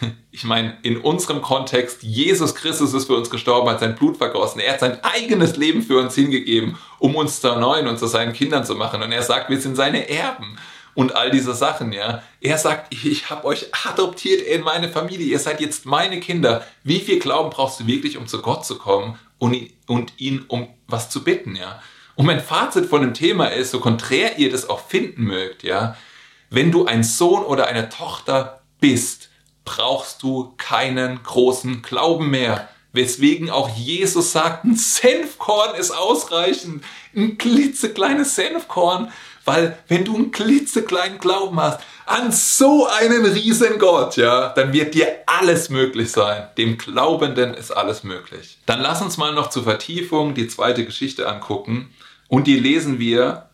ich 0.31 0.43
meine, 0.43 0.77
in 0.83 0.97
unserem 0.97 1.41
Kontext, 1.41 2.03
Jesus 2.03 2.55
Christus 2.55 2.93
ist 2.93 3.05
für 3.05 3.15
uns 3.15 3.29
gestorben, 3.29 3.69
hat 3.69 3.79
sein 3.79 3.95
Blut 3.95 4.17
vergossen. 4.17 4.59
Er 4.59 4.73
hat 4.73 4.79
sein 4.79 5.03
eigenes 5.03 5.57
Leben 5.57 5.81
für 5.81 5.99
uns 5.99 6.15
hingegeben, 6.15 6.77
um 6.99 7.15
uns 7.15 7.41
zu 7.41 7.47
erneuern 7.47 7.87
und 7.87 7.99
zu 7.99 8.07
seinen 8.07 8.33
Kindern 8.33 8.65
zu 8.65 8.75
machen. 8.75 9.01
Und 9.01 9.11
er 9.11 9.23
sagt, 9.23 9.49
wir 9.49 9.59
sind 9.59 9.75
seine 9.75 10.09
Erben 10.09 10.57
und 10.95 11.15
all 11.15 11.31
diese 11.31 11.53
Sachen, 11.53 11.91
ja. 11.91 12.21
Er 12.41 12.57
sagt, 12.57 12.93
ich 12.93 13.29
habe 13.29 13.45
euch 13.45 13.67
adoptiert 13.85 14.41
in 14.41 14.61
meine 14.61 14.89
Familie, 14.89 15.25
ihr 15.25 15.39
seid 15.39 15.59
jetzt 15.61 15.85
meine 15.85 16.19
Kinder. 16.19 16.65
Wie 16.83 16.99
viel 16.99 17.19
Glauben 17.19 17.49
brauchst 17.49 17.79
du 17.79 17.87
wirklich, 17.87 18.17
um 18.17 18.27
zu 18.27 18.41
Gott 18.41 18.65
zu 18.65 18.77
kommen 18.77 19.17
und, 19.39 19.55
und 19.87 20.13
ihn 20.17 20.45
um 20.47 20.67
was 20.87 21.09
zu 21.09 21.23
bitten, 21.23 21.55
ja? 21.55 21.81
Und 22.15 22.27
mein 22.27 22.41
Fazit 22.41 22.85
von 22.85 23.01
dem 23.01 23.15
Thema 23.15 23.47
ist, 23.47 23.71
so 23.71 23.79
konträr 23.79 24.37
ihr 24.37 24.51
das 24.51 24.69
auch 24.69 24.87
finden 24.87 25.23
mögt, 25.23 25.63
ja, 25.63 25.97
wenn 26.51 26.71
du 26.71 26.85
ein 26.85 27.03
Sohn 27.03 27.41
oder 27.43 27.65
eine 27.65 27.89
Tochter 27.89 28.61
bist, 28.79 29.29
brauchst 29.65 30.23
du 30.23 30.53
keinen 30.57 31.23
großen 31.23 31.81
Glauben 31.81 32.29
mehr. 32.29 32.69
Weswegen 32.91 33.49
auch 33.49 33.75
Jesus 33.75 34.31
sagt, 34.31 34.65
ein 34.65 34.75
Senfkorn 34.75 35.75
ist 35.75 35.91
ausreichend. 35.91 36.83
Ein 37.15 37.37
klitzekleines 37.37 38.35
Senfkorn. 38.35 39.11
Weil 39.45 39.77
wenn 39.87 40.05
du 40.05 40.15
einen 40.15 40.31
klitzekleinen 40.31 41.17
Glauben 41.17 41.59
hast 41.59 41.81
an 42.05 42.31
so 42.31 42.87
einen 42.87 43.25
riesen 43.25 43.77
Gott, 43.79 44.15
ja, 44.15 44.49
dann 44.49 44.73
wird 44.73 44.93
dir 44.93 45.07
alles 45.25 45.69
möglich 45.69 46.11
sein. 46.11 46.47
Dem 46.57 46.77
Glaubenden 46.77 47.53
ist 47.53 47.71
alles 47.71 48.03
möglich. 48.03 48.59
Dann 48.65 48.81
lass 48.81 49.01
uns 49.01 49.17
mal 49.17 49.33
noch 49.33 49.49
zur 49.49 49.63
Vertiefung 49.63 50.33
die 50.33 50.47
zweite 50.47 50.85
Geschichte 50.85 51.27
angucken. 51.27 51.93
Und 52.27 52.47
die 52.47 52.59
lesen 52.59 52.99
wir 52.99 53.49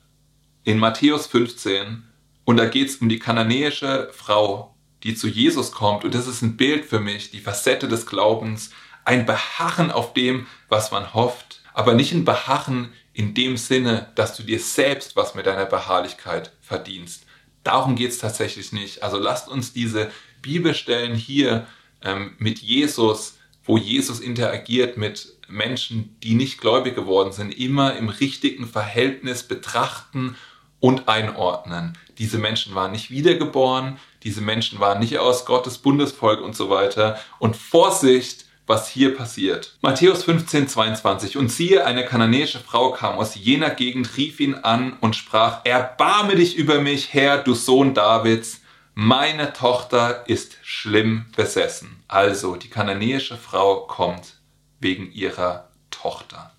in 0.63 0.77
Matthäus 0.77 1.27
15. 1.27 2.03
Und 2.45 2.57
da 2.57 2.65
geht 2.65 2.89
es 2.89 2.97
um 2.97 3.09
die 3.09 3.19
kananäische 3.19 4.09
Frau 4.13 4.75
die 5.03 5.15
zu 5.15 5.27
Jesus 5.27 5.71
kommt, 5.71 6.03
und 6.03 6.13
das 6.13 6.27
ist 6.27 6.41
ein 6.41 6.57
Bild 6.57 6.85
für 6.85 6.99
mich, 6.99 7.31
die 7.31 7.39
Facette 7.39 7.87
des 7.87 8.05
Glaubens, 8.05 8.71
ein 9.05 9.25
Beharren 9.25 9.91
auf 9.91 10.13
dem, 10.13 10.47
was 10.67 10.91
man 10.91 11.13
hofft, 11.13 11.61
aber 11.73 11.93
nicht 11.93 12.11
ein 12.11 12.25
Beharren 12.25 12.93
in 13.13 13.33
dem 13.33 13.57
Sinne, 13.57 14.11
dass 14.15 14.35
du 14.35 14.43
dir 14.43 14.59
selbst 14.59 15.15
was 15.15 15.35
mit 15.35 15.45
deiner 15.45 15.65
Beharrlichkeit 15.65 16.51
verdienst. 16.61 17.25
Darum 17.63 17.95
geht 17.95 18.11
es 18.11 18.19
tatsächlich 18.19 18.71
nicht. 18.71 19.03
Also 19.03 19.17
lasst 19.17 19.49
uns 19.49 19.73
diese 19.73 20.11
Bibelstellen 20.41 21.15
hier 21.15 21.67
ähm, 22.01 22.35
mit 22.37 22.59
Jesus, 22.59 23.37
wo 23.63 23.77
Jesus 23.77 24.19
interagiert 24.19 24.97
mit 24.97 25.37
Menschen, 25.47 26.15
die 26.23 26.35
nicht 26.35 26.59
gläubig 26.59 26.95
geworden 26.95 27.31
sind, 27.31 27.51
immer 27.51 27.95
im 27.97 28.09
richtigen 28.09 28.67
Verhältnis 28.67 29.43
betrachten 29.43 30.35
und 30.79 31.07
einordnen. 31.07 31.97
Diese 32.17 32.37
Menschen 32.37 32.75
waren 32.75 32.91
nicht 32.91 33.11
wiedergeboren, 33.11 33.97
diese 34.23 34.41
Menschen 34.41 34.79
waren 34.79 34.99
nicht 34.99 35.17
aus 35.17 35.45
Gottes 35.45 35.77
Bundesvolk 35.77 36.41
und 36.41 36.55
so 36.55 36.69
weiter. 36.69 37.19
Und 37.39 37.55
Vorsicht, 37.55 38.45
was 38.67 38.87
hier 38.87 39.15
passiert. 39.15 39.77
Matthäus 39.81 40.23
15, 40.23 40.67
22. 40.67 41.37
Und 41.37 41.51
siehe, 41.51 41.85
eine 41.85 42.05
kananäische 42.05 42.59
Frau 42.59 42.91
kam 42.91 43.17
aus 43.17 43.35
jener 43.35 43.71
Gegend, 43.71 44.15
rief 44.17 44.39
ihn 44.39 44.55
an 44.55 44.97
und 45.01 45.15
sprach, 45.15 45.61
erbarme 45.63 46.35
dich 46.35 46.55
über 46.55 46.79
mich, 46.79 47.13
Herr, 47.13 47.39
du 47.39 47.55
Sohn 47.55 47.93
Davids, 47.93 48.61
meine 48.93 49.53
Tochter 49.53 50.27
ist 50.27 50.57
schlimm 50.61 51.25
besessen. 51.35 52.03
Also, 52.07 52.57
die 52.57 52.69
kananäische 52.69 53.37
Frau 53.37 53.87
kommt 53.87 54.33
wegen 54.79 55.11
ihrer 55.11 55.69
Tochter. 55.89 56.51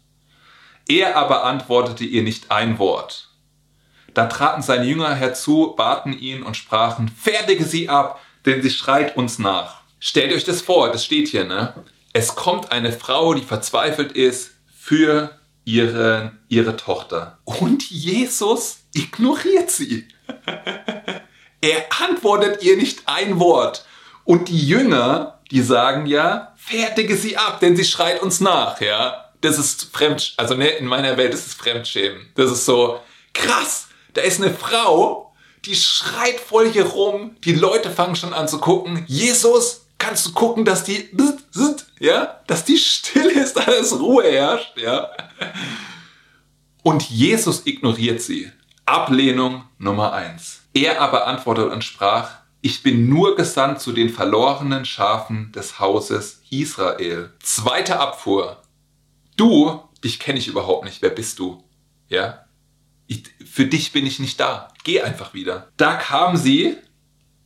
Er 0.88 1.16
aber 1.16 1.44
antwortete 1.44 2.04
ihr 2.04 2.22
nicht 2.22 2.50
ein 2.50 2.78
Wort. 2.78 3.29
Da 4.14 4.26
traten 4.26 4.62
seine 4.62 4.86
Jünger 4.86 5.14
herzu, 5.14 5.74
baten 5.76 6.12
ihn 6.12 6.42
und 6.42 6.56
sprachen, 6.56 7.08
fertige 7.08 7.64
sie 7.64 7.88
ab, 7.88 8.20
denn 8.46 8.62
sie 8.62 8.70
schreit 8.70 9.16
uns 9.16 9.38
nach. 9.38 9.80
Stellt 9.98 10.32
euch 10.32 10.44
das 10.44 10.62
vor, 10.62 10.90
das 10.90 11.04
steht 11.04 11.28
hier, 11.28 11.44
ne? 11.44 11.74
Es 12.12 12.34
kommt 12.34 12.72
eine 12.72 12.92
Frau, 12.92 13.34
die 13.34 13.42
verzweifelt 13.42 14.12
ist 14.12 14.52
für 14.74 15.38
ihre, 15.64 16.32
ihre 16.48 16.76
Tochter. 16.76 17.38
Und 17.44 17.88
Jesus 17.90 18.78
ignoriert 18.94 19.70
sie. 19.70 20.08
er 21.60 21.84
antwortet 22.02 22.62
ihr 22.62 22.76
nicht 22.76 23.02
ein 23.06 23.38
Wort. 23.38 23.84
Und 24.24 24.48
die 24.48 24.66
Jünger, 24.66 25.40
die 25.50 25.62
sagen 25.62 26.06
ja, 26.06 26.54
fertige 26.56 27.16
sie 27.16 27.36
ab, 27.36 27.60
denn 27.60 27.76
sie 27.76 27.84
schreit 27.84 28.22
uns 28.22 28.40
nach, 28.40 28.80
ja. 28.80 29.26
Das 29.40 29.58
ist 29.58 29.94
Fremd, 29.94 30.34
also 30.36 30.54
ne, 30.54 30.68
in 30.68 30.86
meiner 30.86 31.16
Welt 31.16 31.32
ist 31.32 31.46
es 31.46 31.54
Fremdschämen. 31.54 32.28
Das 32.34 32.50
ist 32.50 32.66
so 32.66 33.00
krass. 33.32 33.88
Da 34.14 34.22
ist 34.22 34.40
eine 34.40 34.52
Frau, 34.52 35.32
die 35.64 35.74
schreit 35.74 36.40
voll 36.40 36.70
hier 36.70 36.86
rum. 36.86 37.36
Die 37.44 37.54
Leute 37.54 37.90
fangen 37.90 38.16
schon 38.16 38.32
an 38.32 38.48
zu 38.48 38.58
gucken. 38.58 39.04
Jesus, 39.06 39.86
kannst 39.98 40.26
du 40.26 40.32
gucken, 40.32 40.64
dass 40.64 40.84
die, 40.84 41.10
ja, 41.98 42.40
dass 42.46 42.64
die 42.64 42.78
still 42.78 43.26
ist, 43.26 43.56
dass 43.56 43.98
Ruhe 43.98 44.24
herrscht, 44.24 44.76
ja. 44.76 45.10
Und 46.82 47.08
Jesus 47.10 47.66
ignoriert 47.66 48.22
sie. 48.22 48.50
Ablehnung 48.86 49.64
Nummer 49.78 50.12
eins. 50.12 50.62
Er 50.74 51.00
aber 51.00 51.26
antwortete 51.26 51.70
und 51.70 51.84
sprach, 51.84 52.30
ich 52.62 52.82
bin 52.82 53.08
nur 53.08 53.36
gesandt 53.36 53.80
zu 53.80 53.92
den 53.92 54.10
verlorenen 54.10 54.84
Schafen 54.84 55.52
des 55.52 55.78
Hauses 55.78 56.42
Israel. 56.50 57.32
Zweite 57.42 57.98
Abfuhr. 57.98 58.62
Du, 59.36 59.80
dich 60.04 60.18
kenne 60.20 60.38
ich 60.38 60.48
überhaupt 60.48 60.84
nicht. 60.84 61.00
Wer 61.00 61.10
bist 61.10 61.38
du? 61.38 61.62
Ja? 62.08 62.44
Ich, 63.10 63.24
für 63.44 63.66
dich 63.66 63.90
bin 63.90 64.06
ich 64.06 64.20
nicht 64.20 64.38
da. 64.38 64.68
Geh 64.84 65.02
einfach 65.02 65.34
wieder. 65.34 65.68
Da 65.76 65.96
kam 65.96 66.36
sie 66.36 66.76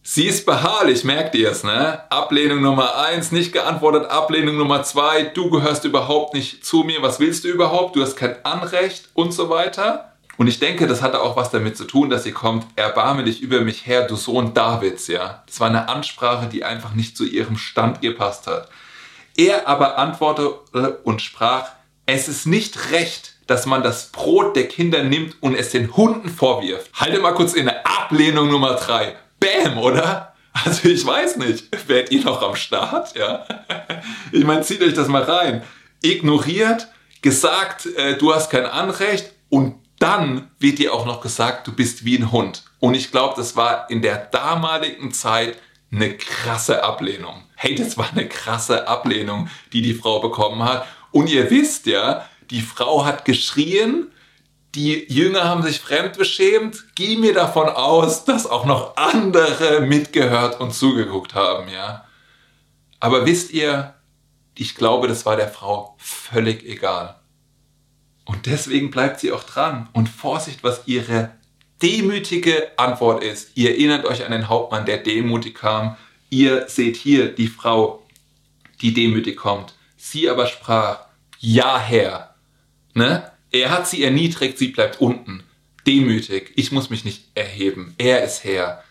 Sie 0.07 0.27
ist 0.27 0.45
beharrlich, 0.45 1.03
merkt 1.03 1.35
ihr 1.35 1.51
es, 1.51 1.65
ne? 1.65 2.03
Ablehnung 2.11 2.61
Nummer 2.61 2.99
eins, 2.99 3.33
nicht 3.33 3.55
geantwortet, 3.55 4.11
Ablehnung 4.11 4.59
Nummer 4.59 4.83
zwei, 4.83 5.23
du 5.23 5.49
gehörst 5.49 5.87
überhaupt 5.87 6.35
nicht 6.35 6.63
zu 6.63 6.83
mir, 6.83 7.01
was 7.01 7.21
willst 7.21 7.45
du 7.45 7.49
überhaupt, 7.49 7.97
du 7.97 8.03
hast 8.03 8.15
kein 8.15 8.45
Anrecht 8.45 9.09
und 9.15 9.33
so 9.33 9.49
weiter. 9.49 10.13
Und 10.37 10.47
ich 10.47 10.59
denke, 10.59 10.87
das 10.87 11.01
hatte 11.01 11.23
auch 11.23 11.37
was 11.39 11.51
damit 11.51 11.79
zu 11.79 11.87
tun, 11.87 12.11
dass 12.11 12.25
sie 12.25 12.33
kommt, 12.33 12.67
erbarme 12.77 13.25
dich 13.25 13.41
über 13.41 13.63
mich 13.63 13.87
her, 13.87 14.07
du 14.07 14.17
Sohn 14.17 14.53
Davids, 14.53 15.07
ja. 15.07 15.43
Das 15.47 15.59
war 15.61 15.69
eine 15.69 15.89
Ansprache, 15.89 16.49
die 16.49 16.65
einfach 16.65 16.93
nicht 16.93 17.17
zu 17.17 17.25
ihrem 17.25 17.57
Stand 17.57 18.03
gepasst 18.03 18.47
hat. 18.47 18.69
Er 19.39 19.67
aber 19.67 19.97
antwortete 19.97 20.99
und 21.05 21.23
sprach, 21.23 21.71
es 22.05 22.29
ist 22.29 22.47
nicht 22.47 22.91
recht, 22.91 23.34
dass 23.47 23.67
man 23.67 23.83
das 23.83 24.11
Brot 24.11 24.57
der 24.57 24.69
Kinder 24.69 25.03
nimmt 25.03 25.37
und 25.43 25.55
es 25.55 25.71
den 25.71 25.97
Hunden 25.97 26.29
vorwirft. 26.29 26.91
Halte 26.95 27.19
mal 27.21 27.35
kurz 27.35 27.55
in 27.55 27.67
der 27.67 27.87
Ablehnung 27.87 28.51
Nummer 28.51 28.75
drei. 28.75 29.17
Bam, 29.41 29.79
oder? 29.79 30.35
Also 30.53 30.89
ich 30.89 31.05
weiß 31.05 31.37
nicht, 31.39 31.69
werdet 31.89 32.13
ihr 32.13 32.25
noch 32.25 32.43
am 32.43 32.57
Start? 32.57 33.17
Ja. 33.17 33.47
Ich 34.33 34.45
meine, 34.45 34.63
zieht 34.63 34.83
euch 34.83 34.95
das 34.95 35.09
mal 35.09 35.23
rein. 35.23 35.63
Ignoriert, 36.03 36.89
gesagt, 37.23 37.87
äh, 37.87 38.17
du 38.17 38.35
hast 38.35 38.51
kein 38.51 38.67
Anrecht 38.67 39.33
und 39.49 39.77
dann 39.99 40.51
wird 40.59 40.79
dir 40.79 40.93
auch 40.93 41.07
noch 41.07 41.21
gesagt, 41.21 41.67
du 41.67 41.73
bist 41.73 42.05
wie 42.05 42.19
ein 42.19 42.33
Hund. 42.33 42.65
Und 42.81 42.95
ich 42.95 43.11
glaube, 43.11 43.35
das 43.37 43.57
war 43.57 43.89
in 43.91 44.03
der 44.03 44.17
damaligen 44.17 45.13
Zeit 45.13 45.57
eine 45.91 46.17
krasse 46.17 46.83
Ablehnung. 46.83 47.43
Hey, 47.55 47.75
das 47.75 47.97
war 47.97 48.11
eine 48.11 48.29
krasse 48.29 48.89
Ablehnung, 48.89 49.49
die 49.73 49.83
die 49.83 49.95
Frau 49.95 50.21
bekommen 50.21 50.63
hat. 50.65 50.87
Und 51.13 51.31
ihr 51.31 51.51
wisst 51.51 51.87
ja, 51.87 52.29
die 52.51 52.61
Frau 52.61 53.05
hat 53.05 53.25
geschrien, 53.25 54.09
die 54.75 55.05
Jünger 55.13 55.45
haben 55.45 55.63
sich 55.63 55.79
fremdbeschämt. 55.79 56.85
Geh 56.97 57.17
mir 57.17 57.33
davon 57.33 57.69
aus, 57.69 58.25
dass 58.25 58.47
auch 58.47 58.65
noch 58.65 58.97
andere 58.97 59.83
mitgehört 59.83 60.61
und 60.61 60.75
zugeguckt 60.75 61.35
haben, 61.35 61.69
ja. 61.69 62.05
Aber 62.99 63.25
wisst 63.27 63.53
ihr, 63.53 63.95
ich 64.57 64.75
glaube, 64.75 65.07
das 65.09 65.27
war 65.27 65.37
der 65.37 65.49
Frau 65.49 65.95
völlig 65.99 66.65
egal. 66.65 67.21
Und 68.25 68.47
deswegen 68.47 68.91
bleibt 68.91 69.21
sie 69.21 69.33
auch 69.33 69.45
dran. 69.45 69.89
Und 69.93 70.09
Vorsicht, 70.09 70.65
was 70.65 70.83
ihre 70.87 71.31
demütige 71.83 72.79
Antwort 72.79 73.23
ist. 73.23 73.51
Ihr 73.57 73.71
erinnert 73.71 74.07
euch 74.07 74.25
an 74.25 74.33
den 74.33 74.49
Hauptmann, 74.49 74.87
der 74.87 74.99
demutig 74.99 75.55
kam. 75.55 75.97
Ihr 76.31 76.69
seht 76.69 76.97
hier 76.97 77.33
die 77.33 77.49
Frau, 77.49 78.03
die 78.81 78.95
demütig 78.95 79.37
kommt. 79.37 79.75
Sie 79.97 80.29
aber 80.29 80.47
sprach, 80.47 81.01
ja 81.39 81.79
Herr. 81.79 82.34
Ne? 82.95 83.31
Er 83.51 83.71
hat 83.71 83.87
sie 83.89 84.03
erniedrigt, 84.03 84.59
sie 84.59 84.69
bleibt 84.69 85.01
unten. 85.01 85.45
Demütig. 85.87 86.53
Ich 86.57 86.73
muss 86.73 86.91
mich 86.91 87.05
nicht 87.05 87.25
erheben. 87.35 87.95
Er 87.99 88.25
ist 88.25 88.45
Herr. 88.45 88.83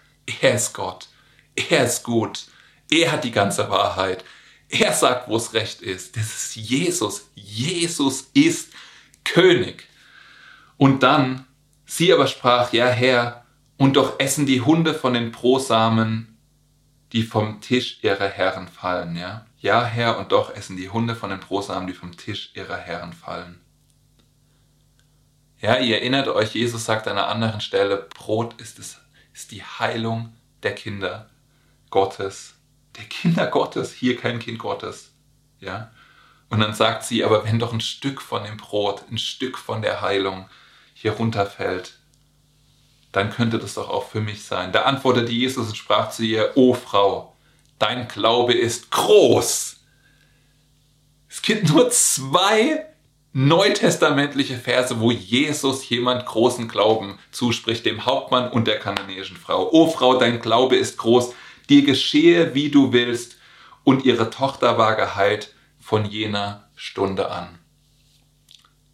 Er 0.41 0.56
ist 0.56 0.74
Gott. 0.74 1.08
Er 1.56 1.86
ist 1.86 2.04
gut. 2.04 2.45
Er 2.91 3.12
hat 3.12 3.24
die 3.24 3.32
ganze 3.32 3.70
Wahrheit. 3.70 4.24
Er 4.70 4.93
sagt, 4.93 5.28
wo 5.28 5.38
es 5.38 5.54
recht 5.54 5.82
ist. 5.82 6.16
Das 6.16 6.26
ist 6.26 6.56
Jesus. 6.56 7.30
Jesus 7.36 8.30
ist 8.34 8.72
König. 9.24 9.88
Und 10.78 11.04
dann, 11.04 11.45
sie 11.86 12.14
aber 12.14 12.28
sprach, 12.28 12.74
ja 12.74 12.88
Herr, 12.88 13.45
und 13.78 13.95
doch 13.95 14.20
essen 14.20 14.45
die 14.45 14.62
Hunde 14.62 14.93
von 14.93 15.14
den 15.14 15.32
Brosamen, 15.32 16.38
die 17.12 17.24
vom 17.24 17.62
Tisch 17.62 17.99
ihrer 18.01 18.28
Herren 18.28 18.68
fallen, 18.68 19.16
ja? 19.16 19.45
Ja 19.60 19.86
Herr, 19.86 20.18
und 20.18 20.32
doch 20.32 20.54
essen 20.56 20.78
die 20.78 20.89
Hunde 20.89 21.16
von 21.16 21.30
den 21.30 21.39
Brosamen, 21.39 21.88
die 21.88 21.93
vom 21.93 22.18
Tisch 22.18 22.51
ihrer 22.54 22.78
Herren 22.78 23.14
fallen. 23.14 23.60
Ja, 25.64 25.78
ihr 25.78 25.99
erinnert 25.99 26.28
euch, 26.28 26.55
Jesus 26.55 26.84
sagt 26.84 27.07
an 27.07 27.18
einer 27.18 27.30
anderen 27.30 27.61
Stelle, 27.61 28.09
Brot 28.16 28.59
ist, 28.59 28.80
es, 28.80 28.99
ist 29.34 29.51
die 29.51 29.64
Heilung 29.64 30.36
der 30.61 30.76
Kinder 30.76 31.30
Gottes. 31.89 32.55
Der 32.97 33.05
Kinder 33.05 33.47
Gottes, 33.47 33.93
hier 33.93 34.18
kein 34.18 34.39
Kind 34.39 34.59
Gottes. 34.59 35.14
Ja? 35.61 35.89
Und 36.49 36.59
dann 36.59 36.74
sagt 36.74 37.05
sie, 37.05 37.24
aber 37.24 37.45
wenn 37.45 37.59
doch 37.59 37.72
ein 37.72 37.80
Stück 37.80 38.22
von 38.22 38.43
dem 38.43 38.57
Brot, 38.57 39.05
ein 39.09 39.18
Stück 39.18 39.57
von 39.57 39.82
der 39.82 40.01
Heilung 40.01 40.49
hier 40.95 41.14
runterfällt, 41.14 41.97
dann 43.14 43.32
könnte 43.32 43.57
das 43.57 43.76
doch 43.76 43.89
auch 43.89 44.09
für 44.09 44.20
mich 44.20 44.43
sein. 44.43 44.74
Da 44.74 44.82
antwortete 44.82 45.32
Jesus 45.32 45.70
und 45.70 45.78
sprach 45.78 46.09
zu 46.09 46.24
ihr, 46.24 46.51
O 46.55 46.74
Frau, 46.74 47.38
dein 47.80 48.09
Glaube 48.09 48.53
ist 48.53 48.91
groß. 48.91 49.80
Es 51.30 51.41
gibt 51.41 51.70
nur 51.70 51.89
zwei 51.89 52.86
neutestamentliche 53.34 54.58
Verse, 54.58 55.00
wo 55.00 55.12
Jesus 55.12 55.90
jemand 55.90 56.26
großen 56.26 56.68
Glauben 56.68 57.18
zuspricht, 57.32 57.86
dem 57.86 58.06
Hauptmann 58.06 58.50
und 58.50 58.68
der 58.68 58.80
kananäischen 58.80 59.38
Frau. 59.38 59.72
O 59.72 59.88
Frau, 59.88 60.18
dein 60.18 60.40
Glaube 60.40 60.76
ist 60.76 60.98
groß, 60.98 61.34
dir 61.68 61.84
geschehe, 61.84 62.54
wie 62.54 62.70
du 62.70 62.94
willst. 62.94 63.38
Und 63.84 64.06
ihre 64.06 64.30
Tochter 64.30 64.78
war 64.78 64.96
geheilt 64.96 65.54
von 65.80 66.06
jener 66.06 66.70
Stunde 66.76 67.32
an. 67.32 67.60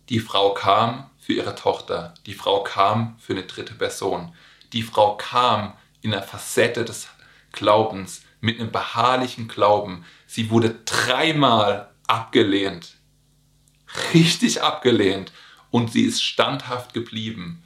Die 0.08 0.20
Frau 0.20 0.54
kam 0.54 1.10
für 1.20 1.34
ihre 1.34 1.54
Tochter. 1.54 2.16
Die 2.26 2.34
Frau 2.34 2.64
kam 2.64 3.18
für 3.20 3.34
eine 3.34 3.44
dritte 3.44 3.76
Person. 3.76 4.34
Die 4.74 4.82
Frau 4.82 5.16
kam 5.18 5.74
in 6.02 6.12
der 6.12 6.24
Facette 6.24 6.86
des 6.86 7.08
Glaubens, 7.52 8.24
mit 8.42 8.60
einem 8.60 8.72
beharrlichen 8.72 9.50
Glauben. 9.50 10.06
Sie 10.26 10.50
wurde 10.50 10.80
dreimal 10.86 11.90
abgelehnt 12.08 12.99
richtig 14.14 14.62
abgelehnt 14.62 15.32
und 15.72 15.92
sie 15.92 16.04
ist 16.04 16.24
standhaft 16.24 16.94
geblieben. 16.94 17.62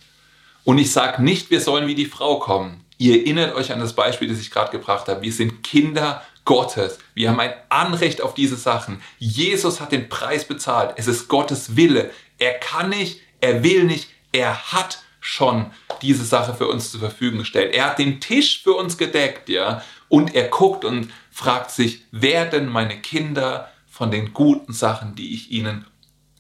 Und 0.64 0.78
ich 0.78 0.92
sage 0.92 1.22
nicht, 1.22 1.52
wir 1.52 1.60
sollen 1.60 1.88
wie 1.88 1.96
die 1.96 2.06
Frau 2.06 2.40
kommen. 2.40 2.84
Ihr 2.98 3.20
erinnert 3.20 3.56
euch 3.56 3.72
an 3.72 3.80
das 3.80 3.94
Beispiel, 3.94 4.30
das 4.30 4.40
ich 4.40 4.52
gerade 4.52 4.72
gebracht 4.72 5.08
habe. 5.08 5.22
Wir 5.22 5.34
sind 5.34 5.64
Kinder 5.64 6.24
Gottes. 6.46 7.00
Wir 7.14 7.30
haben 7.30 7.40
ein 7.40 7.54
Anrecht 7.70 8.22
auf 8.22 8.34
diese 8.34 8.56
Sachen. 8.56 9.02
Jesus 9.20 9.82
hat 9.82 9.92
den 9.92 10.10
Preis 10.10 10.46
bezahlt. 10.46 10.94
Es 10.98 11.08
ist 11.08 11.28
Gottes 11.28 11.76
Wille. 11.76 12.12
Er 12.38 12.54
kann 12.54 12.90
nicht, 12.90 13.20
er 13.42 13.64
will 13.64 13.84
nicht, 13.84 14.10
er 14.32 14.72
hat 14.72 15.04
schon 15.20 15.72
diese 16.02 16.26
Sache 16.26 16.54
für 16.54 16.68
uns 16.68 16.92
zur 16.92 17.00
Verfügung 17.00 17.40
gestellt. 17.40 17.74
Er 17.74 17.86
hat 17.86 18.00
den 18.00 18.20
Tisch 18.20 18.62
für 18.62 18.74
uns 18.74 18.98
gedeckt, 18.98 19.48
ja. 19.48 19.82
Und 20.10 20.36
er 20.36 20.50
guckt 20.50 20.84
und 20.84 21.12
fragt 21.32 21.72
sich, 21.72 22.04
werden 22.12 22.70
meine 22.70 23.00
Kinder 23.00 23.72
von 23.90 24.12
den 24.12 24.34
guten 24.34 24.74
Sachen, 24.74 25.16
die 25.16 25.34
ich 25.34 25.52
ihnen 25.52 25.86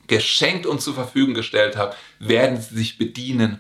geschenkt 0.08 0.66
und 0.66 0.82
zur 0.82 0.94
Verfügung 0.94 1.34
gestellt 1.34 1.76
habe, 1.76 1.96
werden 2.20 2.62
sie 2.62 2.76
sich 2.76 2.98
bedienen, 2.98 3.60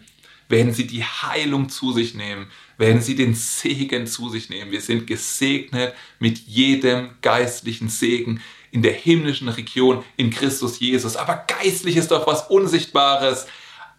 werden 0.49 0.73
sie 0.73 0.87
die 0.87 1.03
Heilung 1.03 1.69
zu 1.69 1.93
sich 1.93 2.13
nehmen, 2.13 2.47
werden 2.77 3.01
sie 3.01 3.15
den 3.15 3.33
Segen 3.33 4.07
zu 4.07 4.29
sich 4.29 4.49
nehmen. 4.49 4.71
Wir 4.71 4.81
sind 4.81 5.07
gesegnet 5.07 5.93
mit 6.19 6.39
jedem 6.39 7.11
geistlichen 7.21 7.89
Segen 7.89 8.41
in 8.71 8.81
der 8.81 8.93
himmlischen 8.93 9.49
Region 9.49 10.03
in 10.17 10.31
Christus 10.31 10.79
Jesus. 10.79 11.15
Aber 11.15 11.45
geistlich 11.47 11.95
ist 11.95 12.11
doch 12.11 12.27
was 12.27 12.49
Unsichtbares. 12.49 13.45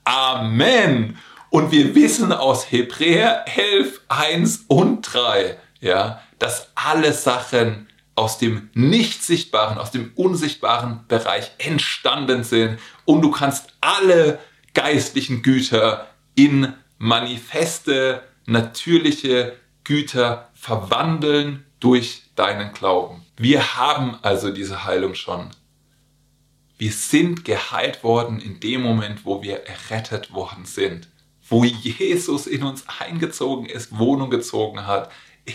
Amen. 0.04 1.16
Und 1.50 1.70
wir 1.70 1.94
wissen 1.94 2.32
aus 2.32 2.72
Hebräer 2.72 3.44
11, 3.56 4.00
1 4.08 4.64
und 4.66 5.02
3, 5.02 5.56
ja, 5.80 6.20
dass 6.40 6.72
alle 6.74 7.12
Sachen 7.12 7.86
aus 8.14 8.38
dem 8.38 8.70
nicht 8.74 9.24
sichtbaren, 9.24 9.78
aus 9.78 9.90
dem 9.90 10.12
unsichtbaren 10.14 11.00
Bereich 11.08 11.50
entstanden 11.58 12.44
sind 12.44 12.78
und 13.04 13.22
du 13.22 13.30
kannst 13.30 13.68
alle 13.80 14.38
geistlichen 14.72 15.42
Güter 15.42 16.08
in 16.34 16.72
manifeste, 16.98 18.22
natürliche 18.46 19.56
Güter 19.84 20.50
verwandeln 20.54 21.64
durch 21.80 22.22
deinen 22.34 22.72
Glauben. 22.72 23.24
Wir 23.36 23.76
haben 23.76 24.16
also 24.22 24.50
diese 24.50 24.84
Heilung 24.84 25.14
schon. 25.14 25.50
Wir 26.78 26.92
sind 26.92 27.44
geheilt 27.44 28.02
worden 28.02 28.40
in 28.40 28.60
dem 28.60 28.82
Moment, 28.82 29.24
wo 29.24 29.42
wir 29.42 29.64
errettet 29.66 30.32
worden 30.32 30.64
sind, 30.64 31.08
wo 31.48 31.64
Jesus 31.64 32.46
in 32.46 32.62
uns 32.62 32.84
eingezogen 33.00 33.66
ist, 33.66 33.98
Wohnung 33.98 34.30
gezogen 34.30 34.86
hat. 34.86 35.10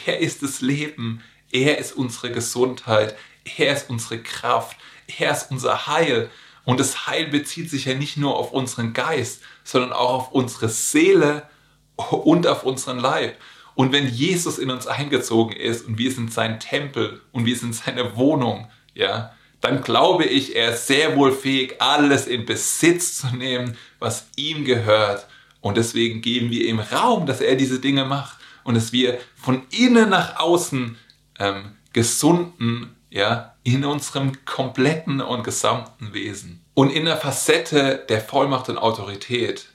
Er 0.05 0.19
ist 0.19 0.43
das 0.43 0.61
Leben, 0.61 1.21
er 1.51 1.77
ist 1.77 1.93
unsere 1.93 2.31
Gesundheit, 2.31 3.15
er 3.57 3.73
ist 3.73 3.89
unsere 3.89 4.21
Kraft, 4.21 4.77
er 5.19 5.31
ist 5.31 5.51
unser 5.51 5.87
Heil. 5.87 6.29
Und 6.65 6.79
das 6.79 7.07
Heil 7.07 7.27
bezieht 7.27 7.69
sich 7.69 7.85
ja 7.85 7.95
nicht 7.95 8.17
nur 8.17 8.35
auf 8.35 8.51
unseren 8.51 8.93
Geist, 8.93 9.41
sondern 9.63 9.93
auch 9.93 10.09
auf 10.09 10.31
unsere 10.31 10.69
Seele 10.69 11.47
und 11.95 12.47
auf 12.47 12.63
unseren 12.63 12.99
Leib. 12.99 13.37
Und 13.75 13.91
wenn 13.91 14.07
Jesus 14.07 14.59
in 14.59 14.71
uns 14.71 14.87
eingezogen 14.87 15.55
ist 15.55 15.87
und 15.87 15.97
wir 15.97 16.11
sind 16.11 16.33
sein 16.33 16.59
Tempel 16.59 17.21
und 17.31 17.45
wir 17.45 17.55
sind 17.55 17.73
seine 17.73 18.15
Wohnung, 18.17 18.69
ja, 18.93 19.33
dann 19.61 19.81
glaube 19.81 20.25
ich, 20.25 20.55
er 20.55 20.73
ist 20.73 20.87
sehr 20.87 21.15
wohl 21.17 21.31
fähig, 21.31 21.75
alles 21.79 22.27
in 22.27 22.45
Besitz 22.45 23.19
zu 23.19 23.27
nehmen, 23.35 23.77
was 23.99 24.27
ihm 24.35 24.65
gehört. 24.65 25.27
Und 25.61 25.77
deswegen 25.77 26.21
geben 26.21 26.49
wir 26.51 26.65
ihm 26.65 26.79
Raum, 26.79 27.25
dass 27.25 27.41
er 27.41 27.55
diese 27.55 27.79
Dinge 27.79 28.05
macht 28.05 28.37
und 28.63 28.75
dass 28.75 28.93
wir 28.93 29.19
von 29.35 29.63
innen 29.71 30.09
nach 30.09 30.39
außen 30.39 30.97
ähm, 31.39 31.77
gesunden, 31.93 32.95
ja, 33.09 33.55
in 33.63 33.85
unserem 33.85 34.45
kompletten 34.45 35.21
und 35.21 35.43
gesamten 35.43 36.13
Wesen. 36.13 36.63
Und 36.73 36.91
in 36.91 37.05
der 37.05 37.17
Facette 37.17 38.05
der 38.07 38.21
Vollmacht 38.21 38.69
und 38.69 38.77
Autorität 38.77 39.69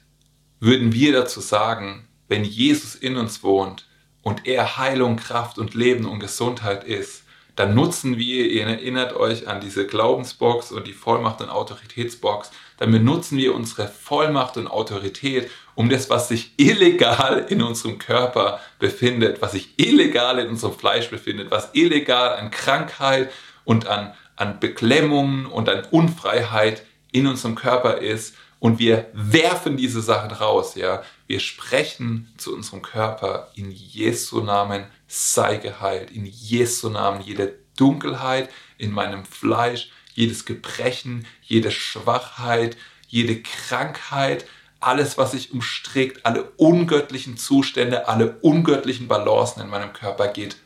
würden 0.60 0.92
wir 0.92 1.12
dazu 1.12 1.40
sagen, 1.40 2.08
wenn 2.28 2.44
Jesus 2.44 2.94
in 2.94 3.16
uns 3.16 3.42
wohnt 3.42 3.86
und 4.22 4.46
er 4.46 4.78
Heilung, 4.78 5.16
Kraft 5.16 5.58
und 5.58 5.74
Leben 5.74 6.06
und 6.06 6.20
Gesundheit 6.20 6.84
ist, 6.84 7.24
dann 7.56 7.74
nutzen 7.74 8.18
wir, 8.18 8.50
ihr 8.50 8.66
erinnert 8.66 9.14
euch 9.14 9.46
an 9.46 9.60
diese 9.60 9.86
Glaubensbox 9.86 10.72
und 10.72 10.86
die 10.86 10.92
Vollmacht 10.92 11.40
und 11.40 11.50
Autoritätsbox, 11.50 12.50
dann 12.78 12.90
benutzen 12.90 13.38
wir 13.38 13.54
unsere 13.54 13.86
Vollmacht 13.86 14.56
und 14.56 14.66
Autorität, 14.66 15.50
um 15.74 15.88
das, 15.88 16.10
was 16.10 16.28
sich 16.28 16.52
illegal 16.56 17.46
in 17.48 17.62
unserem 17.62 17.98
Körper 17.98 18.60
befindet, 18.78 19.42
was 19.42 19.52
sich 19.52 19.70
illegal 19.76 20.38
in 20.38 20.48
unserem 20.48 20.74
Fleisch 20.74 21.10
befindet, 21.10 21.50
was 21.50 21.70
illegal 21.72 22.36
an 22.36 22.50
Krankheit 22.50 23.30
und 23.64 23.86
an, 23.86 24.14
an 24.36 24.60
Beklemmungen 24.60 25.46
und 25.46 25.68
an 25.68 25.84
Unfreiheit 25.90 26.82
in 27.12 27.26
unserem 27.26 27.54
Körper 27.54 27.98
ist. 27.98 28.34
Und 28.60 28.78
wir 28.78 29.08
werfen 29.12 29.76
diese 29.76 30.00
Sachen 30.00 30.30
raus, 30.30 30.74
ja. 30.74 31.02
Wir 31.26 31.40
sprechen 31.40 32.32
zu 32.38 32.54
unserem 32.54 32.82
Körper 32.82 33.50
in 33.54 33.70
Jesu 33.70 34.40
Namen 34.40 34.86
sei 35.06 35.56
geheilt. 35.56 36.10
In 36.10 36.24
Jesu 36.24 36.88
Namen 36.88 37.20
jede 37.20 37.58
Dunkelheit 37.76 38.48
in 38.78 38.90
meinem 38.90 39.24
Fleisch, 39.24 39.90
jedes 40.14 40.44
Gebrechen, 40.44 41.26
jede 41.42 41.70
Schwachheit, 41.70 42.76
jede 43.08 43.42
Krankheit, 43.42 44.46
alles, 44.86 45.18
was 45.18 45.32
sich 45.32 45.52
umstrickt, 45.52 46.24
alle 46.26 46.44
ungöttlichen 46.56 47.36
Zustände, 47.36 48.08
alle 48.08 48.36
ungöttlichen 48.40 49.08
Balancen 49.08 49.62
in 49.62 49.68
meinem 49.68 49.92
Körper 49.92 50.28
geht 50.28 50.56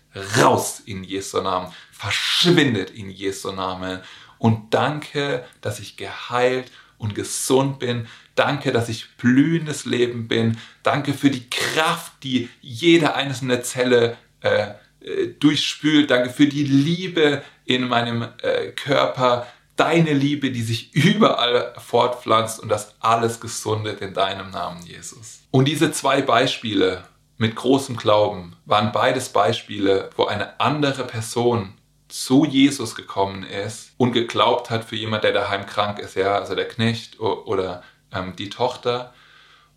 raus 0.41 0.83
in 0.85 1.05
Jesu 1.05 1.41
Namen, 1.41 1.73
verschwindet 1.93 2.91
in 2.91 3.11
Jesu 3.11 3.53
Namen. 3.53 4.01
Und 4.39 4.73
danke, 4.75 5.45
dass 5.61 5.81
ich 5.81 5.97
geheilt 5.97 6.71
und 6.99 7.15
gesund 7.15 7.79
bin. 7.79 8.07
Danke, 8.35 8.73
dass 8.73 8.89
ich 8.89 9.17
blühendes 9.17 9.85
Leben 9.85 10.29
bin. 10.29 10.59
Danke 10.83 11.15
für 11.15 11.31
die 11.31 11.49
Kraft, 11.51 12.13
die 12.23 12.49
jede 12.61 13.15
einzelne 13.15 13.63
Zelle 13.63 14.17
äh, 14.41 14.69
äh, 15.01 15.29
durchspült. 15.39 16.11
Danke 16.11 16.31
für 16.31 16.47
die 16.47 16.65
Liebe 16.65 17.43
in 17.65 17.89
meinem 17.89 18.29
äh, 18.43 18.69
Körper. 18.73 19.47
Deine 19.79 20.13
Liebe, 20.13 20.51
die 20.51 20.63
sich 20.63 20.93
überall 20.93 21.73
fortpflanzt 21.79 22.61
und 22.61 22.69
das 22.69 22.97
alles 22.99 23.41
gesundet 23.41 24.01
in 24.01 24.13
deinem 24.13 24.51
Namen, 24.51 24.85
Jesus. 24.85 25.41
Und 25.53 25.67
diese 25.67 25.93
zwei 25.93 26.21
Beispiele 26.21 27.05
mit 27.37 27.55
großem 27.55 27.97
Glauben 27.97 28.57
waren 28.67 28.91
beides 28.91 29.29
Beispiele, 29.29 30.11
wo 30.17 30.27
eine 30.27 30.61
andere 30.61 31.05
Person 31.05 31.75
zu 32.09 32.45
Jesus 32.45 32.97
gekommen 32.97 33.45
ist 33.45 33.93
und 33.99 34.13
geglaubt 34.13 34.69
hat 34.71 34.85
für 34.85 34.97
jemand, 34.97 35.23
der 35.23 35.33
daheim 35.33 35.65
krank 35.65 36.01
ist, 36.01 36.17
ja, 36.17 36.37
also 36.37 36.55
der 36.55 36.67
Knecht 36.67 37.21
oder 37.21 37.83
ähm, 38.13 38.35
die 38.37 38.51
Tochter. 38.51 39.15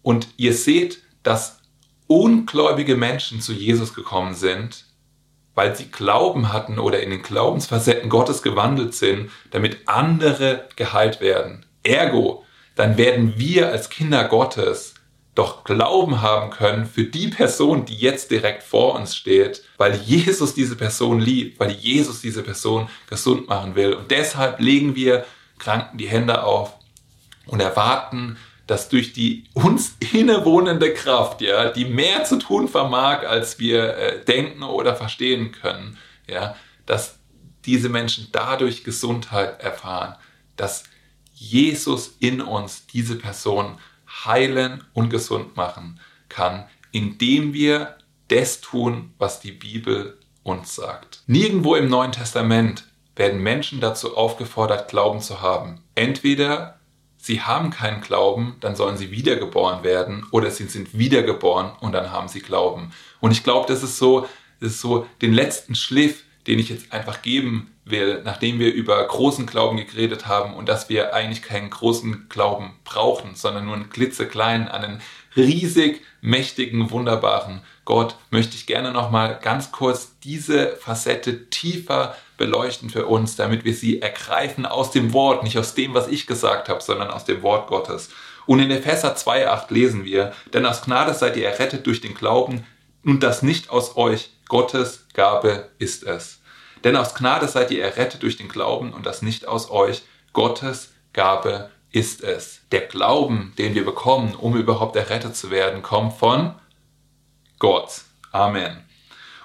Und 0.02 0.28
ihr 0.38 0.56
seht, 0.56 1.04
dass 1.24 1.60
ungläubige 2.08 2.98
Menschen 2.98 3.40
zu 3.40 3.54
Jesus 3.54 3.94
gekommen 3.94 4.34
sind, 4.34 4.86
weil 5.56 5.76
sie 5.76 5.92
Glauben 5.92 6.54
hatten 6.54 6.80
oder 6.80 7.02
in 7.02 7.10
den 7.10 7.24
Glaubensfacetten 7.24 8.10
Gottes 8.10 8.42
gewandelt 8.42 8.94
sind, 8.94 9.32
damit 9.52 9.80
andere 9.88 10.68
geheilt 10.76 11.22
werden. 11.22 11.66
Ergo, 11.84 12.46
dann 12.76 12.98
werden 12.98 13.34
wir 13.38 13.70
als 13.70 13.90
Kinder 13.90 14.24
Gottes 14.26 14.96
doch 15.36 15.64
Glauben 15.64 16.22
haben 16.22 16.50
können 16.50 16.86
für 16.86 17.06
die 17.06 17.30
Person, 17.30 17.86
die 17.86 17.96
jetzt 17.96 18.32
direkt 18.32 18.64
vor 18.64 18.96
uns 18.96 19.16
steht, 19.16 19.64
weil 19.78 19.96
Jesus 19.96 20.54
diese 20.54 20.76
Person 20.76 21.20
liebt, 21.20 21.60
weil 21.60 21.72
Jesus 21.72 22.22
diese 22.22 22.44
Person 22.44 22.90
gesund 23.10 23.48
machen 23.48 23.76
will. 23.76 23.94
Und 23.94 24.12
deshalb 24.12 24.60
legen 24.60 24.96
wir 24.96 25.26
Kranken 25.58 25.98
die 25.98 26.10
Hände 26.10 26.44
auf 26.44 26.74
und 27.46 27.62
erwarten, 27.62 28.38
dass 28.68 28.90
durch 28.90 29.14
die 29.14 29.46
uns 29.54 29.96
innewohnende 30.14 30.94
Kraft, 30.94 31.42
ja, 31.42 31.70
die 31.70 31.86
mehr 31.86 32.24
zu 32.24 32.38
tun 32.38 32.68
vermag, 32.68 33.26
als 33.28 33.60
wir 33.60 33.98
äh, 33.98 34.26
denken 34.26 34.64
oder 34.64 34.96
verstehen 34.96 35.52
können, 35.52 35.98
ja, 36.28 36.56
dass 36.86 37.20
diese 37.66 37.90
Menschen 37.90 38.28
dadurch 38.32 38.84
Gesundheit 38.84 39.62
erfahren, 39.62 40.16
dass 40.56 40.84
Jesus 41.34 42.16
in 42.20 42.42
uns 42.42 42.86
diese 42.88 43.16
Person 43.16 43.78
heilen 44.26 44.84
und 44.94 45.10
gesund 45.10 45.56
machen 45.56 46.00
kann, 46.30 46.68
indem 46.92 47.54
wir 47.54 47.98
das 48.28 48.62
tun, 48.62 49.14
was 49.18 49.40
die 49.40 49.52
Bibel 49.52 50.18
uns 50.44 50.76
sagt. 50.76 51.24
Nirgendwo 51.28 51.76
im 51.76 51.90
Neuen 51.90 52.12
Testament 52.12 52.86
werden 53.16 53.42
Menschen 53.42 53.82
dazu 53.82 54.16
aufgefordert, 54.16 54.90
Glauben 54.90 55.20
zu 55.20 55.42
haben. 55.42 55.84
Entweder 55.96 56.80
sie 57.22 57.42
haben 57.42 57.70
keinen 57.70 58.02
Glauben, 58.02 58.58
dann 58.60 58.76
sollen 58.76 58.98
sie 58.98 59.12
wiedergeboren 59.12 59.84
werden 59.84 60.26
oder 60.32 60.50
sie 60.50 60.66
sind 60.66 60.98
wiedergeboren 60.98 61.72
und 61.80 61.94
dann 61.94 62.12
haben 62.12 62.28
sie 62.28 62.42
Glauben. 62.42 62.92
Und 63.20 63.32
ich 63.32 63.44
glaube, 63.44 63.72
das 63.72 63.84
ist 63.84 63.98
so, 63.98 64.28
das 64.60 64.72
ist 64.72 64.82
so 64.82 65.08
den 65.22 65.32
letzten 65.32 65.76
Schliff, 65.76 66.24
den 66.48 66.58
ich 66.58 66.70
jetzt 66.70 66.92
einfach 66.92 67.22
geben 67.22 67.72
will, 67.86 68.22
nachdem 68.24 68.58
wir 68.58 68.74
über 68.74 69.06
großen 69.06 69.46
Glauben 69.46 69.78
geredet 69.78 70.26
haben 70.26 70.56
und 70.56 70.68
dass 70.68 70.90
wir 70.90 71.14
eigentlich 71.14 71.44
keinen 71.44 71.70
großen 71.70 72.28
Glauben 72.30 72.74
brauchen, 72.84 73.36
sondern 73.36 73.66
nur 73.66 73.76
einen 73.76 73.90
klitzekleinen, 73.90 74.68
einen 74.68 75.02
riesig 75.36 76.02
mächtigen, 76.22 76.90
wunderbaren 76.90 77.62
Gott, 77.86 78.16
möchte 78.32 78.56
ich 78.56 78.66
gerne 78.66 78.92
nochmal 78.92 79.40
ganz 79.42 79.72
kurz 79.72 80.18
diese 80.24 80.76
Facette 80.78 81.50
tiefer 81.50 82.16
beleuchten 82.42 82.90
für 82.90 83.06
uns, 83.06 83.36
damit 83.36 83.66
wir 83.66 83.76
sie 83.76 84.02
ergreifen 84.02 84.66
aus 84.66 84.90
dem 84.90 85.14
Wort, 85.14 85.44
nicht 85.44 85.60
aus 85.60 85.76
dem, 85.76 85.94
was 85.94 86.08
ich 86.08 86.26
gesagt 86.26 86.70
habe, 86.70 86.82
sondern 86.82 87.12
aus 87.12 87.24
dem 87.24 87.44
Wort 87.44 87.68
Gottes. 87.68 88.10
Und 88.48 88.60
in 88.60 88.72
Epheser 88.72 89.16
2,8 89.16 89.72
lesen 89.72 90.06
wir, 90.06 90.34
denn 90.52 90.66
aus 90.66 90.82
Gnade 90.82 91.14
seid 91.14 91.38
ihr 91.38 91.48
errettet 91.48 91.86
durch 91.86 92.02
den 92.02 92.16
Glauben, 92.16 92.66
und 93.04 93.22
das 93.22 93.44
nicht 93.44 93.70
aus 93.70 93.96
euch, 93.96 94.32
Gottes 94.48 95.06
Gabe 95.14 95.70
ist 95.78 96.04
es. 96.04 96.42
Denn 96.84 96.96
aus 96.96 97.14
Gnade 97.14 97.48
seid 97.48 97.70
ihr 97.70 97.84
errettet 97.84 98.24
durch 98.24 98.38
den 98.38 98.50
Glauben 98.50 98.92
und 98.92 99.06
das 99.06 99.22
nicht 99.22 99.48
aus 99.48 99.70
euch, 99.70 100.02
Gottes 100.34 100.92
Gabe 101.14 101.70
ist 101.92 102.24
es. 102.24 102.62
Der 102.72 102.82
Glauben, 102.82 103.54
den 103.60 103.76
wir 103.76 103.86
bekommen, 103.86 104.34
um 104.34 104.56
überhaupt 104.56 104.96
errettet 104.96 105.36
zu 105.36 105.52
werden, 105.52 105.84
kommt 105.84 106.14
von 106.14 106.56
Gott. 107.60 108.02
Amen. 108.32 108.84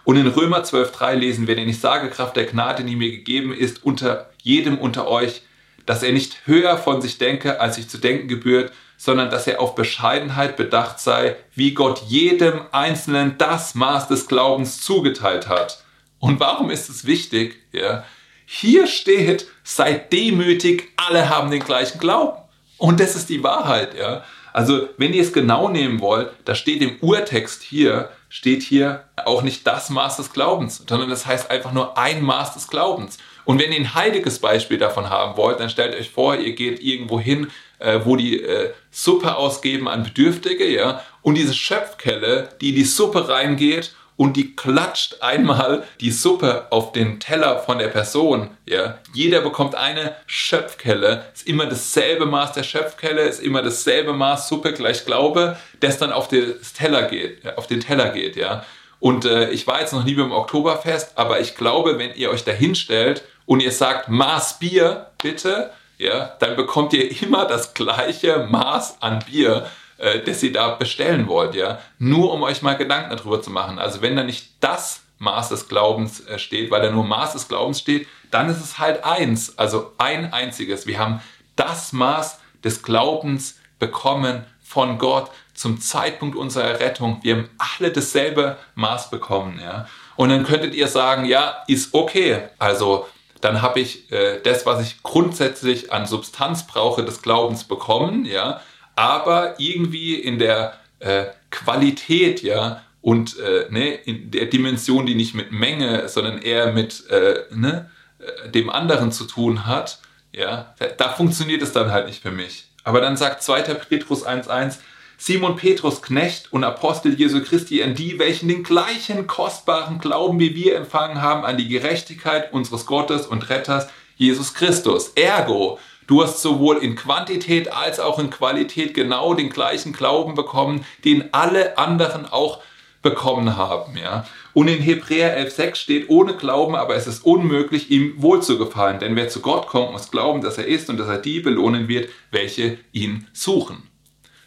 Und 0.06 0.14
in 0.14 0.28
Römer 0.28 0.62
12.3 0.62 1.14
lesen 1.16 1.48
wir, 1.48 1.56
denn 1.56 1.68
ich 1.68 1.80
sage, 1.80 2.10
Kraft 2.10 2.36
der 2.36 2.44
Gnade, 2.44 2.84
die 2.84 2.94
mir 2.94 3.10
gegeben 3.10 3.52
ist, 3.52 3.84
unter 3.84 4.30
jedem 4.40 4.78
unter 4.78 5.08
euch, 5.08 5.42
dass 5.84 6.04
er 6.04 6.12
nicht 6.12 6.46
höher 6.46 6.78
von 6.78 7.02
sich 7.02 7.18
denke, 7.18 7.60
als 7.60 7.74
sich 7.74 7.88
zu 7.88 7.98
denken 7.98 8.28
gebührt, 8.28 8.70
sondern 8.96 9.30
dass 9.30 9.48
er 9.48 9.60
auf 9.60 9.74
Bescheidenheit 9.74 10.56
bedacht 10.56 11.00
sei, 11.00 11.34
wie 11.56 11.74
Gott 11.74 12.02
jedem 12.06 12.60
Einzelnen 12.70 13.34
das 13.36 13.74
Maß 13.74 14.06
des 14.06 14.28
Glaubens 14.28 14.80
zugeteilt 14.80 15.48
hat. 15.48 15.82
Und 16.20 16.38
warum 16.38 16.70
ist 16.70 16.88
es 16.88 17.04
wichtig? 17.04 17.56
Ja, 17.72 18.04
hier 18.44 18.86
steht, 18.86 19.48
seid 19.64 20.12
demütig, 20.12 20.88
alle 20.96 21.30
haben 21.30 21.50
den 21.50 21.64
gleichen 21.64 21.98
Glauben. 21.98 22.38
Und 22.78 23.00
das 23.00 23.16
ist 23.16 23.28
die 23.28 23.42
Wahrheit, 23.42 23.98
ja. 23.98 24.22
Also, 24.52 24.88
wenn 24.98 25.12
ihr 25.12 25.22
es 25.22 25.32
genau 25.32 25.68
nehmen 25.68 26.00
wollt, 26.00 26.30
da 26.44 26.54
steht 26.54 26.80
im 26.80 26.96
Urtext 27.00 27.64
hier, 27.64 28.10
steht 28.28 28.62
hier 28.62 29.04
auch 29.24 29.42
nicht 29.42 29.66
das 29.66 29.90
Maß 29.90 30.16
des 30.16 30.32
Glaubens, 30.32 30.84
sondern 30.86 31.08
das 31.08 31.26
heißt 31.26 31.50
einfach 31.50 31.72
nur 31.72 31.96
ein 31.96 32.22
Maß 32.22 32.54
des 32.54 32.68
Glaubens. 32.68 33.18
Und 33.44 33.60
wenn 33.60 33.72
ihr 33.72 33.78
ein 33.78 33.94
heiliges 33.94 34.40
Beispiel 34.40 34.78
davon 34.78 35.08
haben 35.08 35.36
wollt, 35.36 35.60
dann 35.60 35.70
stellt 35.70 35.94
euch 35.94 36.10
vor, 36.10 36.36
ihr 36.36 36.54
geht 36.54 36.80
irgendwo 36.80 37.20
hin, 37.20 37.48
äh, 37.78 38.00
wo 38.04 38.16
die 38.16 38.42
äh, 38.42 38.72
Suppe 38.90 39.36
ausgeben 39.36 39.88
an 39.88 40.02
Bedürftige, 40.02 40.66
ja, 40.68 41.02
und 41.22 41.36
diese 41.36 41.54
Schöpfkelle, 41.54 42.48
die 42.60 42.70
in 42.70 42.76
die 42.76 42.84
Suppe 42.84 43.28
reingeht 43.28 43.94
und 44.16 44.36
die 44.36 44.56
klatscht 44.56 45.20
einmal 45.20 45.84
die 46.00 46.10
Suppe 46.10 46.66
auf 46.70 46.92
den 46.92 47.20
Teller 47.20 47.58
von 47.60 47.78
der 47.78 47.88
Person. 47.88 48.50
Ja. 48.64 48.98
Jeder 49.12 49.40
bekommt 49.40 49.74
eine 49.74 50.16
Schöpfkelle. 50.26 51.26
Ist 51.34 51.46
immer 51.46 51.66
dasselbe 51.66 52.26
Maß 52.26 52.52
der 52.52 52.62
Schöpfkelle, 52.62 53.22
ist 53.22 53.40
immer 53.40 53.62
dasselbe 53.62 54.12
Maß 54.12 54.48
Suppe 54.48 54.72
gleich 54.72 55.04
Glaube, 55.04 55.56
das 55.80 55.98
dann 55.98 56.12
auf 56.12 56.28
den 56.28 56.54
Teller 56.76 57.02
geht, 57.02 57.56
auf 57.56 57.66
den 57.66 57.80
Teller 57.80 58.10
geht. 58.10 58.36
Ja. 58.36 58.64
Und 58.98 59.26
äh, 59.26 59.50
ich 59.50 59.66
war 59.66 59.80
jetzt 59.80 59.92
noch 59.92 60.04
nie 60.04 60.14
beim 60.14 60.32
Oktoberfest, 60.32 61.12
aber 61.16 61.40
ich 61.40 61.54
glaube, 61.54 61.98
wenn 61.98 62.14
ihr 62.14 62.30
euch 62.30 62.44
da 62.44 62.52
hinstellt 62.52 63.22
und 63.44 63.60
ihr 63.60 63.72
sagt 63.72 64.08
Maß 64.08 64.58
Bier, 64.58 65.08
bitte, 65.22 65.70
ja, 65.98 66.34
dann 66.40 66.56
bekommt 66.56 66.92
ihr 66.92 67.22
immer 67.22 67.44
das 67.44 67.74
gleiche 67.74 68.46
Maß 68.50 68.98
an 69.00 69.22
Bier 69.30 69.66
äh, 69.98 70.20
das 70.20 70.42
ihr 70.42 70.52
da 70.52 70.74
bestellen 70.74 71.28
wollt, 71.28 71.54
ja. 71.54 71.80
Nur 71.98 72.32
um 72.32 72.42
euch 72.42 72.62
mal 72.62 72.76
Gedanken 72.76 73.16
darüber 73.16 73.40
zu 73.40 73.50
machen. 73.50 73.78
Also 73.78 74.02
wenn 74.02 74.16
da 74.16 74.22
nicht 74.22 74.50
das 74.60 75.02
Maß 75.18 75.48
des 75.48 75.68
Glaubens 75.68 76.20
äh, 76.26 76.38
steht, 76.38 76.70
weil 76.70 76.82
da 76.82 76.90
nur 76.90 77.04
Maß 77.04 77.32
des 77.32 77.48
Glaubens 77.48 77.80
steht, 77.80 78.06
dann 78.30 78.50
ist 78.50 78.62
es 78.62 78.78
halt 78.78 79.04
eins, 79.04 79.58
also 79.58 79.92
ein 79.98 80.32
einziges. 80.32 80.86
Wir 80.86 80.98
haben 80.98 81.20
das 81.54 81.92
Maß 81.92 82.38
des 82.62 82.82
Glaubens 82.82 83.58
bekommen 83.78 84.44
von 84.62 84.98
Gott 84.98 85.30
zum 85.54 85.80
Zeitpunkt 85.80 86.36
unserer 86.36 86.80
Rettung. 86.80 87.20
Wir 87.22 87.36
haben 87.36 87.48
alle 87.78 87.90
dasselbe 87.90 88.58
Maß 88.74 89.10
bekommen, 89.10 89.60
ja. 89.62 89.88
Und 90.16 90.30
dann 90.30 90.44
könntet 90.44 90.74
ihr 90.74 90.88
sagen, 90.88 91.24
ja, 91.26 91.62
ist 91.66 91.94
okay. 91.94 92.48
Also 92.58 93.06
dann 93.40 93.62
habe 93.62 93.80
ich 93.80 94.10
äh, 94.10 94.40
das, 94.42 94.66
was 94.66 94.82
ich 94.82 95.02
grundsätzlich 95.02 95.92
an 95.92 96.06
Substanz 96.06 96.66
brauche, 96.66 97.04
des 97.04 97.22
Glaubens 97.22 97.64
bekommen, 97.64 98.24
ja 98.24 98.60
aber 98.96 99.54
irgendwie 99.58 100.16
in 100.16 100.38
der 100.38 100.74
äh, 100.98 101.26
Qualität, 101.50 102.42
ja, 102.42 102.82
und 103.02 103.38
äh, 103.38 103.66
ne, 103.70 103.94
in 103.94 104.32
der 104.32 104.46
Dimension, 104.46 105.06
die 105.06 105.14
nicht 105.14 105.34
mit 105.34 105.52
Menge, 105.52 106.08
sondern 106.08 106.38
eher 106.42 106.72
mit 106.72 107.08
äh, 107.08 107.44
ne, 107.54 107.88
äh, 108.18 108.50
dem 108.50 108.68
anderen 108.68 109.12
zu 109.12 109.24
tun 109.24 109.66
hat, 109.66 110.00
ja, 110.32 110.74
da, 110.80 110.86
da 110.86 111.08
funktioniert 111.10 111.62
es 111.62 111.72
dann 111.72 111.92
halt 111.92 112.06
nicht 112.06 112.22
für 112.22 112.32
mich. 112.32 112.64
Aber 112.82 113.00
dann 113.00 113.16
sagt 113.16 113.42
2. 113.42 113.62
Petrus 113.74 114.26
1,1, 114.26 114.78
Simon 115.18 115.56
Petrus, 115.56 116.02
Knecht 116.02 116.52
und 116.52 116.64
Apostel 116.64 117.14
Jesu 117.14 117.42
Christi, 117.42 117.82
an 117.82 117.94
die, 117.94 118.18
welchen 118.18 118.48
den 118.48 118.62
gleichen 118.62 119.26
kostbaren 119.26 119.98
Glauben 119.98 120.40
wie 120.40 120.54
wir 120.54 120.76
empfangen 120.76 121.22
haben, 121.22 121.44
an 121.44 121.56
die 121.56 121.68
Gerechtigkeit 121.68 122.52
unseres 122.52 122.86
Gottes 122.86 123.26
und 123.26 123.48
Retters 123.48 123.88
Jesus 124.16 124.54
Christus. 124.54 125.12
Ergo, 125.14 125.78
Du 126.06 126.22
hast 126.22 126.40
sowohl 126.40 126.78
in 126.78 126.94
Quantität 126.94 127.72
als 127.72 127.98
auch 127.98 128.18
in 128.18 128.30
Qualität 128.30 128.94
genau 128.94 129.34
den 129.34 129.50
gleichen 129.50 129.92
Glauben 129.92 130.34
bekommen, 130.34 130.84
den 131.04 131.34
alle 131.34 131.78
anderen 131.78 132.26
auch 132.26 132.60
bekommen 133.02 133.56
haben. 133.56 133.96
Ja? 133.96 134.26
Und 134.52 134.68
in 134.68 134.80
Hebräer 134.80 135.38
11,6 135.38 135.74
steht, 135.76 136.08
ohne 136.08 136.36
Glauben 136.36 136.74
aber 136.74 136.96
ist 136.96 137.06
es 137.06 137.20
unmöglich, 137.20 137.90
ihm 137.90 138.14
wohlzugefallen. 138.22 139.00
Denn 139.00 139.16
wer 139.16 139.28
zu 139.28 139.40
Gott 139.40 139.66
kommt, 139.66 139.92
muss 139.92 140.10
glauben, 140.10 140.40
dass 140.40 140.58
er 140.58 140.66
ist 140.66 140.90
und 140.90 140.96
dass 140.96 141.08
er 141.08 141.18
die 141.18 141.40
belohnen 141.40 141.88
wird, 141.88 142.08
welche 142.30 142.78
ihn 142.92 143.26
suchen. 143.32 143.82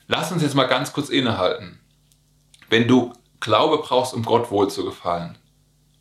Lass 0.08 0.32
uns 0.32 0.42
jetzt 0.42 0.56
mal 0.56 0.66
ganz 0.66 0.94
kurz 0.94 1.10
innehalten. 1.10 1.80
Wenn 2.70 2.88
du 2.88 3.14
Glaube 3.40 3.78
brauchst, 3.78 4.14
um 4.14 4.24
Gott 4.24 4.52
wohlzugefallen, 4.52 5.38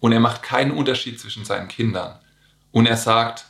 und 0.01 0.13
er 0.13 0.21
macht 0.21 0.43
keinen 0.43 0.71
Unterschied 0.71 1.21
zwischen 1.21 1.45
seinen 1.45 1.69
Kindern, 1.69 2.19
und 2.71 2.87
er 2.87 2.97
sagt, 2.97 3.47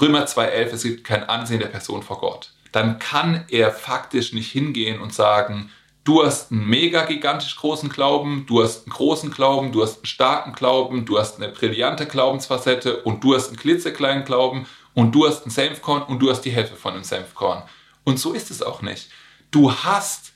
Römer 0.00 0.26
2.11, 0.26 0.64
es 0.72 0.82
gibt 0.82 1.04
kein 1.04 1.28
Ansehen 1.28 1.60
der 1.60 1.68
Person 1.68 2.02
vor 2.02 2.18
Gott. 2.18 2.52
Dann 2.72 2.98
kann 2.98 3.44
er 3.48 3.70
faktisch 3.70 4.32
nicht 4.32 4.50
hingehen 4.50 5.00
und 5.00 5.14
sagen, 5.14 5.70
du 6.02 6.24
hast 6.24 6.50
einen 6.50 6.68
mega 6.68 7.04
gigantisch 7.04 7.54
großen 7.56 7.88
Glauben, 7.88 8.44
du 8.48 8.62
hast 8.62 8.86
einen 8.86 8.92
großen 8.92 9.30
Glauben, 9.30 9.70
du 9.70 9.82
hast 9.82 9.98
einen 9.98 10.06
starken 10.06 10.52
Glauben, 10.52 11.04
du 11.04 11.18
hast 11.18 11.36
eine 11.36 11.52
brillante 11.52 12.06
Glaubensfacette 12.06 13.02
und 13.02 13.22
du 13.22 13.36
hast 13.36 13.48
einen 13.48 13.56
klitzekleinen 13.56 14.24
Glauben 14.24 14.66
und 14.94 15.14
du 15.14 15.28
hast 15.28 15.42
einen 15.42 15.52
Senfkorn 15.52 16.02
und 16.02 16.18
du 16.18 16.30
hast 16.30 16.42
die 16.42 16.50
Hälfte 16.50 16.76
von 16.76 16.94
einem 16.94 17.04
Senfkorn. 17.04 17.62
Und 18.02 18.18
so 18.18 18.32
ist 18.32 18.50
es 18.50 18.62
auch 18.62 18.82
nicht. 18.82 19.10
Du 19.52 19.72
hast 19.72 20.32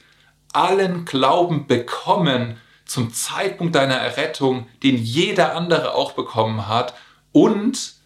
allen 0.52 1.04
Glauben 1.04 1.66
bekommen 1.66 2.58
zum 2.84 3.12
Zeitpunkt 3.12 3.74
deiner 3.74 3.96
Errettung, 3.96 4.68
den 4.84 4.96
jeder 4.96 5.56
andere 5.56 5.94
auch 5.94 6.12
bekommen 6.12 6.68
hat 6.68 6.94
und 7.32 7.97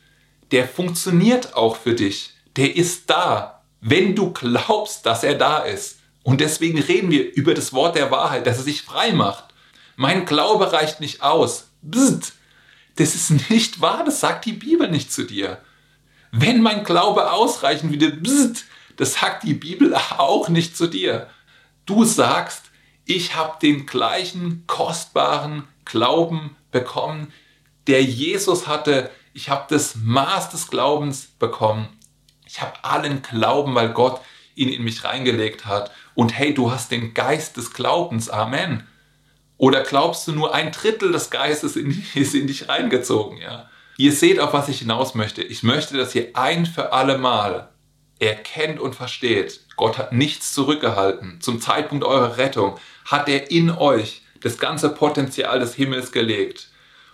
der 0.52 0.68
funktioniert 0.68 1.54
auch 1.54 1.76
für 1.76 1.94
dich. 1.94 2.34
Der 2.56 2.76
ist 2.76 3.08
da, 3.10 3.62
wenn 3.80 4.14
du 4.14 4.32
glaubst, 4.32 5.06
dass 5.06 5.24
er 5.24 5.34
da 5.34 5.58
ist. 5.58 5.98
Und 6.22 6.40
deswegen 6.40 6.78
reden 6.78 7.10
wir 7.10 7.34
über 7.34 7.54
das 7.54 7.72
Wort 7.72 7.96
der 7.96 8.10
Wahrheit, 8.10 8.46
dass 8.46 8.58
er 8.58 8.64
sich 8.64 8.82
frei 8.82 9.12
macht. 9.12 9.46
Mein 9.96 10.24
Glaube 10.24 10.72
reicht 10.72 11.00
nicht 11.00 11.22
aus. 11.22 11.70
Bzzt. 11.82 12.34
Das 12.96 13.14
ist 13.14 13.50
nicht 13.50 13.80
wahr, 13.80 14.04
das 14.04 14.20
sagt 14.20 14.44
die 14.44 14.52
Bibel 14.52 14.88
nicht 14.88 15.10
zu 15.10 15.24
dir. 15.24 15.58
Wenn 16.30 16.60
mein 16.60 16.84
Glaube 16.84 17.32
ausreichen 17.32 17.90
würde, 17.90 18.10
bzzt, 18.10 18.66
das 18.96 19.14
sagt 19.14 19.44
die 19.44 19.54
Bibel 19.54 19.94
auch 20.18 20.48
nicht 20.48 20.76
zu 20.76 20.86
dir. 20.86 21.28
Du 21.86 22.04
sagst, 22.04 22.64
ich 23.04 23.34
habe 23.34 23.58
den 23.60 23.86
gleichen 23.86 24.64
kostbaren 24.66 25.64
Glauben 25.84 26.56
bekommen, 26.70 27.32
der 27.86 28.04
Jesus 28.04 28.68
hatte, 28.68 29.10
ich 29.32 29.48
habe 29.48 29.66
das 29.68 29.96
Maß 29.96 30.50
des 30.50 30.68
Glaubens 30.68 31.26
bekommen. 31.38 31.88
Ich 32.46 32.60
habe 32.60 32.84
allen 32.84 33.22
Glauben, 33.22 33.74
weil 33.74 33.90
Gott 33.90 34.20
ihn 34.54 34.68
in 34.68 34.84
mich 34.84 35.04
reingelegt 35.04 35.66
hat. 35.66 35.90
Und 36.14 36.36
hey, 36.36 36.52
du 36.52 36.70
hast 36.70 36.90
den 36.90 37.14
Geist 37.14 37.56
des 37.56 37.72
Glaubens. 37.72 38.28
Amen. 38.28 38.86
Oder 39.56 39.82
glaubst 39.82 40.26
du 40.26 40.32
nur 40.32 40.54
ein 40.54 40.72
Drittel 40.72 41.12
des 41.12 41.30
Geistes 41.30 41.76
in, 41.76 42.04
ist 42.14 42.34
in 42.34 42.46
dich 42.46 42.68
reingezogen? 42.68 43.38
Ja? 43.38 43.70
Ihr 43.96 44.12
seht, 44.12 44.40
auf 44.40 44.52
was 44.52 44.68
ich 44.68 44.80
hinaus 44.80 45.14
möchte. 45.14 45.42
Ich 45.42 45.62
möchte, 45.62 45.96
dass 45.96 46.14
ihr 46.14 46.30
ein 46.34 46.66
für 46.66 46.92
alle 46.92 47.18
Mal 47.18 47.68
erkennt 48.18 48.80
und 48.80 48.94
versteht, 48.94 49.60
Gott 49.76 49.98
hat 49.98 50.12
nichts 50.12 50.52
zurückgehalten. 50.52 51.40
Zum 51.40 51.60
Zeitpunkt 51.60 52.04
eurer 52.04 52.36
Rettung 52.36 52.78
hat 53.04 53.28
er 53.28 53.50
in 53.50 53.70
euch 53.70 54.22
das 54.40 54.58
ganze 54.58 54.90
Potenzial 54.90 55.58
des 55.58 55.74
Himmels 55.74 56.12
gelegt. 56.12 56.70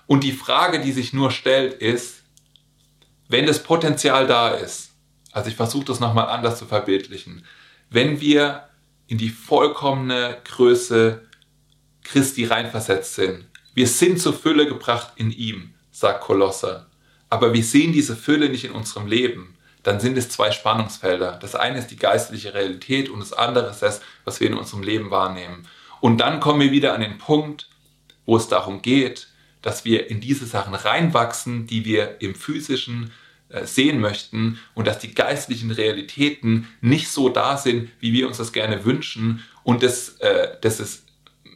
Und 0.08 0.24
die 0.24 0.32
Frage, 0.32 0.80
die 0.80 0.92
sich 0.92 1.12
nur 1.12 1.30
stellt, 1.30 1.74
ist, 1.74 2.22
wenn 3.28 3.46
das 3.46 3.62
Potenzial 3.62 4.26
da 4.26 4.48
ist, 4.48 4.92
also 5.32 5.50
ich 5.50 5.54
versuche 5.54 5.84
das 5.84 6.00
nochmal 6.00 6.28
anders 6.28 6.58
zu 6.58 6.64
verbildlichen, 6.64 7.44
wenn 7.90 8.18
wir 8.18 8.70
in 9.06 9.18
die 9.18 9.28
vollkommene 9.28 10.38
Größe 10.44 11.28
Christi 12.04 12.46
reinversetzt 12.46 13.16
sind, 13.16 13.48
wir 13.74 13.86
sind 13.86 14.18
zur 14.18 14.32
Fülle 14.32 14.66
gebracht 14.66 15.12
in 15.16 15.30
ihm, 15.30 15.74
sagt 15.90 16.22
Kolosser, 16.22 16.86
aber 17.28 17.52
wir 17.52 17.62
sehen 17.62 17.92
diese 17.92 18.16
Fülle 18.16 18.48
nicht 18.48 18.64
in 18.64 18.72
unserem 18.72 19.06
Leben, 19.06 19.58
dann 19.82 20.00
sind 20.00 20.16
es 20.16 20.30
zwei 20.30 20.52
Spannungsfelder. 20.52 21.38
Das 21.38 21.54
eine 21.54 21.80
ist 21.80 21.88
die 21.88 21.96
geistliche 21.96 22.54
Realität 22.54 23.10
und 23.10 23.20
das 23.20 23.34
andere 23.34 23.68
ist 23.68 23.82
das, 23.82 24.00
was 24.24 24.40
wir 24.40 24.48
in 24.48 24.56
unserem 24.56 24.82
Leben 24.82 25.10
wahrnehmen. 25.10 25.68
Und 26.00 26.16
dann 26.16 26.40
kommen 26.40 26.60
wir 26.60 26.72
wieder 26.72 26.94
an 26.94 27.02
den 27.02 27.18
Punkt, 27.18 27.68
wo 28.24 28.38
es 28.38 28.48
darum 28.48 28.80
geht, 28.80 29.27
dass 29.62 29.84
wir 29.84 30.10
in 30.10 30.20
diese 30.20 30.46
Sachen 30.46 30.74
reinwachsen, 30.74 31.66
die 31.66 31.84
wir 31.84 32.20
im 32.20 32.34
physischen 32.34 33.10
äh, 33.48 33.64
sehen 33.66 34.00
möchten 34.00 34.58
und 34.74 34.86
dass 34.86 34.98
die 34.98 35.14
geistlichen 35.14 35.70
Realitäten 35.70 36.68
nicht 36.80 37.08
so 37.08 37.28
da 37.28 37.56
sind, 37.56 37.90
wie 38.00 38.12
wir 38.12 38.28
uns 38.28 38.36
das 38.36 38.52
gerne 38.52 38.84
wünschen 38.84 39.44
und 39.62 39.82
das, 39.82 40.18
äh, 40.20 40.56
das 40.60 40.80
ist 40.80 41.08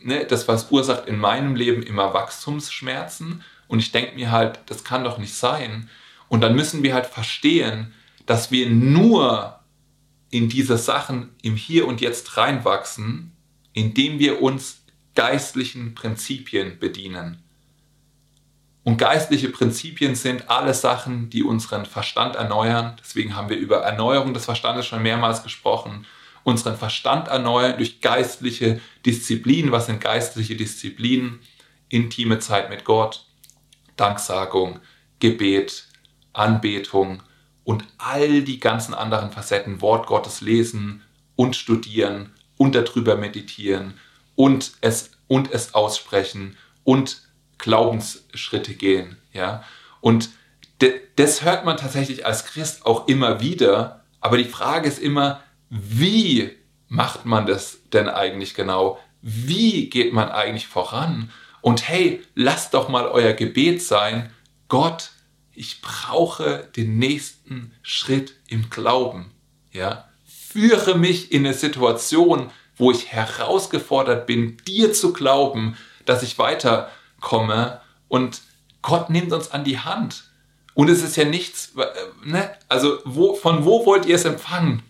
ne, 0.05 0.24
das 0.24 0.48
was 0.48 0.70
ursacht 0.70 1.07
in 1.07 1.18
meinem 1.18 1.55
Leben 1.55 1.82
immer 1.82 2.14
Wachstumsschmerzen. 2.14 3.42
Und 3.68 3.78
ich 3.78 3.92
denke 3.92 4.14
mir 4.14 4.30
halt, 4.30 4.61
das 4.66 4.84
kann 4.84 5.05
doch 5.05 5.18
nicht 5.18 5.34
sein. 5.34 5.88
Und 6.28 6.40
dann 6.40 6.55
müssen 6.55 6.82
wir 6.82 6.94
halt 6.94 7.07
verstehen, 7.07 7.94
dass 8.26 8.50
wir 8.50 8.68
nur 8.68 9.61
in 10.30 10.48
diese 10.48 10.78
Sachen 10.78 11.30
im 11.42 11.57
Hier 11.57 11.86
und 11.86 12.00
Jetzt 12.00 12.36
reinwachsen, 12.36 13.32
indem 13.72 14.18
wir 14.18 14.40
uns 14.42 14.84
geistlichen 15.14 15.94
Prinzipien 15.94 16.78
bedienen. 16.78 17.41
Und 18.85 18.97
geistliche 18.97 19.49
Prinzipien 19.49 20.14
sind 20.14 20.51
alle 20.51 20.74
Sachen, 20.74 21.30
die 21.30 21.45
unseren 21.45 21.87
Verstand 21.87 22.35
erneuern. 22.35 22.97
Deswegen 23.01 23.37
haben 23.37 23.49
wir 23.49 23.57
über 23.57 23.83
Erneuerung 23.83 24.35
des 24.35 24.45
Verstandes 24.45 24.87
schon 24.87 25.03
mehrmals 25.03 25.43
gesprochen. 25.43 26.05
Unseren 26.43 26.76
Verstand 26.76 27.28
erneuern 27.28 27.76
durch 27.76 28.01
geistliche 28.01 28.80
Disziplinen. 29.07 29.70
Was 29.70 29.87
sind 29.87 30.01
geistliche 30.01 30.57
Disziplinen? 30.57 31.39
Intime 31.89 32.41
Zeit 32.41 32.70
mit 32.70 32.85
Gott, 32.85 33.26
Danksagung, 33.97 34.80
Gebet, 35.20 35.87
Anbetung 36.33 37.22
und 37.64 37.85
all 37.99 38.43
die 38.43 38.59
ganzen 38.59 38.95
anderen 38.95 39.30
Facetten, 39.30 39.80
Wort 39.80 40.07
Gottes 40.07 40.41
lesen 40.41 41.03
und 41.37 41.55
studieren 41.55 42.33
und 42.57 42.74
darüber 42.74 43.16
meditieren 43.16 43.95
und 44.35 44.72
es, 44.80 45.11
und 45.28 45.53
es 45.53 45.74
aussprechen 45.74 46.57
und 46.83 47.22
Glaubensschritte 47.62 48.74
gehen. 48.74 49.16
Ja? 49.32 49.64
Und 50.02 50.30
de, 50.82 51.00
das 51.16 51.42
hört 51.42 51.64
man 51.64 51.78
tatsächlich 51.78 52.26
als 52.26 52.44
Christ 52.44 52.84
auch 52.84 53.08
immer 53.08 53.40
wieder, 53.40 54.04
aber 54.20 54.36
die 54.36 54.44
Frage 54.44 54.88
ist 54.88 54.98
immer, 54.98 55.42
wie 55.70 56.50
macht 56.88 57.24
man 57.24 57.46
das 57.46 57.78
denn 57.92 58.08
eigentlich 58.08 58.54
genau? 58.54 58.98
Wie 59.22 59.88
geht 59.88 60.12
man 60.12 60.28
eigentlich 60.28 60.66
voran? 60.66 61.30
Und 61.62 61.88
hey, 61.88 62.22
lasst 62.34 62.74
doch 62.74 62.88
mal 62.88 63.06
euer 63.06 63.32
Gebet 63.32 63.82
sein, 63.82 64.30
Gott, 64.68 65.10
ich 65.54 65.80
brauche 65.82 66.68
den 66.76 66.98
nächsten 66.98 67.72
Schritt 67.82 68.34
im 68.48 68.68
Glauben. 68.70 69.30
Ja? 69.70 70.08
Führe 70.26 70.98
mich 70.98 71.30
in 71.30 71.46
eine 71.46 71.54
Situation, 71.54 72.50
wo 72.76 72.90
ich 72.90 73.12
herausgefordert 73.12 74.26
bin, 74.26 74.56
dir 74.66 74.92
zu 74.92 75.12
glauben, 75.12 75.76
dass 76.04 76.22
ich 76.22 76.38
weiter 76.38 76.90
komme 77.23 77.81
und 78.09 78.43
Gott 78.83 79.09
nimmt 79.09 79.33
uns 79.33 79.51
an 79.51 79.64
die 79.64 79.79
Hand. 79.79 80.25
Und 80.75 80.89
es 80.91 81.03
ist 81.03 81.16
ja 81.16 81.25
nichts, 81.25 81.73
äh, 81.77 82.29
ne? 82.29 82.51
also 82.68 82.99
wo, 83.05 83.35
von 83.35 83.64
wo 83.64 83.87
wollt 83.87 84.05
ihr 84.07 84.16
es 84.16 84.25
empfangen? 84.25 84.83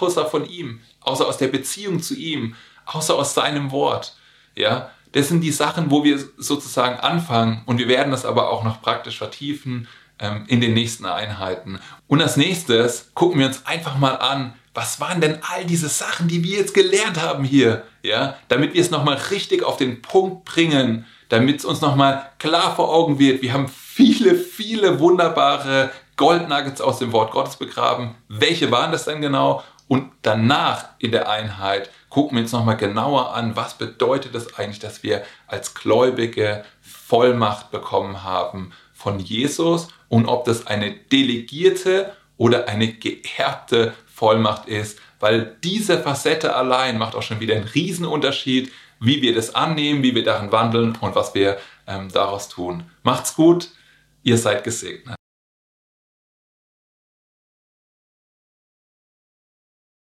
Außer 0.00 0.26
von 0.26 0.48
ihm, 0.48 0.80
außer 1.00 1.26
aus 1.26 1.38
der 1.38 1.48
Beziehung 1.48 2.00
zu 2.00 2.14
ihm, 2.14 2.54
außer 2.86 3.14
aus 3.14 3.34
seinem 3.34 3.70
Wort. 3.70 4.16
Ja, 4.54 4.90
das 5.12 5.28
sind 5.28 5.40
die 5.40 5.52
Sachen, 5.52 5.90
wo 5.90 6.04
wir 6.04 6.18
sozusagen 6.36 6.98
anfangen 7.00 7.62
und 7.66 7.78
wir 7.78 7.88
werden 7.88 8.10
das 8.10 8.24
aber 8.24 8.50
auch 8.50 8.64
noch 8.64 8.82
praktisch 8.82 9.18
vertiefen 9.18 9.88
ähm, 10.18 10.44
in 10.48 10.60
den 10.60 10.74
nächsten 10.74 11.06
Einheiten. 11.06 11.78
Und 12.06 12.20
als 12.20 12.36
nächstes 12.36 13.10
gucken 13.14 13.38
wir 13.38 13.46
uns 13.46 13.64
einfach 13.66 13.96
mal 13.96 14.16
an, 14.16 14.54
was 14.74 15.00
waren 15.00 15.20
denn 15.20 15.38
all 15.42 15.64
diese 15.64 15.88
Sachen, 15.88 16.28
die 16.28 16.44
wir 16.44 16.58
jetzt 16.58 16.74
gelernt 16.74 17.20
haben 17.20 17.44
hier, 17.44 17.84
ja, 18.02 18.36
damit 18.48 18.74
wir 18.74 18.80
es 18.80 18.90
nochmal 18.90 19.16
richtig 19.30 19.62
auf 19.62 19.76
den 19.76 20.02
Punkt 20.02 20.44
bringen, 20.44 21.06
damit 21.28 21.60
es 21.60 21.64
uns 21.64 21.80
nochmal 21.80 22.30
klar 22.38 22.74
vor 22.74 22.92
Augen 22.92 23.18
wird. 23.18 23.42
Wir 23.42 23.52
haben 23.52 23.68
viele, 23.68 24.34
viele 24.34 25.00
wunderbare 25.00 25.90
Goldnuggets 26.16 26.80
aus 26.80 26.98
dem 26.98 27.12
Wort 27.12 27.32
Gottes 27.32 27.56
begraben. 27.56 28.14
Welche 28.28 28.70
waren 28.70 28.92
das 28.92 29.04
denn 29.04 29.20
genau? 29.20 29.62
Und 29.86 30.10
danach 30.22 30.90
in 30.98 31.12
der 31.12 31.30
Einheit 31.30 31.90
gucken 32.10 32.36
wir 32.36 32.42
uns 32.42 32.52
nochmal 32.52 32.76
genauer 32.76 33.34
an, 33.34 33.56
was 33.56 33.78
bedeutet 33.78 34.34
es 34.34 34.58
eigentlich, 34.58 34.78
dass 34.78 35.02
wir 35.02 35.22
als 35.46 35.74
Gläubige 35.74 36.64
Vollmacht 36.80 37.70
bekommen 37.70 38.22
haben 38.22 38.72
von 38.92 39.18
Jesus 39.18 39.88
und 40.08 40.26
ob 40.26 40.44
das 40.44 40.66
eine 40.66 40.92
delegierte 40.92 42.12
oder 42.36 42.68
eine 42.68 42.88
geerbte 42.88 43.94
Vollmacht 44.06 44.66
ist, 44.68 44.98
weil 45.20 45.56
diese 45.62 45.98
Facette 45.98 46.54
allein 46.54 46.98
macht 46.98 47.14
auch 47.14 47.22
schon 47.22 47.40
wieder 47.40 47.54
einen 47.54 47.64
Riesenunterschied 47.64 48.72
wie 49.00 49.22
wir 49.22 49.34
das 49.34 49.54
annehmen, 49.54 50.02
wie 50.02 50.14
wir 50.14 50.24
darin 50.24 50.52
wandeln 50.52 50.96
und 51.00 51.14
was 51.14 51.34
wir 51.34 51.58
ähm, 51.86 52.10
daraus 52.12 52.48
tun. 52.48 52.84
Macht's 53.02 53.34
gut, 53.34 53.70
ihr 54.22 54.38
seid 54.38 54.64
gesegnet. 54.64 55.17